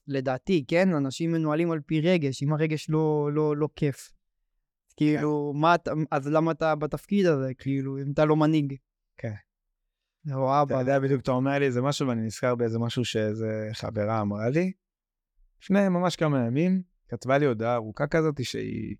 [0.06, 4.12] לדעתי, כן, אנשים מנוהלים על פי רגש, אם הרגש לא, לא, לא כיף.
[4.96, 8.74] כאילו, מה אתה, אז למה אתה בתפקיד הזה, כאילו, אם אתה לא מנהיג?
[9.16, 9.32] כן.
[10.32, 10.74] או אבא.
[10.74, 14.48] אתה יודע בדיוק, אתה אומר לי איזה משהו, ואני נזכר באיזה משהו שאיזה חברה אמרה
[14.48, 14.72] לי.
[15.62, 18.96] לפני ממש כמה ימים, כתבה לי הודעה ארוכה כזאת שהיא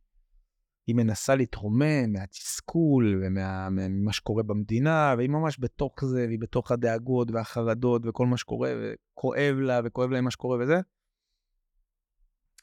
[0.95, 8.27] מנסה להתרומם מהתסכול וממה שקורה במדינה, והיא ממש בתוך זה, והיא בתוך הדאגות והחרדות וכל
[8.27, 10.81] מה שקורה, וכואב לה וכואב לה מה שקורה וזה.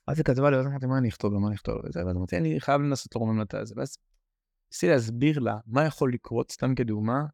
[0.08, 2.06] אז היא כתבה לי, אז אמרתי, מה אני אכתוב לה, מה אני אכתוב לה וזה,
[2.06, 3.74] ואז אמרתי, אני חייב לנסות לרומם לה את זה.
[3.78, 3.98] ואז
[4.72, 7.26] ניסיתי להסביר לה מה יכול לקרות, סתם כדוגמה.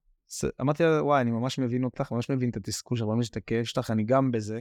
[0.62, 3.64] אמרתי לה, וואי, אני ממש מבין אותך, ממש מבין את התסכול שלך, ממש את הכאב
[3.64, 4.60] שלך, אני גם בזה.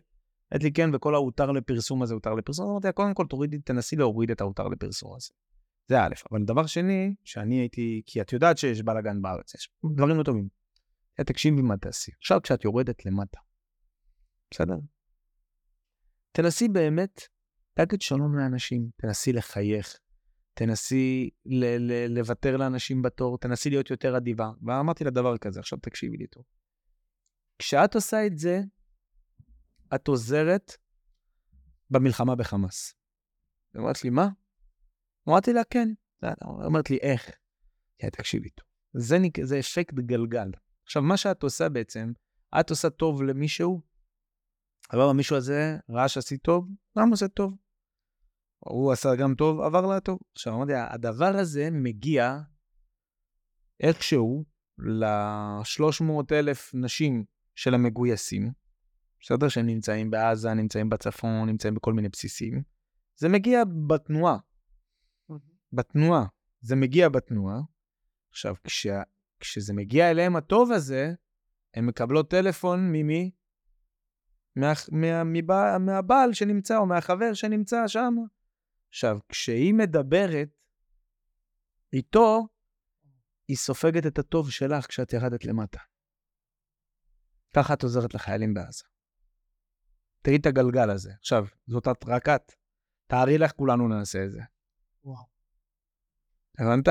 [0.52, 2.70] אמרת לי, כן, וכל ההותר לפרסום הזה הותר לפרסום.
[2.70, 5.30] אמרתי לה, קודם כל, תורידי, תנסי להוריד את ההותר לפרסום הזה.
[5.90, 10.16] זה א', אבל דבר שני, שאני הייתי, כי את יודעת שיש בלאגן בארץ, יש דברים
[10.16, 10.48] לא טובים.
[11.26, 12.12] תקשיבי מה תעשי.
[12.18, 13.38] עכשיו כשאת יורדת למטה,
[14.50, 14.74] בסדר?
[16.32, 17.20] תנסי באמת
[17.78, 19.98] להגיד שלום לאנשים, תנסי לחייך,
[20.54, 21.30] תנסי
[22.08, 24.50] לוותר לאנשים בתור, תנסי להיות יותר אדיבה.
[24.62, 26.44] ואמרתי לה דבר כזה, עכשיו תקשיבי לי טוב.
[27.58, 28.60] כשאת עושה את זה,
[29.94, 30.72] את עוזרת
[31.90, 32.94] במלחמה בחמאס.
[33.74, 34.28] היא אומרת לי, מה?
[35.30, 35.88] אמרתי לה, כן.
[36.42, 37.30] אומרת לי, איך?
[37.98, 38.48] כן, תקשיבי.
[38.92, 40.50] זה, זה אפקט גלגל.
[40.84, 42.12] עכשיו, מה שאת עושה בעצם,
[42.60, 43.80] את עושה טוב למישהו,
[44.92, 47.54] אבל המישהו הזה ראה שעשית טוב, גם עושה טוב.
[48.58, 50.18] הוא עשה גם טוב, עבר לה טוב.
[50.32, 52.38] עכשיו, אמרתי, הדבר הזה מגיע
[53.80, 54.44] איכשהו
[54.78, 57.24] ל-300 אלף נשים
[57.54, 58.52] של המגויסים,
[59.20, 59.48] בסדר?
[59.48, 62.62] שהם נמצאים בעזה, נמצאים בצפון, נמצאים בכל מיני בסיסים.
[63.16, 64.36] זה מגיע בתנועה.
[65.72, 66.24] בתנועה.
[66.60, 67.60] זה מגיע בתנועה.
[68.30, 68.86] עכשיו, כש,
[69.40, 71.14] כשזה מגיע אליהם הטוב הזה,
[71.74, 73.30] הן מקבלות טלפון ממי?
[74.56, 78.14] מה, מה, מה, מהבעל שנמצא או מהחבר שנמצא שם.
[78.88, 80.48] עכשיו, כשהיא מדברת
[81.92, 82.48] איתו,
[83.48, 85.80] היא סופגת את הטוב שלך כשאת ירדת למטה.
[87.56, 88.84] ככה את עוזרת לחיילים בעזה.
[90.22, 91.12] תראי את הגלגל הזה.
[91.18, 92.52] עכשיו, זאת את, רק את.
[93.06, 94.40] תארי לך, כולנו נעשה את זה.
[95.04, 95.29] וואו.
[96.60, 96.88] הבנת?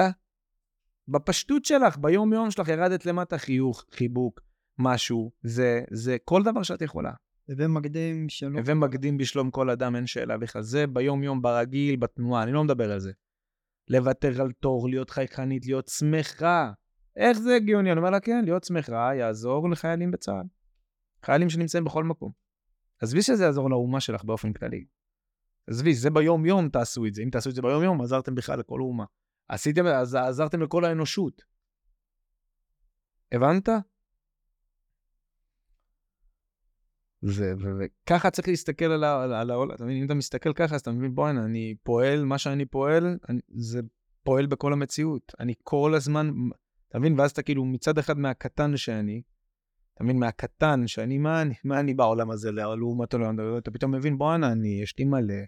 [1.07, 4.39] בפשטות שלך, ביום-יום שלך, ירדת למטה חיוך, חיבוק,
[4.77, 7.11] משהו, זה, זה כל דבר שאת יכולה.
[7.49, 8.57] הווה מקדים שלום.
[8.57, 10.61] הווה מקדים בשלום כל אדם, אין שאלה בכלל.
[10.61, 13.11] זה ביום-יום, ברגיל, בתנועה, אני לא מדבר על זה.
[13.87, 16.71] לוותר על תור, להיות חייכנית, להיות שמחה.
[17.15, 17.91] איך זה הגיוני?
[17.91, 20.47] אני אומר לה, כן, להיות שמחה יעזור לחיילים בצה"ל.
[21.25, 22.31] חיילים שנמצאים בכל מקום.
[23.01, 24.85] עזבי שזה יעזור לאומה שלך באופן כללי.
[25.69, 27.21] עזבי, זה ביום-יום תעשו את זה.
[27.21, 29.05] אם תעשו את זה ביום-יום, עזרתם בכלל לכל אומה.
[29.49, 31.41] עשיתם, אז עזרתם לכל האנושות.
[33.31, 33.69] הבנת?
[37.23, 39.03] וככה צריך להסתכל על,
[39.33, 42.37] על העולם, אתה מבין, אם אתה מסתכל ככה, אז אתה מבין, בוא'נה, אני פועל, מה
[42.37, 43.79] שאני פועל, אני, זה
[44.23, 45.31] פועל בכל המציאות.
[45.39, 46.31] אני כל הזמן,
[46.89, 49.21] אתה מבין, ואז אתה כאילו מצד אחד מהקטן שאני,
[49.93, 54.17] אתה מבין, מהקטן שאני, מה אני, מה אני בעולם הזה לעומת העולם, אתה פתאום מבין,
[54.17, 55.43] בוא'נה, אני, יש לי מלא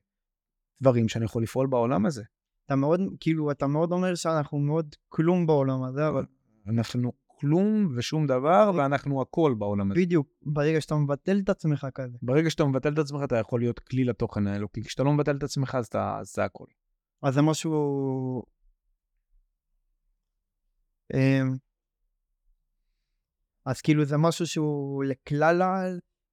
[0.81, 2.23] דברים שאני יכול לפעול בעולם הזה.
[2.71, 6.25] אתה מאוד, כאילו, אתה מאוד אומר שאנחנו מאוד כלום בעולם הזה, אבל...
[6.67, 10.01] אנחנו כלום ושום דבר, ואנחנו הכל בעולם הזה.
[10.01, 12.17] בדיוק, ברגע שאתה מבטל את עצמך כזה.
[12.21, 14.83] ברגע שאתה מבטל את עצמך, אתה יכול להיות כלי לתוכן האלוקי.
[14.83, 16.65] כשאתה לא מבטל את עצמך, אז, אתה, אז זה הכל.
[17.23, 18.43] אז זה משהו...
[21.13, 21.55] אמ,
[23.65, 25.83] אז כאילו זה משהו שהוא לכלל ה...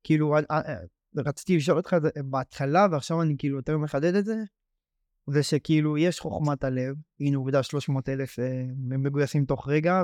[0.05, 0.75] כאילו אה, אה,
[1.17, 1.97] רציתי לשאול אותך
[2.31, 4.35] בהתחלה ועכשיו אני כאילו יותר מחדד את זה.
[5.31, 10.03] זה שכאילו יש חוכמת הלב, הנה עובדה 300 אלף אה, מגויסים תוך רגע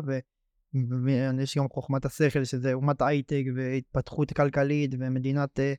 [1.05, 5.75] ויש גם חוכמת השכל שזה אומת הייטק והתפתחות כלכלית ומדינת אה,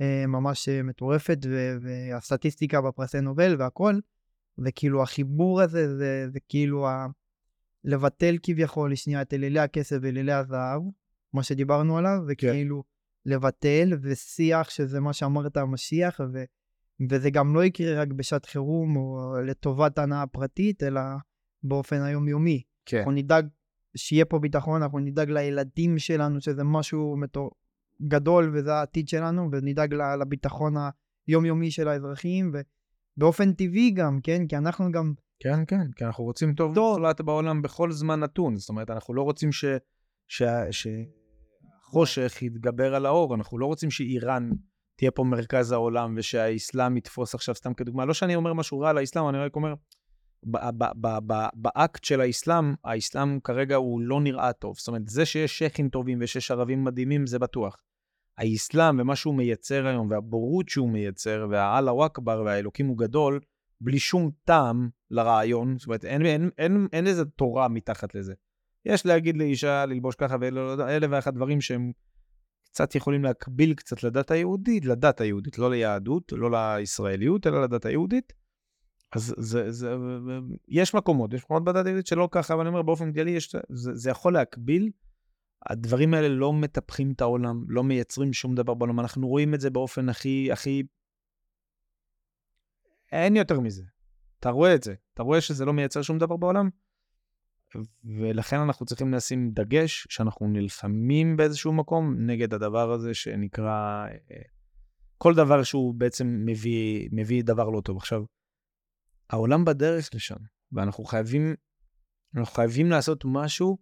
[0.00, 1.38] אה, ממש מטורפת
[1.82, 3.94] והסטטיסטיקה בפרסי נובל והכל
[4.58, 7.06] וכאילו החיבור הזה זה, זה כאילו ה...
[7.84, 10.82] לבטל כביכול לשנייה את אלילי הכסף ואלילי הזהב,
[11.32, 12.32] מה שדיברנו עליו, כן.
[12.32, 13.30] וכאילו כן.
[13.30, 16.44] לבטל ושיח שזה מה שאמרת המשיח ו...
[17.10, 21.00] וזה גם לא יקרה רק בשעת חירום או לטובת הנאה פרטית, אלא
[21.62, 22.62] באופן היומיומי.
[22.86, 22.98] כן.
[22.98, 23.46] אנחנו נדאג
[23.96, 27.50] שיהיה פה ביטחון, אנחנו נדאג לילדים שלנו, שזה משהו מטור...
[28.02, 30.74] גדול וזה העתיד שלנו, ונדאג לביטחון
[31.26, 32.52] היומיומי של האזרחים,
[33.16, 34.46] ובאופן טבעי גם, כן?
[34.46, 35.14] כי אנחנו גם...
[35.40, 38.56] כן, כן, כי אנחנו רוצים טוב מוחלט בעולם בכל זמן נתון.
[38.56, 39.64] זאת אומרת, אנחנו לא רוצים ש...
[40.28, 40.42] ש...
[40.70, 44.50] שהחושך יתגבר על האור, אנחנו לא רוצים שאיראן
[44.96, 48.04] תהיה פה מרכז העולם ושהאסלאם יתפוס עכשיו, סתם כדוגמה.
[48.04, 49.74] לא שאני אומר משהו רע על האסלאם, אני רק אומר,
[51.54, 54.78] באקט של האסלאם, האסלאם כרגע הוא לא נראה טוב.
[54.78, 57.76] זאת אומרת, זה שיש שייחים טובים ושיש ערבים מדהימים, זה בטוח.
[58.38, 63.40] האסלאם ומה שהוא מייצר היום, והבורות שהוא מייצר, והאללה אכבר והאלוקים הוא גדול,
[63.80, 68.34] בלי שום טעם לרעיון, זאת אומרת, אין, אין, אין אין איזה תורה מתחת לזה.
[68.84, 71.92] יש להגיד לאישה ללבוש ככה ואלה ואחת דברים שהם
[72.74, 78.32] קצת יכולים להקביל קצת לדת היהודית, לדת היהודית, לא ליהדות, לא לישראליות, אלא לדת היהודית.
[79.12, 79.94] אז זה, זה,
[80.68, 83.38] יש מקומות, יש מקומות בדת היהודית שלא ככה, אבל אני אומר באופן כללי,
[83.68, 84.90] זה, זה יכול להקביל.
[85.66, 89.00] הדברים האלה לא מטפחים את העולם, לא מייצרים שום דבר בעולם.
[89.00, 90.82] אנחנו רואים את זה באופן הכי, הכי...
[93.12, 93.82] אין יותר מזה.
[94.40, 94.94] אתה רואה את זה.
[95.14, 96.68] אתה רואה שזה לא מייצר שום דבר בעולם,
[98.04, 104.06] ולכן אנחנו צריכים לשים דגש שאנחנו נלחמים באיזשהו מקום נגד הדבר הזה שנקרא...
[104.30, 104.42] אה,
[105.18, 107.96] כל דבר שהוא בעצם מביא, מביא דבר לא טוב.
[107.96, 108.24] עכשיו,
[109.30, 110.36] העולם בדרך לשם,
[110.72, 111.54] ואנחנו חייבים,
[112.36, 113.78] אנחנו חייבים לעשות משהו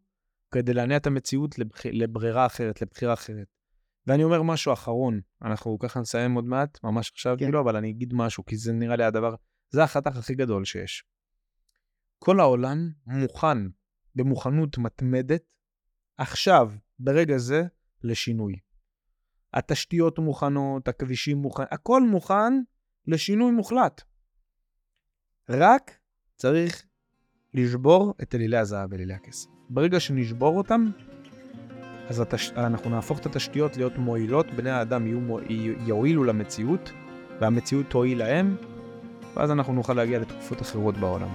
[0.51, 1.87] כדי להניע את המציאות לבח...
[1.87, 3.47] לברירה אחרת, לבחירה אחרת.
[4.07, 7.45] ואני אומר משהו אחרון, אנחנו ככה נסיים עוד מעט, ממש עכשיו, כן.
[7.45, 9.35] כאילו, אבל אני אגיד משהו, כי זה נראה לי הדבר,
[9.71, 11.05] זה החתך הכי גדול שיש.
[12.19, 13.59] כל העולם מוכן,
[14.15, 15.43] במוכנות מתמדת,
[16.19, 17.63] עכשיו, ברגע זה,
[18.03, 18.59] לשינוי.
[19.55, 22.53] התשתיות מוכנות, הכבישים מוכנים, הכל מוכן
[23.07, 24.03] לשינוי מוחלט.
[25.49, 25.99] רק
[26.37, 26.85] צריך
[27.55, 29.49] לשבור את אלילי הזהב ואלילי הכסף.
[29.69, 30.91] ברגע שנשבור אותם,
[32.09, 32.51] אז התש...
[32.51, 35.39] אנחנו נהפוך את התשתיות להיות מועילות, בני האדם יהיו מו...
[35.87, 36.93] יועילו למציאות,
[37.41, 38.57] והמציאות תועיל להם,
[39.35, 41.29] ואז אנחנו נוכל להגיע לתקופות אחרות בעולם.